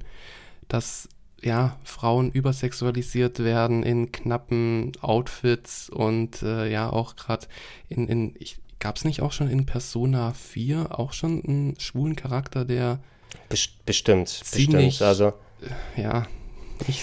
[0.68, 1.08] dass
[1.42, 7.46] ja, Frauen übersexualisiert werden in knappen Outfits und äh, ja, auch gerade
[7.88, 8.34] in, in
[8.78, 12.98] gab es nicht auch schon in Persona 4 auch schon einen schwulen Charakter, der
[13.48, 15.32] bestimmt, bestimmt, also
[15.96, 16.26] äh, ja,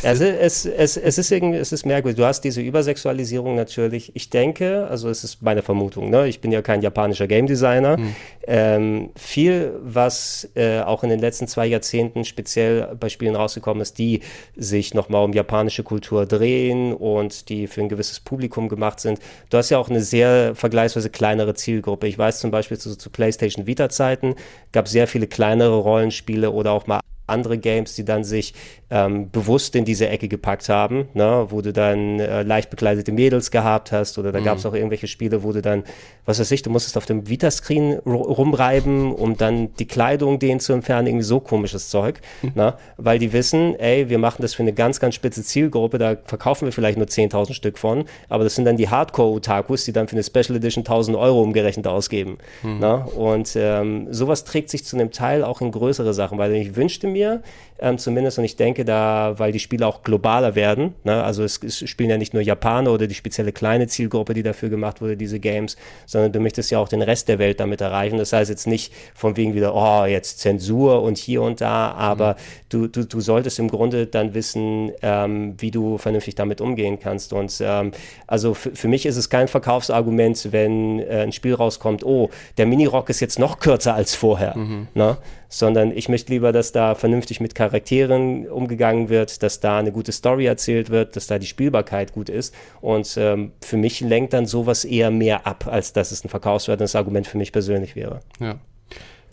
[0.03, 2.17] also es, es, es, ist irgendwie, es ist merkwürdig.
[2.17, 4.11] Du hast diese Übersexualisierung natürlich.
[4.15, 6.27] Ich denke, also es ist meine Vermutung, ne?
[6.27, 7.97] ich bin ja kein japanischer Game Designer.
[7.97, 8.15] Hm.
[8.47, 13.97] Ähm, viel, was äh, auch in den letzten zwei Jahrzehnten speziell bei Spielen rausgekommen ist,
[13.97, 14.21] die
[14.55, 19.19] sich nochmal um japanische Kultur drehen und die für ein gewisses Publikum gemacht sind.
[19.49, 22.07] Du hast ja auch eine sehr vergleichsweise kleinere Zielgruppe.
[22.07, 24.35] Ich weiß zum Beispiel zu, zu PlayStation Vita-Zeiten
[24.71, 28.53] gab es sehr viele kleinere Rollenspiele oder auch mal andere Games, die dann sich
[28.89, 31.47] ähm, bewusst in diese Ecke gepackt haben, ne?
[31.49, 34.45] wo du dann äh, leicht bekleidete Mädels gehabt hast oder da mhm.
[34.45, 35.83] gab es auch irgendwelche Spiele, wo du dann,
[36.25, 40.71] was weiß ich, du musstest auf dem Vita-Screen rumreiben, um dann die Kleidung denen zu
[40.71, 42.53] entfernen, irgendwie so komisches Zeug, mhm.
[42.55, 42.75] ne?
[42.95, 46.65] weil die wissen, ey, wir machen das für eine ganz, ganz spitze Zielgruppe, da verkaufen
[46.65, 50.15] wir vielleicht nur 10.000 Stück von, aber das sind dann die Hardcore-Otakus, die dann für
[50.15, 52.37] eine Special Edition 1.000 Euro umgerechnet ausgeben.
[52.63, 52.79] Mhm.
[52.79, 53.05] Ne?
[53.05, 57.07] Und ähm, sowas trägt sich zu einem Teil auch in größere Sachen, weil ich wünschte
[57.07, 57.41] mir, mir,
[57.79, 58.37] ähm, zumindest.
[58.37, 61.23] Und ich denke da, weil die Spiele auch globaler werden, ne?
[61.23, 64.69] also es, es, spielen ja nicht nur Japaner oder die spezielle kleine Zielgruppe, die dafür
[64.69, 68.17] gemacht wurde, diese Games, sondern du möchtest ja auch den Rest der Welt damit erreichen.
[68.17, 72.33] Das heißt jetzt nicht von wegen wieder, oh, jetzt Zensur und hier und da, aber
[72.33, 72.35] mhm.
[72.69, 77.33] du, du, du solltest im Grunde dann wissen, ähm, wie du vernünftig damit umgehen kannst.
[77.33, 77.91] Und ähm,
[78.25, 83.09] also für mich ist es kein Verkaufsargument, wenn äh, ein Spiel rauskommt, oh, der Minirock
[83.09, 84.57] ist jetzt noch kürzer als vorher.
[84.57, 84.87] Mhm.
[84.93, 85.17] Ne?
[85.49, 90.11] sondern ich möchte lieber, dass da vernünftig mit Charakteren umgegangen wird, dass da eine gute
[90.11, 92.55] Story erzählt wird, dass da die Spielbarkeit gut ist.
[92.79, 96.95] Und ähm, für mich lenkt dann sowas eher mehr ab, als dass es ein verkaufswertes
[96.95, 98.21] Argument für mich persönlich wäre.
[98.39, 98.55] Ja.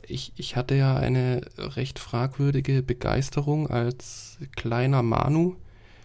[0.07, 5.55] Ich, ich hatte ja eine recht fragwürdige Begeisterung als kleiner Manu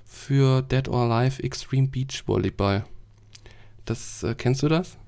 [0.06, 2.86] für Dead or Alive Extreme Beach Volleyball.
[3.86, 4.99] Das äh, kennst du das?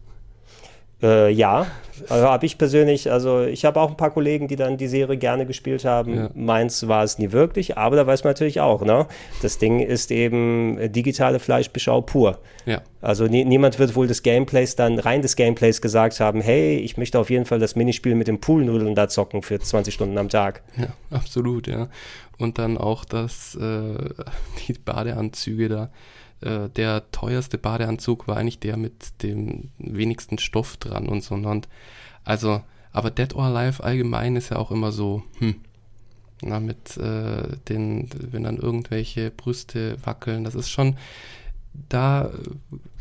[1.02, 1.68] Äh, ja,
[2.10, 5.18] also habe ich persönlich, also ich habe auch ein paar Kollegen, die dann die Serie
[5.18, 6.16] gerne gespielt haben.
[6.16, 6.30] Ja.
[6.34, 9.08] Meins war es nie wirklich, aber da weiß man natürlich auch, ne?
[9.42, 12.40] Das Ding ist eben digitale Fleischbeschau pur.
[12.66, 12.82] Ja.
[13.02, 16.98] Also nie, niemand wird wohl des Gameplays dann rein des Gameplays gesagt haben, hey, ich
[16.98, 20.30] möchte auf jeden Fall das Minispiel mit dem Poolnudeln da zocken für 20 Stunden am
[20.30, 20.64] Tag.
[20.78, 21.90] Ja, absolut, ja.
[22.38, 23.60] Und dann auch das, äh,
[24.68, 25.90] die Badeanzüge da
[26.42, 31.36] äh, der teuerste Badeanzug war eigentlich der mit dem wenigsten Stoff dran und so.
[31.36, 31.68] Und
[32.24, 32.62] also,
[32.92, 35.56] aber Dead or Alive allgemein ist ja auch immer so, hm,
[36.42, 40.98] na, mit äh, den, wenn dann irgendwelche Brüste wackeln, das ist schon,
[41.90, 42.32] da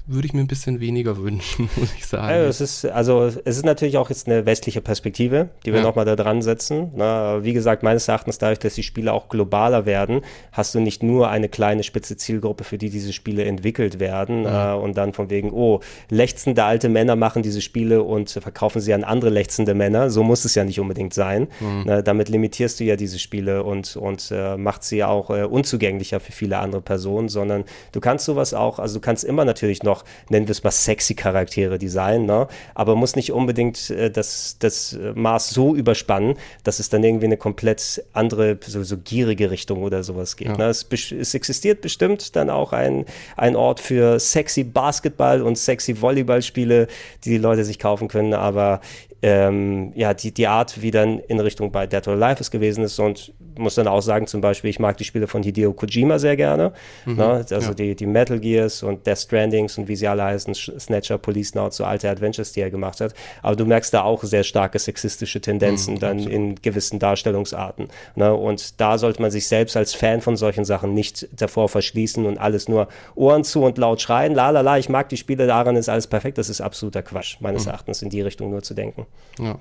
[0.07, 2.29] würde ich mir ein bisschen weniger wünschen, muss ich sagen.
[2.29, 5.87] Ja, es ist, also es ist natürlich auch jetzt eine westliche Perspektive, die wir ja.
[5.87, 6.91] nochmal da dran setzen.
[6.95, 10.23] Na, wie gesagt, meines Erachtens dadurch, dass die Spiele auch globaler werden,
[10.53, 14.75] hast du nicht nur eine kleine spitze Zielgruppe, für die diese Spiele entwickelt werden ja.
[14.75, 18.93] äh, und dann von wegen, oh, lechzende alte Männer machen diese Spiele und verkaufen sie
[18.95, 20.11] an andere lechzende Männer.
[20.11, 21.49] So muss es ja nicht unbedingt sein.
[21.61, 21.83] Mhm.
[21.87, 26.21] Na, damit limitierst du ja diese Spiele und, und äh, macht sie auch äh, unzugänglicher
[26.21, 30.00] für viele andere Personen, sondern du kannst sowas auch, also du kannst immer natürlich noch
[30.01, 32.49] auch, nennen wir es mal, sexy Charaktere designen, ne?
[32.75, 37.37] aber muss nicht unbedingt äh, das, das Maß so überspannen, dass es dann irgendwie eine
[37.37, 40.49] komplett andere, so, so gierige Richtung oder sowas geht.
[40.49, 40.57] Ja.
[40.57, 40.65] Ne?
[40.65, 43.05] Es, es, existiert bestimmt dann auch ein,
[43.37, 46.89] ein Ort für sexy Basketball und sexy Volleyballspiele,
[47.25, 48.81] die die Leute sich kaufen können, aber
[49.23, 52.85] ähm, ja, die, die Art, wie dann in Richtung bei Dead or Alive es gewesen
[52.85, 56.19] ist und muss dann auch sagen, zum Beispiel, ich mag die Spiele von Hideo Kojima
[56.19, 56.73] sehr gerne.
[57.05, 57.45] Mhm, ne?
[57.51, 57.75] Also ja.
[57.75, 61.71] die, die Metal Gears und Death Strandings und wie sie alle heißen, Snatcher, Police Now,
[61.71, 63.13] so alte Adventures, die er gemacht hat.
[63.43, 66.35] Aber du merkst da auch sehr starke sexistische Tendenzen mhm, dann absolut.
[66.35, 67.89] in gewissen Darstellungsarten.
[68.17, 68.35] Ne?
[68.35, 72.39] Und da sollte man sich selbst als Fan von solchen Sachen nicht davor verschließen und
[72.39, 75.77] alles nur Ohren zu und laut schreien, la la la, ich mag die Spiele, daran
[75.77, 76.39] ist alles perfekt.
[76.39, 77.73] Das ist absoluter Quatsch, meines mhm.
[77.73, 79.07] Erachtens, in die Richtung nur zu denken.
[79.39, 79.59] Ja.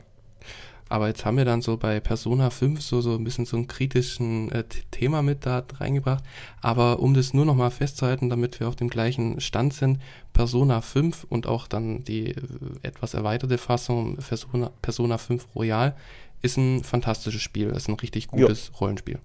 [0.92, 3.68] Aber jetzt haben wir dann so bei Persona 5 so, so ein bisschen so ein
[3.68, 6.24] kritischen äh, Thema mit da reingebracht.
[6.62, 10.02] Aber um das nur nochmal festzuhalten, damit wir auf dem gleichen Stand sind,
[10.34, 12.42] Persona 5 und auch dann die äh,
[12.82, 15.96] etwas erweiterte Fassung Persona, Persona 5 Royal
[16.42, 18.80] ist ein fantastisches Spiel, ist ein richtig gutes jo.
[18.80, 19.20] Rollenspiel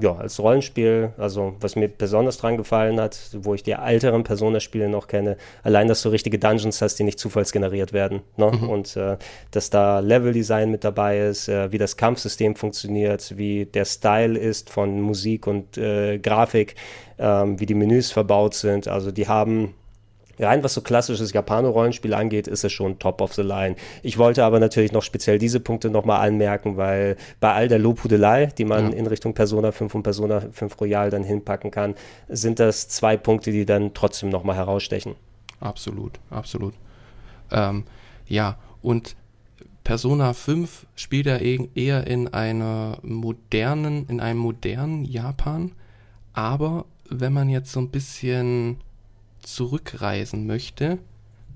[0.00, 4.88] ja, als Rollenspiel, also was mir besonders dran gefallen hat, wo ich die älteren Persona-Spiele
[4.88, 8.22] noch kenne, allein, dass du richtige Dungeons hast, die nicht zufallsgeneriert werden.
[8.36, 8.50] Ne?
[8.52, 8.68] Mhm.
[8.68, 9.16] Und äh,
[9.50, 14.70] dass da Level-Design mit dabei ist, äh, wie das Kampfsystem funktioniert, wie der Style ist
[14.70, 16.76] von Musik und äh, Grafik,
[17.18, 18.88] ähm, wie die Menüs verbaut sind.
[18.88, 19.74] Also die haben
[20.38, 23.76] rein was so klassisches Japano-Rollenspiel angeht, ist es schon top of the line.
[24.02, 28.46] Ich wollte aber natürlich noch speziell diese Punkte nochmal anmerken, weil bei all der Lobhudelei,
[28.46, 28.98] die man ja.
[28.98, 31.94] in Richtung Persona 5 und Persona 5 Royal dann hinpacken kann,
[32.28, 35.14] sind das zwei Punkte, die dann trotzdem nochmal herausstechen.
[35.60, 36.74] Absolut, absolut.
[37.50, 37.84] Ähm,
[38.26, 39.16] ja, und
[39.88, 45.72] Persona 5 spielt er eher in einer modernen, in einem modernen Japan,
[46.34, 48.82] aber wenn man jetzt so ein bisschen
[49.42, 50.98] zurückreisen möchte,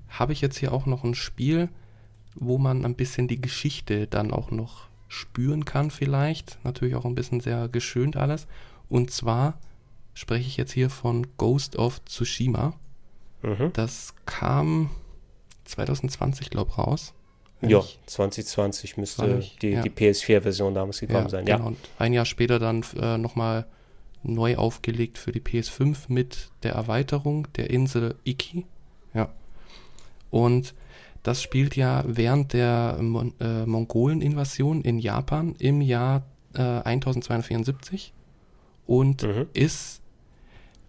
[0.09, 1.69] habe ich jetzt hier auch noch ein Spiel,
[2.35, 6.57] wo man ein bisschen die Geschichte dann auch noch spüren kann vielleicht.
[6.63, 8.47] Natürlich auch ein bisschen sehr geschönt alles.
[8.89, 9.59] Und zwar
[10.13, 12.73] spreche ich jetzt hier von Ghost of Tsushima.
[13.41, 13.71] Mhm.
[13.73, 14.89] Das kam
[15.65, 17.13] 2020, glaube ich, raus.
[17.61, 19.81] Ja, 2020 müsste ich, die, ja.
[19.81, 21.45] die PS4-Version damals gekommen ja, sein.
[21.45, 21.59] Genau.
[21.59, 23.65] Ja, und ein Jahr später dann äh, nochmal
[24.23, 28.65] neu aufgelegt für die PS5 mit der Erweiterung der Insel Iki.
[29.13, 29.29] Ja.
[30.29, 30.73] Und
[31.23, 36.23] das spielt ja während der Mon äh, Mongolen-Invasion in Japan im Jahr
[36.53, 38.13] äh, 1274
[38.85, 39.47] und mhm.
[39.53, 40.01] ist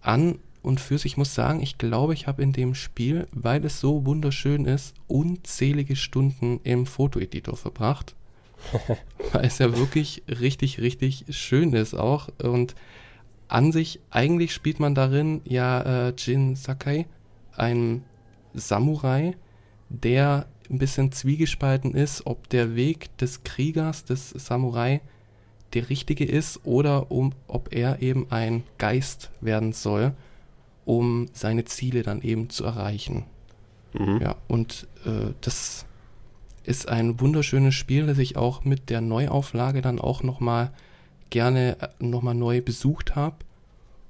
[0.00, 3.62] an und für sich, ich muss sagen, ich glaube, ich habe in dem Spiel, weil
[3.66, 8.14] es so wunderschön ist, unzählige Stunden im Fotoeditor verbracht.
[9.32, 12.28] weil es ja wirklich richtig, richtig schön ist auch.
[12.42, 12.74] Und
[13.48, 17.06] an sich, eigentlich spielt man darin ja äh, Jin Sakai,
[17.56, 18.04] ein
[18.54, 19.36] Samurai,
[19.88, 25.00] der ein bisschen zwiegespalten ist, ob der Weg des Kriegers, des Samurai,
[25.74, 30.12] der richtige ist oder um, ob er eben ein Geist werden soll,
[30.84, 33.24] um seine Ziele dann eben zu erreichen.
[33.92, 34.20] Mhm.
[34.20, 35.86] Ja, und äh, das
[36.64, 40.72] ist ein wunderschönes Spiel, das ich auch mit der Neuauflage dann auch nochmal
[41.30, 43.36] gerne äh, nochmal neu besucht habe.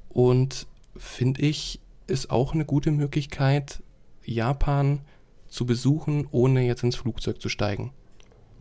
[0.09, 0.67] Und
[0.97, 3.83] finde ich, ist auch eine gute Möglichkeit,
[4.25, 5.01] Japan
[5.49, 7.93] zu besuchen, ohne jetzt ins Flugzeug zu steigen.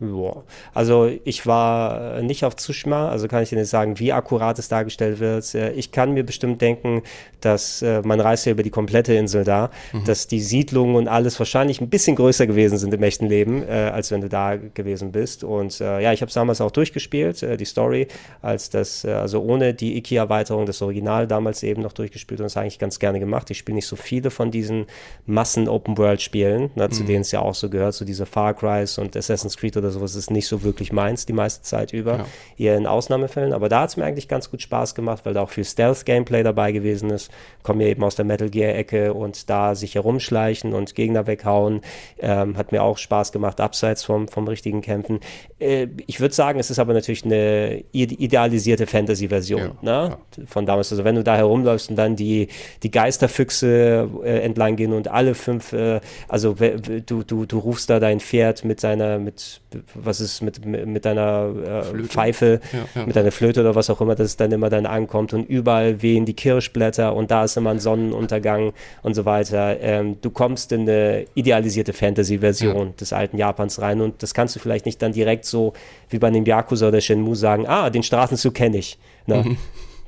[0.00, 0.42] Ja.
[0.74, 4.68] Also ich war nicht auf Tsushima, also kann ich dir nicht sagen, wie akkurat es
[4.68, 5.54] dargestellt wird.
[5.54, 7.02] Äh, ich kann mir bestimmt denken,
[7.40, 10.04] dass äh, man reist ja über die komplette Insel da, mhm.
[10.04, 13.90] dass die Siedlungen und alles wahrscheinlich ein bisschen größer gewesen sind im echten Leben, äh,
[13.92, 15.44] als wenn du da gewesen bist.
[15.44, 18.08] Und äh, ja, ich habe es damals auch durchgespielt, äh, die Story,
[18.42, 22.56] als das, äh, also ohne die Iki-Erweiterung, das Original damals eben noch durchgespielt und das
[22.56, 23.50] eigentlich ganz gerne gemacht.
[23.50, 24.86] Ich spiele nicht so viele von diesen
[25.26, 26.92] Massen-Open-World-Spielen, ne, mhm.
[26.92, 29.83] zu denen es ja auch so gehört, so diese Far Crys und Assassin's Creed oder
[29.90, 32.26] sowas ist nicht so wirklich meins die meiste Zeit über, ja.
[32.56, 33.52] eher in Ausnahmefällen.
[33.52, 36.42] Aber da hat es mir eigentlich ganz gut Spaß gemacht, weil da auch viel Stealth-Gameplay
[36.42, 37.30] dabei gewesen ist.
[37.62, 41.80] Komme ja eben aus der Metal Gear-Ecke und da sich herumschleichen und Gegner weghauen,
[42.18, 45.20] ähm, hat mir auch Spaß gemacht, abseits vom, vom richtigen Kämpfen.
[45.64, 50.16] Äh, ich würde sagen, es ist aber natürlich eine idealisierte Fantasy-Version ja, ne?
[50.46, 50.92] von damals.
[50.92, 52.48] Also wenn du da herumläufst und dann die,
[52.82, 57.98] die Geisterfüchse äh, entlang gehen und alle fünf, äh, also du, du, du rufst da
[57.98, 59.62] dein Pferd mit seiner, mit
[59.94, 63.06] was ist mit, mit deiner äh, Pfeife, ja, ja.
[63.06, 66.02] mit deiner Flöte oder was auch immer, dass es dann immer dann ankommt und überall
[66.02, 68.72] wehen die Kirschblätter und da ist immer ein Sonnenuntergang
[69.02, 69.80] und so weiter.
[69.80, 74.60] Ähm, du kommst in eine idealisierte Fantasy-Version des alten Japans rein und das kannst du
[74.60, 75.72] vielleicht nicht dann direkt so
[76.10, 78.98] wie bei einem Yakuza oder Shenmue sagen, ah, den Straßenzug kenne ich.
[79.26, 79.36] Ne?
[79.36, 79.58] Mhm.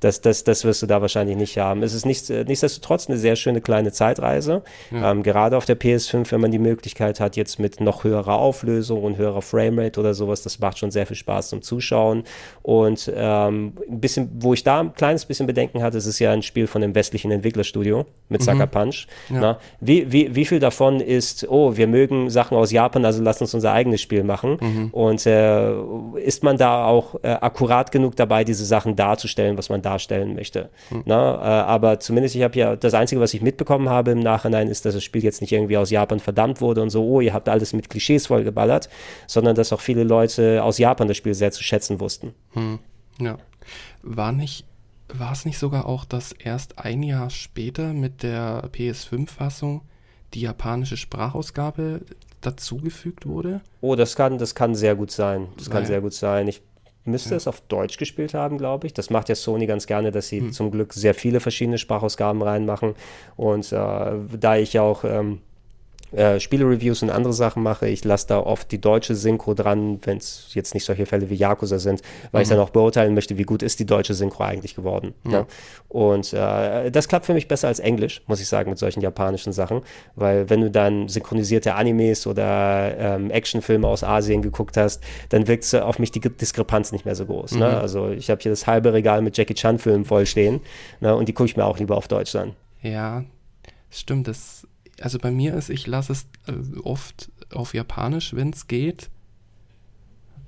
[0.00, 1.82] Das, das, das wirst du da wahrscheinlich nicht haben.
[1.82, 4.62] Es ist nicht, äh, nichtsdestotrotz eine sehr schöne kleine Zeitreise.
[4.90, 5.10] Ja.
[5.10, 9.02] Ähm, gerade auf der PS5, wenn man die Möglichkeit hat, jetzt mit noch höherer Auflösung
[9.02, 12.24] und höherer Framerate oder sowas, das macht schon sehr viel Spaß zum Zuschauen.
[12.62, 16.32] Und ähm, ein bisschen, wo ich da ein kleines bisschen Bedenken hatte, es ist ja
[16.32, 18.70] ein Spiel von dem westlichen Entwicklerstudio mit Sucker mhm.
[18.70, 19.06] Punch.
[19.30, 19.58] Ja.
[19.80, 23.54] Wie, wie, wie viel davon ist, oh, wir mögen Sachen aus Japan, also lass uns
[23.54, 24.58] unser eigenes Spiel machen.
[24.60, 24.88] Mhm.
[24.90, 25.72] Und äh,
[26.24, 30.68] ist man da auch äh, akkurat genug dabei, diese Sachen darzustellen, was man darstellen möchte.
[30.88, 31.02] Hm.
[31.06, 34.68] Na, äh, aber zumindest, ich habe ja, das Einzige, was ich mitbekommen habe im Nachhinein,
[34.68, 37.32] ist, dass das Spiel jetzt nicht irgendwie aus Japan verdammt wurde und so, oh, ihr
[37.32, 38.88] habt alles mit Klischees vollgeballert,
[39.28, 42.34] sondern dass auch viele Leute aus Japan das Spiel sehr zu schätzen wussten.
[42.52, 42.80] Hm.
[43.20, 43.38] Ja.
[44.02, 44.64] War nicht,
[45.08, 49.82] war es nicht sogar auch, dass erst ein Jahr später mit der PS5-Fassung
[50.34, 52.00] die japanische Sprachausgabe
[52.40, 53.60] dazugefügt wurde?
[53.80, 55.48] Oh, das kann, das kann sehr gut sein.
[55.56, 56.48] Das Weil, kann sehr gut sein.
[56.48, 56.62] Ich
[57.06, 57.36] müsste ja.
[57.36, 58.94] es auf Deutsch gespielt haben, glaube ich.
[58.94, 60.52] Das macht ja Sony ganz gerne, dass sie hm.
[60.52, 62.94] zum Glück sehr viele verschiedene Sprachausgaben reinmachen.
[63.36, 63.76] Und äh,
[64.38, 65.40] da ich auch ähm,
[66.12, 70.18] äh, Spiele-Reviews und andere Sachen mache, ich lasse da oft die deutsche Synchro dran, wenn
[70.18, 72.02] es jetzt nicht solche Fälle wie Yakuza sind,
[72.32, 72.42] weil mhm.
[72.42, 75.14] ich dann auch beurteilen möchte, wie gut ist die deutsche Synchro eigentlich geworden.
[75.24, 75.32] Mhm.
[75.32, 75.46] Ja?
[75.88, 79.52] Und äh, das klappt für mich besser als Englisch, muss ich sagen, mit solchen japanischen
[79.52, 79.82] Sachen,
[80.14, 85.74] weil wenn du dann synchronisierte Animes oder ähm, Actionfilme aus Asien geguckt hast, dann wirkt
[85.74, 87.52] auf mich die Diskrepanz nicht mehr so groß.
[87.52, 87.66] Ne?
[87.66, 87.72] Mhm.
[87.72, 87.80] Ne?
[87.80, 90.60] Also ich habe hier das halbe Regal mit Jackie Chan-Filmen vollstehen
[91.00, 91.14] ne?
[91.14, 92.52] und die gucke ich mir auch lieber auf Deutsch an.
[92.82, 93.24] Ja,
[93.90, 94.65] stimmt, das
[95.00, 99.10] also bei mir ist, ich lasse es äh, oft auf Japanisch, wenn es geht.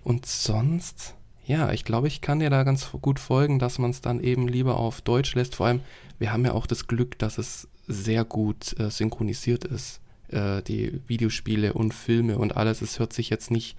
[0.03, 1.15] Und sonst,
[1.47, 4.49] ja, ich glaube, ich kann dir da ganz gut folgen, dass man es dann eben
[4.49, 5.57] lieber auf Deutsch lässt.
[5.57, 5.81] Vor allem,
[6.19, 10.01] wir haben ja auch das Glück, dass es sehr gut äh, synchronisiert ist.
[10.29, 12.83] Äh, die Videospiele und Filme und alles.
[12.83, 13.77] Es hört sich jetzt nicht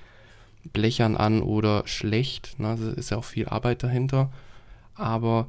[0.74, 2.60] blechern an oder schlecht.
[2.60, 2.74] Ne?
[2.74, 4.32] Es ist ja auch viel Arbeit dahinter.
[5.00, 5.48] Aber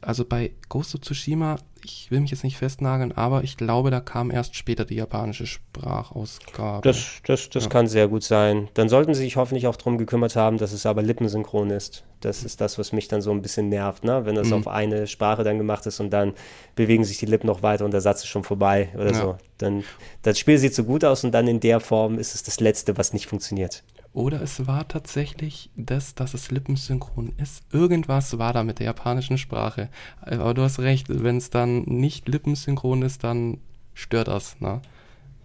[0.00, 4.00] also bei Ghost of Tsushima, ich will mich jetzt nicht festnageln, aber ich glaube, da
[4.00, 6.80] kam erst später die japanische Sprachausgabe.
[6.82, 7.70] Das, das, das ja.
[7.70, 8.68] kann sehr gut sein.
[8.74, 12.04] Dann sollten sie sich hoffentlich auch darum gekümmert haben, dass es aber lippensynchron ist.
[12.20, 14.24] Das ist das, was mich dann so ein bisschen nervt, ne?
[14.24, 14.54] wenn das mhm.
[14.54, 16.32] auf eine Sprache dann gemacht ist und dann
[16.74, 19.20] bewegen sich die Lippen noch weiter und der Satz ist schon vorbei oder ja.
[19.20, 19.36] so.
[19.58, 19.84] Dann,
[20.22, 22.96] das Spiel sieht so gut aus und dann in der Form ist es das Letzte,
[22.96, 23.82] was nicht funktioniert.
[24.14, 27.64] Oder es war tatsächlich das, dass es lippensynchron ist.
[27.72, 29.88] Irgendwas war da mit der japanischen Sprache.
[30.20, 33.58] Aber du hast recht, wenn es dann nicht lippensynchron ist, dann
[33.92, 34.60] stört das.
[34.60, 34.80] Ne?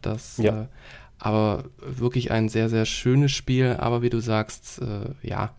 [0.04, 0.62] Das, ja.
[0.62, 0.68] Äh,
[1.18, 3.76] aber wirklich ein sehr, sehr schönes Spiel.
[3.80, 5.52] Aber wie du sagst, äh, ja,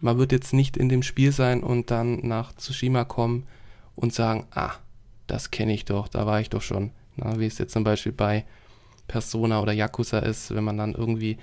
[0.00, 3.46] man wird jetzt nicht in dem Spiel sein und dann nach Tsushima kommen
[3.96, 4.72] und sagen, ah,
[5.26, 6.90] das kenne ich doch, da war ich doch schon.
[7.16, 8.44] Na, wie es jetzt zum Beispiel bei
[9.08, 11.38] Persona oder Yakuza ist, wenn man dann irgendwie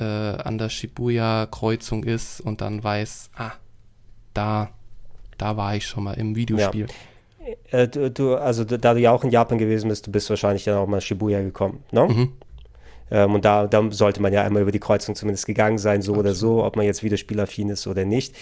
[0.00, 3.52] äh, an der Shibuya-Kreuzung ist und dann weiß, ah,
[4.34, 4.70] da,
[5.38, 6.86] da war ich schon mal im Videospiel.
[7.70, 7.78] Ja.
[7.78, 10.64] Äh, du, du, also da du ja auch in Japan gewesen bist, du bist wahrscheinlich
[10.64, 12.06] dann auch mal Shibuya gekommen, ne?
[12.06, 12.32] Mhm.
[13.10, 16.12] Ähm, und da, da, sollte man ja einmal über die Kreuzung zumindest gegangen sein, so
[16.12, 16.26] Absolut.
[16.26, 18.34] oder so, ob man jetzt Videospielaffin ist oder nicht.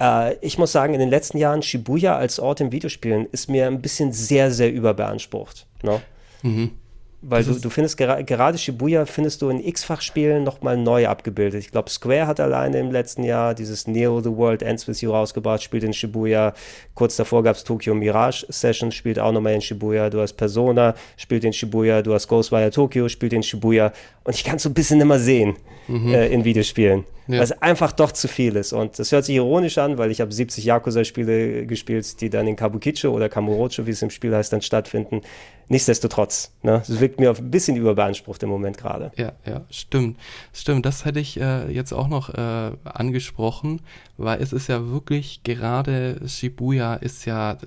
[0.00, 3.66] Äh, ich muss sagen, in den letzten Jahren Shibuya als Ort im Videospielen ist mir
[3.66, 5.66] ein bisschen sehr, sehr überbeansprucht.
[5.82, 6.00] Ne?
[6.42, 6.72] Mhm.
[7.20, 11.58] Weil du, du findest gera gerade Shibuya findest du in x-fach-Spielen nochmal neu abgebildet.
[11.60, 15.10] Ich glaube, Square hat alleine im letzten Jahr dieses Neo The World Ends With You
[15.10, 16.54] rausgebracht, spielt in Shibuya.
[16.94, 20.10] Kurz davor gab es Tokyo Mirage Sessions, spielt auch nochmal in Shibuya.
[20.10, 22.02] Du hast Persona, spielt in Shibuya.
[22.02, 23.92] Du hast Ghostwire Tokyo, spielt in Shibuya.
[24.22, 25.56] Und ich kann es so ein bisschen immer sehen
[25.88, 26.14] mhm.
[26.14, 27.04] äh, in Videospielen.
[27.26, 27.38] Ja.
[27.38, 28.72] Weil es einfach doch zu viel ist.
[28.72, 32.54] Und das hört sich ironisch an, weil ich habe 70 Yakuza-Spiele gespielt, die dann in
[32.56, 35.22] Kabukicho oder Kamurocho, wie es im Spiel heißt, dann stattfinden.
[35.70, 36.82] Nichtsdestotrotz, ne?
[36.82, 39.12] Es wirkt mir ein bisschen überbeansprucht im Moment gerade.
[39.16, 40.18] Ja, ja, stimmt.
[40.52, 43.82] Stimmt, das hätte ich äh, jetzt auch noch äh, angesprochen,
[44.16, 47.58] weil es ist ja wirklich, gerade Shibuya ist ja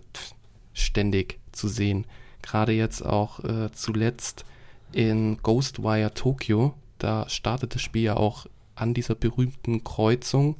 [0.73, 2.05] ständig zu sehen.
[2.41, 4.45] Gerade jetzt auch äh, zuletzt
[4.93, 10.55] in Ghostwire Tokyo, da startet das Spiel ja auch an dieser berühmten Kreuzung.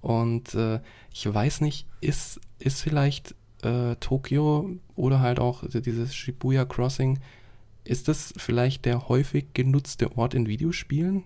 [0.00, 0.80] Und äh,
[1.12, 3.34] ich weiß nicht, ist, ist vielleicht
[3.64, 7.18] äh, Tokio oder halt auch dieses Shibuya Crossing,
[7.84, 11.24] ist das vielleicht der häufig genutzte Ort in Videospielen?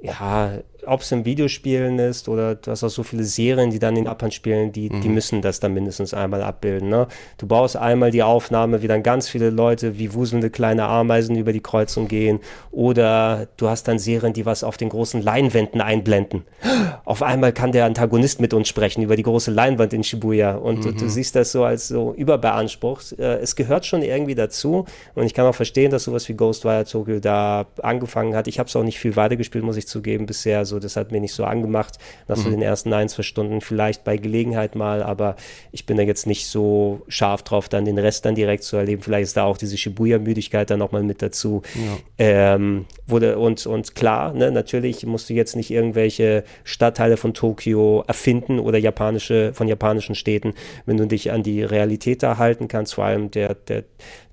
[0.00, 3.96] Ja, ob es in Videospielen ist oder du hast auch so viele Serien, die dann
[3.96, 5.00] in Japan spielen, die, mhm.
[5.00, 6.88] die müssen das dann mindestens einmal abbilden.
[6.88, 7.06] Ne?
[7.38, 11.52] Du baust einmal die Aufnahme, wie dann ganz viele Leute wie wuselnde kleine Ameisen über
[11.52, 12.40] die Kreuzung gehen
[12.70, 16.44] oder du hast dann Serien, die was auf den großen Leinwänden einblenden.
[17.04, 20.78] Auf einmal kann der Antagonist mit uns sprechen über die große Leinwand in Shibuya und
[20.78, 20.82] mhm.
[20.82, 23.18] du, du, siehst das so als so überbeansprucht.
[23.18, 26.84] Äh, es gehört schon irgendwie dazu und ich kann auch verstehen, dass sowas wie Ghostwire
[26.84, 28.48] Tokyo da angefangen hat.
[28.48, 31.20] Ich habe es auch nicht viel weitergespielt, muss ich zugeben, bisher so, das hat mir
[31.20, 32.42] nicht so angemacht, nach mhm.
[32.42, 35.36] so den ersten ein, zwei Stunden, vielleicht bei Gelegenheit mal, aber
[35.70, 39.02] ich bin da jetzt nicht so scharf drauf, dann den Rest dann direkt zu erleben.
[39.02, 41.62] Vielleicht ist da auch diese Shibuya-Müdigkeit dann nochmal mit dazu.
[41.74, 42.54] Ja.
[42.54, 48.04] Ähm, wurde, und, und klar, ne, natürlich musst du jetzt nicht irgendwelche Stadtteile von Tokio
[48.06, 50.54] erfinden oder japanische, von japanischen Städten,
[50.86, 53.84] wenn du dich an die Realität da halten kannst, vor allem der, der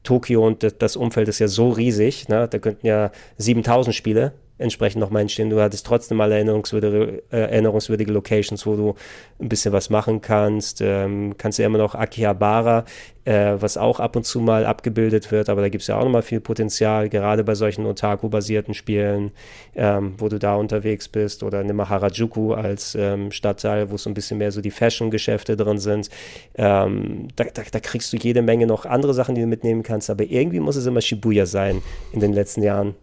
[0.03, 2.47] Tokio und das Umfeld ist ja so riesig, ne?
[2.49, 5.49] da könnten ja 7000 Spiele entsprechend nochmal entstehen.
[5.49, 8.95] Du hattest trotzdem mal erinnerungswürdige, äh, erinnerungswürdige Locations, wo du
[9.39, 10.81] ein bisschen was machen kannst.
[10.81, 12.85] Ähm, kannst du ja immer noch Akihabara,
[13.29, 16.03] äh, was auch ab und zu mal abgebildet wird, aber da gibt es ja auch
[16.03, 19.31] nochmal viel Potenzial, gerade bei solchen Otaku-basierten Spielen,
[19.75, 21.43] ähm, wo du da unterwegs bist.
[21.43, 25.55] Oder nimm mal Harajuku als ähm, Stadtteil, wo so ein bisschen mehr so die Fashion-Geschäfte
[25.55, 26.09] drin sind.
[26.55, 30.09] Ähm, da, da, da kriegst du jede Menge noch andere Sachen, die du mitnehmen kannst,
[30.09, 32.95] aber irgendwie muss es immer Shibuya sein in den letzten Jahren.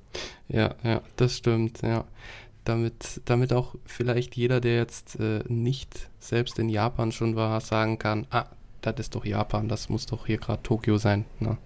[0.48, 2.04] Ja, ja, das stimmt, ja.
[2.64, 8.00] Damit, damit auch vielleicht jeder, der jetzt äh, nicht selbst in Japan schon war, sagen
[8.00, 8.46] kann, ah,
[8.92, 11.24] das ist doch Japan, das muss doch hier gerade Tokio sein.
[11.40, 11.58] Ne?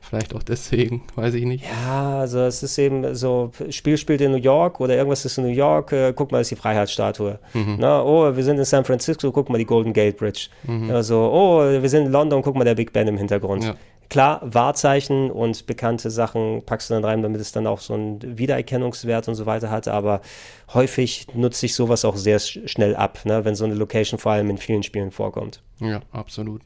[0.00, 1.64] Vielleicht auch deswegen, weiß ich nicht.
[1.64, 5.44] Ja, also es ist eben so, Spiel spielt in New York oder irgendwas ist in
[5.44, 7.38] New York, äh, guck mal, ist die Freiheitsstatue.
[7.52, 7.76] Mhm.
[7.78, 10.48] Na, oh, wir sind in San Francisco, guck mal die Golden Gate Bridge.
[10.64, 10.90] Mhm.
[10.90, 13.64] Also, oh, wir sind in London, guck mal der Big Ben im Hintergrund.
[13.64, 13.74] Ja.
[14.08, 18.38] Klar, Wahrzeichen und bekannte Sachen packst du dann rein, damit es dann auch so einen
[18.38, 20.22] Wiedererkennungswert und so weiter hat, aber
[20.72, 24.48] häufig nutze ich sowas auch sehr schnell ab, ne, wenn so eine Location vor allem
[24.48, 25.62] in vielen Spielen vorkommt.
[25.80, 26.62] Ja, absolut.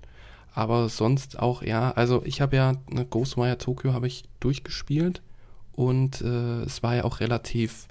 [0.54, 5.20] Aber sonst auch, ja, also ich habe ja ne, Ghostwire Tokyo habe ich durchgespielt
[5.72, 7.88] und äh, es war ja auch relativ,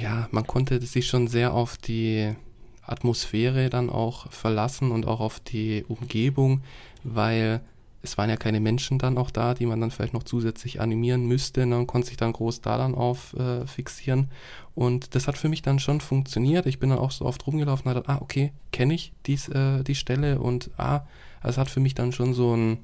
[0.00, 2.34] ja, man konnte sich schon sehr auf die
[2.82, 6.62] Atmosphäre dann auch verlassen und auch auf die Umgebung,
[7.04, 7.60] weil
[8.04, 11.26] es waren ja keine Menschen dann auch da, die man dann vielleicht noch zusätzlich animieren
[11.26, 11.64] müsste.
[11.64, 14.30] Ne, und konnte sich dann groß da dann auf äh, fixieren.
[14.74, 16.66] Und das hat für mich dann schon funktioniert.
[16.66, 19.82] Ich bin dann auch so oft rumgelaufen und dachte, ah, okay, kenne ich dies, äh,
[19.82, 21.00] die Stelle und ah,
[21.42, 22.78] es hat für mich dann schon so ein,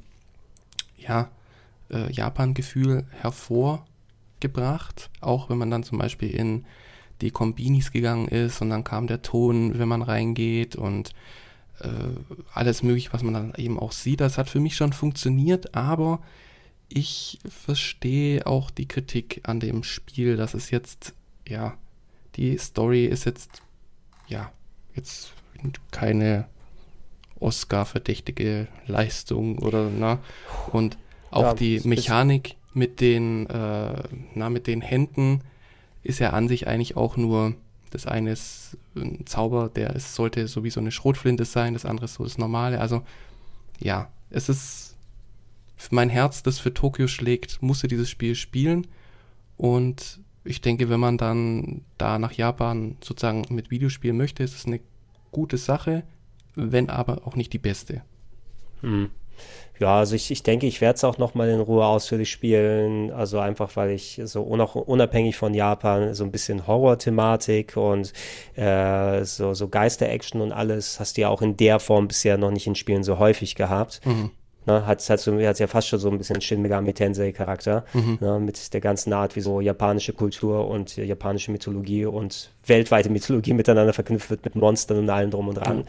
[0.97, 1.29] ja,
[1.91, 5.11] äh, Japan-Gefühl hervorgebracht.
[5.21, 6.65] Auch wenn man dann zum Beispiel in
[7.21, 11.13] die Kombinis gegangen ist und dann kam der Ton, wenn man reingeht und
[11.81, 11.89] äh,
[12.55, 14.21] alles mögliche, was man dann eben auch sieht.
[14.21, 16.21] Das hat für mich schon funktioniert, aber
[16.89, 21.15] ich verstehe auch die Kritik an dem Spiel, dass es jetzt,
[21.47, 21.77] ja,
[22.37, 23.63] die Story ist jetzt,
[24.27, 24.53] ja,
[24.95, 25.33] jetzt
[25.91, 26.47] keine
[27.39, 30.19] Oscar-verdächtige Leistung oder, na,
[30.73, 30.99] und
[31.31, 34.03] auch ja, die Mechanik mit den, äh,
[34.35, 35.43] na, mit den Händen
[36.03, 37.55] ist ja an sich eigentlich auch nur
[37.91, 42.15] das eine ist ein Zauber, der ist, sollte sowieso eine Schrotflinte sein, das andere ist
[42.15, 42.81] so das Normale.
[42.81, 43.03] Also
[43.81, 44.97] ja, es ist
[45.91, 48.87] mein Herz, das für Tokio schlägt, musste dieses Spiel spielen.
[49.57, 54.67] Und ich denke, wenn man dann da nach Japan sozusagen mit Videospielen möchte, ist es
[54.67, 54.81] eine
[55.33, 56.05] gute Sache,
[56.55, 58.03] wenn aber auch nicht die beste.
[58.81, 59.11] Hm.
[59.81, 63.11] Ja, also ich, ich denke, ich werde es auch nochmal in Ruhe ausführlich spielen.
[63.11, 68.13] Also einfach, weil ich so unabhängig von Japan so ein bisschen Horror-Thematik und
[68.57, 72.51] äh, so, so Geister-Action und alles hast du ja auch in der Form bisher noch
[72.51, 74.03] nicht in Spielen so häufig gehabt.
[74.05, 74.31] Mhm.
[74.67, 77.87] Ne, hat, hat, so, hat ja fast schon so ein bisschen Shin Megami Tensei Charakter,
[77.95, 78.19] mhm.
[78.21, 83.55] ne, mit der ganzen Art, wie so japanische Kultur und japanische Mythologie und weltweite Mythologie
[83.55, 85.79] miteinander verknüpft wird mit Monstern und allem drum und dran.
[85.79, 85.85] Mhm.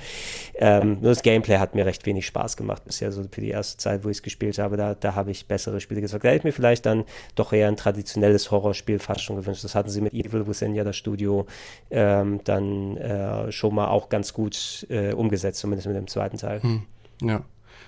[0.55, 3.77] Ähm, nur das Gameplay hat mir recht wenig Spaß gemacht bisher, so für die erste
[3.77, 6.23] Zeit, wo ich es gespielt habe, da, da habe ich bessere Spiele gesagt.
[6.23, 7.03] Da hätte ich mir vielleicht dann
[7.35, 9.65] doch eher ein traditionelles Horrorspiel fast schon gewünscht.
[9.65, 11.45] Das hatten sie mit Evil Within ja das Studio
[11.89, 16.61] ähm, dann äh, schon mal auch ganz gut äh, umgesetzt, zumindest mit dem zweiten Teil.
[16.63, 16.83] Mhm.
[17.21, 17.43] Ja.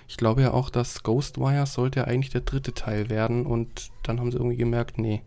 [0.08, 4.20] Ich glaube ja auch, dass Ghostwire sollte ja eigentlich der dritte Teil werden und dann
[4.20, 5.22] haben sie irgendwie gemerkt, nee,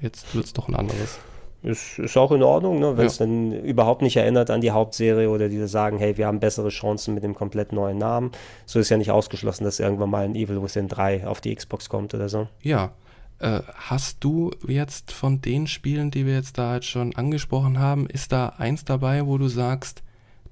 [0.00, 1.18] jetzt wird es doch ein anderes.
[1.64, 2.98] Ist, ist auch in Ordnung, ne?
[2.98, 3.24] wenn es ja.
[3.24, 7.14] dann überhaupt nicht erinnert an die Hauptserie oder die sagen, hey, wir haben bessere Chancen
[7.14, 8.32] mit dem komplett neuen Namen.
[8.66, 11.88] So ist ja nicht ausgeschlossen, dass irgendwann mal ein Evil Within 3 auf die Xbox
[11.88, 12.48] kommt oder so.
[12.60, 12.92] Ja.
[13.38, 18.06] Äh, hast du jetzt von den Spielen, die wir jetzt da jetzt schon angesprochen haben,
[18.08, 20.02] ist da eins dabei, wo du sagst,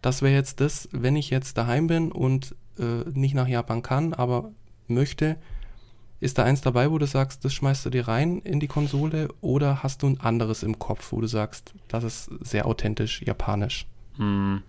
[0.00, 4.14] das wäre jetzt das, wenn ich jetzt daheim bin und äh, nicht nach Japan kann,
[4.14, 4.50] aber
[4.88, 5.36] möchte,
[6.20, 9.28] ist da eins dabei, wo du sagst, das schmeißt du dir rein in die Konsole
[9.40, 13.86] oder hast du ein anderes im Kopf, wo du sagst, das ist sehr authentisch japanisch?
[14.16, 14.62] Hm.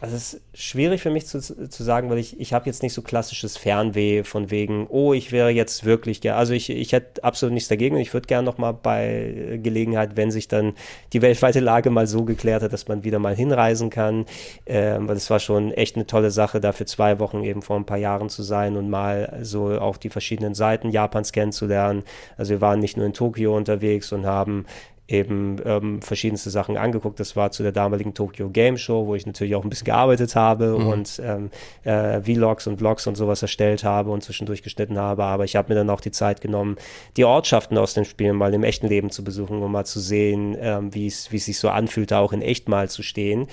[0.00, 2.94] Also es ist schwierig für mich zu, zu sagen, weil ich, ich habe jetzt nicht
[2.94, 7.22] so klassisches Fernweh von wegen, oh, ich wäre jetzt wirklich gerne, also ich, ich hätte
[7.22, 10.72] absolut nichts dagegen und ich würde gerne nochmal bei Gelegenheit, wenn sich dann
[11.12, 14.24] die weltweite Lage mal so geklärt hat, dass man wieder mal hinreisen kann,
[14.64, 17.76] ähm, weil es war schon echt eine tolle Sache, da für zwei Wochen eben vor
[17.76, 22.04] ein paar Jahren zu sein und mal so auch die verschiedenen Seiten Japans kennenzulernen.
[22.38, 24.64] Also wir waren nicht nur in Tokio unterwegs und haben
[25.10, 27.18] eben ähm, verschiedenste Sachen angeguckt.
[27.18, 30.36] Das war zu der damaligen Tokyo Game Show, wo ich natürlich auch ein bisschen gearbeitet
[30.36, 30.86] habe mhm.
[30.86, 31.50] und ähm,
[31.84, 35.24] äh, Vlogs und Vlogs und sowas erstellt habe und zwischendurch geschnitten habe.
[35.24, 36.76] Aber ich habe mir dann auch die Zeit genommen,
[37.16, 40.56] die Ortschaften aus den Spielen mal im echten Leben zu besuchen, um mal zu sehen,
[40.60, 43.48] ähm, wie es sich so anfühlt, da auch in echt mal zu stehen.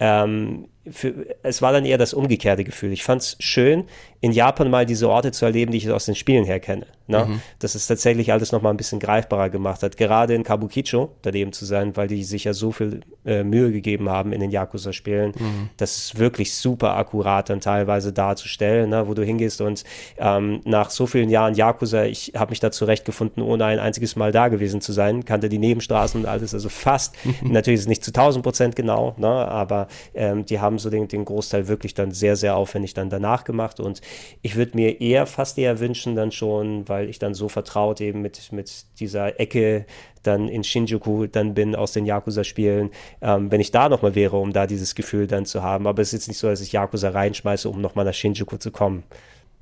[0.00, 2.92] Ähm, für, es war dann eher das umgekehrte Gefühl.
[2.92, 3.84] Ich fand es schön,
[4.22, 6.86] in Japan mal diese Orte zu erleben, die ich aus den Spielen her kenne.
[7.08, 7.26] Ne?
[7.26, 7.40] Mhm.
[7.58, 9.96] Dass es tatsächlich alles nochmal ein bisschen greifbarer gemacht hat.
[9.96, 14.08] Gerade in Kabukicho daneben zu sein, weil die sich ja so viel äh, Mühe gegeben
[14.08, 15.32] haben in den Yakuza-Spielen.
[15.36, 15.70] Mhm.
[15.76, 19.08] Das ist wirklich super akkurat dann teilweise darzustellen, ne?
[19.08, 19.82] wo du hingehst und
[20.18, 24.30] ähm, nach so vielen Jahren Yakuza, ich habe mich da zurechtgefunden, ohne ein einziges Mal
[24.30, 27.16] da gewesen zu sein, kannte die Nebenstraßen und alles, also fast.
[27.42, 29.26] Natürlich ist es nicht zu 1000 Prozent genau, ne?
[29.26, 33.42] aber ähm, die haben so den, den Großteil wirklich dann sehr, sehr aufwendig dann danach
[33.42, 34.00] gemacht und
[34.42, 38.22] ich würde mir eher fast eher wünschen dann schon, weil ich dann so vertraut eben
[38.22, 39.86] mit, mit dieser Ecke
[40.22, 42.90] dann in Shinjuku dann bin aus den Yakuza-Spielen,
[43.20, 45.86] ähm, wenn ich da nochmal wäre, um da dieses Gefühl dann zu haben.
[45.86, 48.70] Aber es ist jetzt nicht so, dass ich Yakuza reinschmeiße, um nochmal nach Shinjuku zu
[48.70, 49.02] kommen.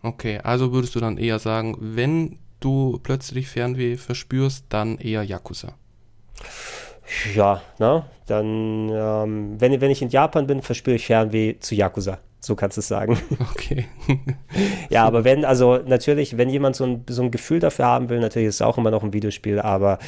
[0.02, 5.74] Okay, also würdest du dann eher sagen, wenn du plötzlich Fernweh verspürst, dann eher Yakuza.
[7.35, 8.05] Ja, ne?
[8.27, 12.18] Dann, ähm, wenn, wenn ich in Japan bin, verspüre ich Fernweh zu Yakuza.
[12.40, 13.18] So kannst du es sagen.
[13.52, 13.86] Okay.
[14.90, 18.20] ja, aber wenn, also natürlich, wenn jemand so ein, so ein Gefühl dafür haben will,
[18.20, 19.98] natürlich ist es auch immer noch ein Videospiel, aber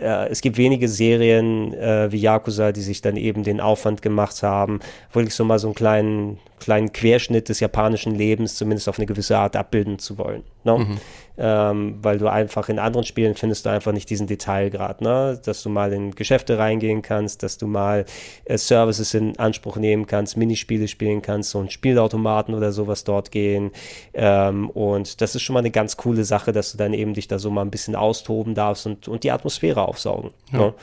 [0.00, 4.42] äh, es gibt wenige Serien äh, wie Yakuza, die sich dann eben den Aufwand gemacht
[4.42, 4.80] haben,
[5.12, 9.38] wirklich so mal so einen kleinen, kleinen Querschnitt des japanischen Lebens zumindest auf eine gewisse
[9.38, 10.42] Art abbilden zu wollen.
[10.64, 10.78] Ne?
[10.78, 10.98] Mhm.
[11.42, 15.40] Ähm, weil du einfach in anderen Spielen findest du einfach nicht diesen Detailgrad, ne?
[15.42, 18.04] dass du mal in Geschäfte reingehen kannst, dass du mal
[18.44, 23.30] äh, Services in Anspruch nehmen kannst, Minispiele spielen kannst, so ein Spielautomaten oder sowas dort
[23.30, 23.70] gehen.
[24.12, 27.26] Ähm, und das ist schon mal eine ganz coole Sache, dass du dann eben dich
[27.26, 30.32] da so mal ein bisschen austoben darfst und, und die Atmosphäre aufsaugen.
[30.52, 30.58] Ja.
[30.58, 30.74] Ne?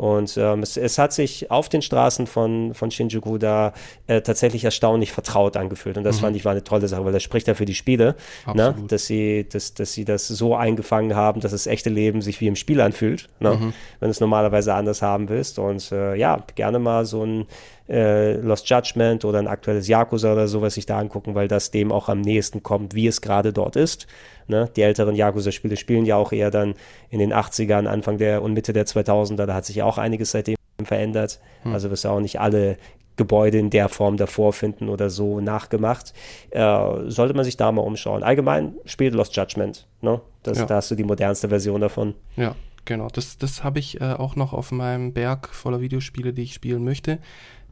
[0.00, 3.74] Und ähm, es, es, hat sich auf den Straßen von, von Shinjuku da
[4.06, 5.98] äh, tatsächlich erstaunlich vertraut angefühlt.
[5.98, 6.20] Und das mhm.
[6.22, 8.16] fand ich war eine tolle Sache, weil das spricht ja für die Spiele,
[8.54, 8.74] ne?
[8.88, 12.46] dass, sie, dass, dass sie das so eingefangen haben, dass das echte Leben sich wie
[12.46, 13.50] im Spiel anfühlt, ne?
[13.50, 13.74] mhm.
[13.98, 15.58] wenn du es normalerweise anders haben willst.
[15.58, 17.46] Und äh, ja, gerne mal so ein
[17.90, 21.92] äh, Lost Judgment oder ein aktuelles Yakuza oder sowas sich da angucken, weil das dem
[21.92, 24.06] auch am nächsten kommt, wie es gerade dort ist.
[24.50, 24.68] Ne?
[24.76, 26.74] Die älteren Yakuza-Spiele spielen ja auch eher dann
[27.08, 29.46] in den 80ern, Anfang der und Mitte der 2000er.
[29.46, 31.40] Da hat sich ja auch einiges seitdem verändert.
[31.62, 31.72] Hm.
[31.72, 32.76] Also wirst du auch nicht alle
[33.16, 36.12] Gebäude in der Form davor finden oder so nachgemacht.
[36.50, 38.22] Äh, sollte man sich da mal umschauen.
[38.22, 39.86] Allgemein spielt Lost Judgment.
[40.00, 40.20] Ne?
[40.42, 40.66] Das, ja.
[40.66, 42.14] Da hast du die modernste Version davon.
[42.36, 42.56] Ja,
[42.86, 43.08] genau.
[43.08, 46.82] Das, das habe ich äh, auch noch auf meinem Berg voller Videospiele, die ich spielen
[46.82, 47.18] möchte.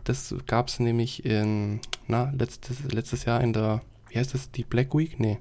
[0.04, 3.80] Das gab es nämlich in, na, letztes, letztes Jahr in der,
[4.10, 5.18] wie heißt das, die Black Week?
[5.18, 5.38] Nee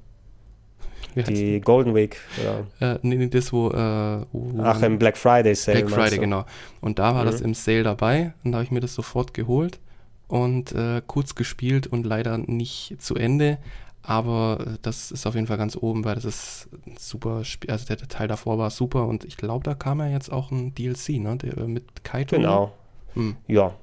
[1.16, 2.18] die Golden Week.
[2.40, 2.96] Oder?
[2.96, 5.84] Äh, nee, nee, das, wo, äh, wo Ach, im Black Friday Sale.
[5.84, 6.46] Black Friday, genau.
[6.82, 7.32] Und da war mhm.
[7.32, 9.80] das im Sale dabei und da habe ich mir das sofort geholt
[10.28, 13.58] und äh, kurz gespielt und leider nicht zu Ende.
[14.04, 17.72] Aber äh, das ist auf jeden Fall ganz oben, weil das ist ein super Spiel.
[17.72, 20.74] Also der Teil davor war super und ich glaube, da kam ja jetzt auch ein
[20.76, 21.38] DLC, ne?
[21.38, 22.36] Der, äh, mit Kaito.
[22.36, 22.72] Genau.
[23.14, 23.36] Hm.
[23.48, 23.74] Ja,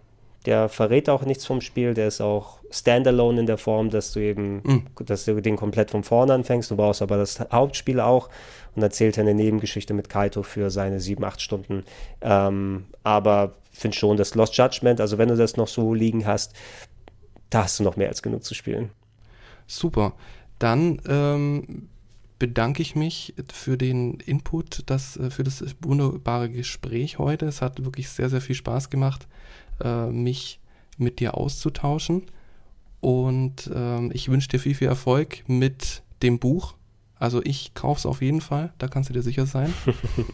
[0.46, 4.20] der verrät auch nichts vom Spiel, der ist auch standalone in der Form, dass du
[4.20, 4.82] eben, mhm.
[5.06, 6.70] dass du den komplett von vorne anfängst.
[6.70, 8.28] Du brauchst aber das Hauptspiel auch
[8.74, 11.84] und erzählt eine Nebengeschichte mit Kaito für seine sieben, acht Stunden.
[12.20, 16.54] Ähm, aber finde schon, das Lost Judgment, also wenn du das noch so liegen hast,
[17.50, 18.90] da hast du noch mehr als genug zu spielen.
[19.66, 20.14] Super.
[20.58, 21.88] Dann ähm,
[22.38, 27.46] bedanke ich mich für den Input, das, äh, für das wunderbare Gespräch heute.
[27.46, 29.28] Es hat wirklich sehr, sehr viel Spaß gemacht,
[29.82, 30.60] äh, mich
[30.98, 32.22] mit dir auszutauschen.
[33.04, 36.72] Und ähm, ich wünsche dir viel, viel Erfolg mit dem Buch.
[37.18, 39.74] Also ich kaufe es auf jeden Fall, da kannst du dir sicher sein.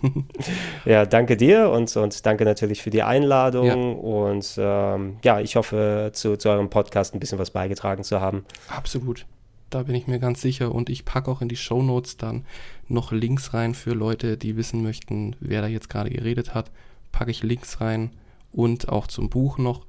[0.85, 3.67] ja, danke dir und, und danke natürlich für die Einladung.
[3.67, 3.75] Ja.
[3.75, 8.45] Und ähm, ja, ich hoffe, zu, zu eurem Podcast ein bisschen was beigetragen zu haben.
[8.69, 9.27] Absolut.
[9.71, 10.73] Da bin ich mir ganz sicher.
[10.73, 12.45] Und ich packe auch in die Show Notes dann
[12.87, 16.71] noch Links rein für Leute, die wissen möchten, wer da jetzt gerade geredet hat.
[17.11, 18.13] Packe ich Links rein
[18.53, 19.87] und auch zum Buch noch.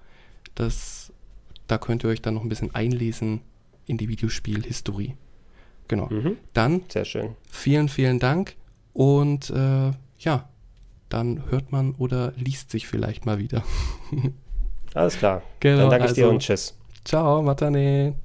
[0.55, 1.00] Das,
[1.71, 3.39] da könnt ihr euch dann noch ein bisschen einlesen
[3.87, 5.15] in die Videospielhistorie.
[5.87, 6.07] Genau.
[6.09, 6.35] Mhm.
[6.53, 7.35] Dann Sehr schön.
[7.49, 8.55] vielen, vielen Dank.
[8.93, 10.49] Und äh, ja,
[11.07, 13.63] dann hört man oder liest sich vielleicht mal wieder.
[14.93, 15.41] Alles klar.
[15.61, 16.77] Genau, dann danke ich also, dir und tschüss.
[17.05, 18.15] Ciao, Matane.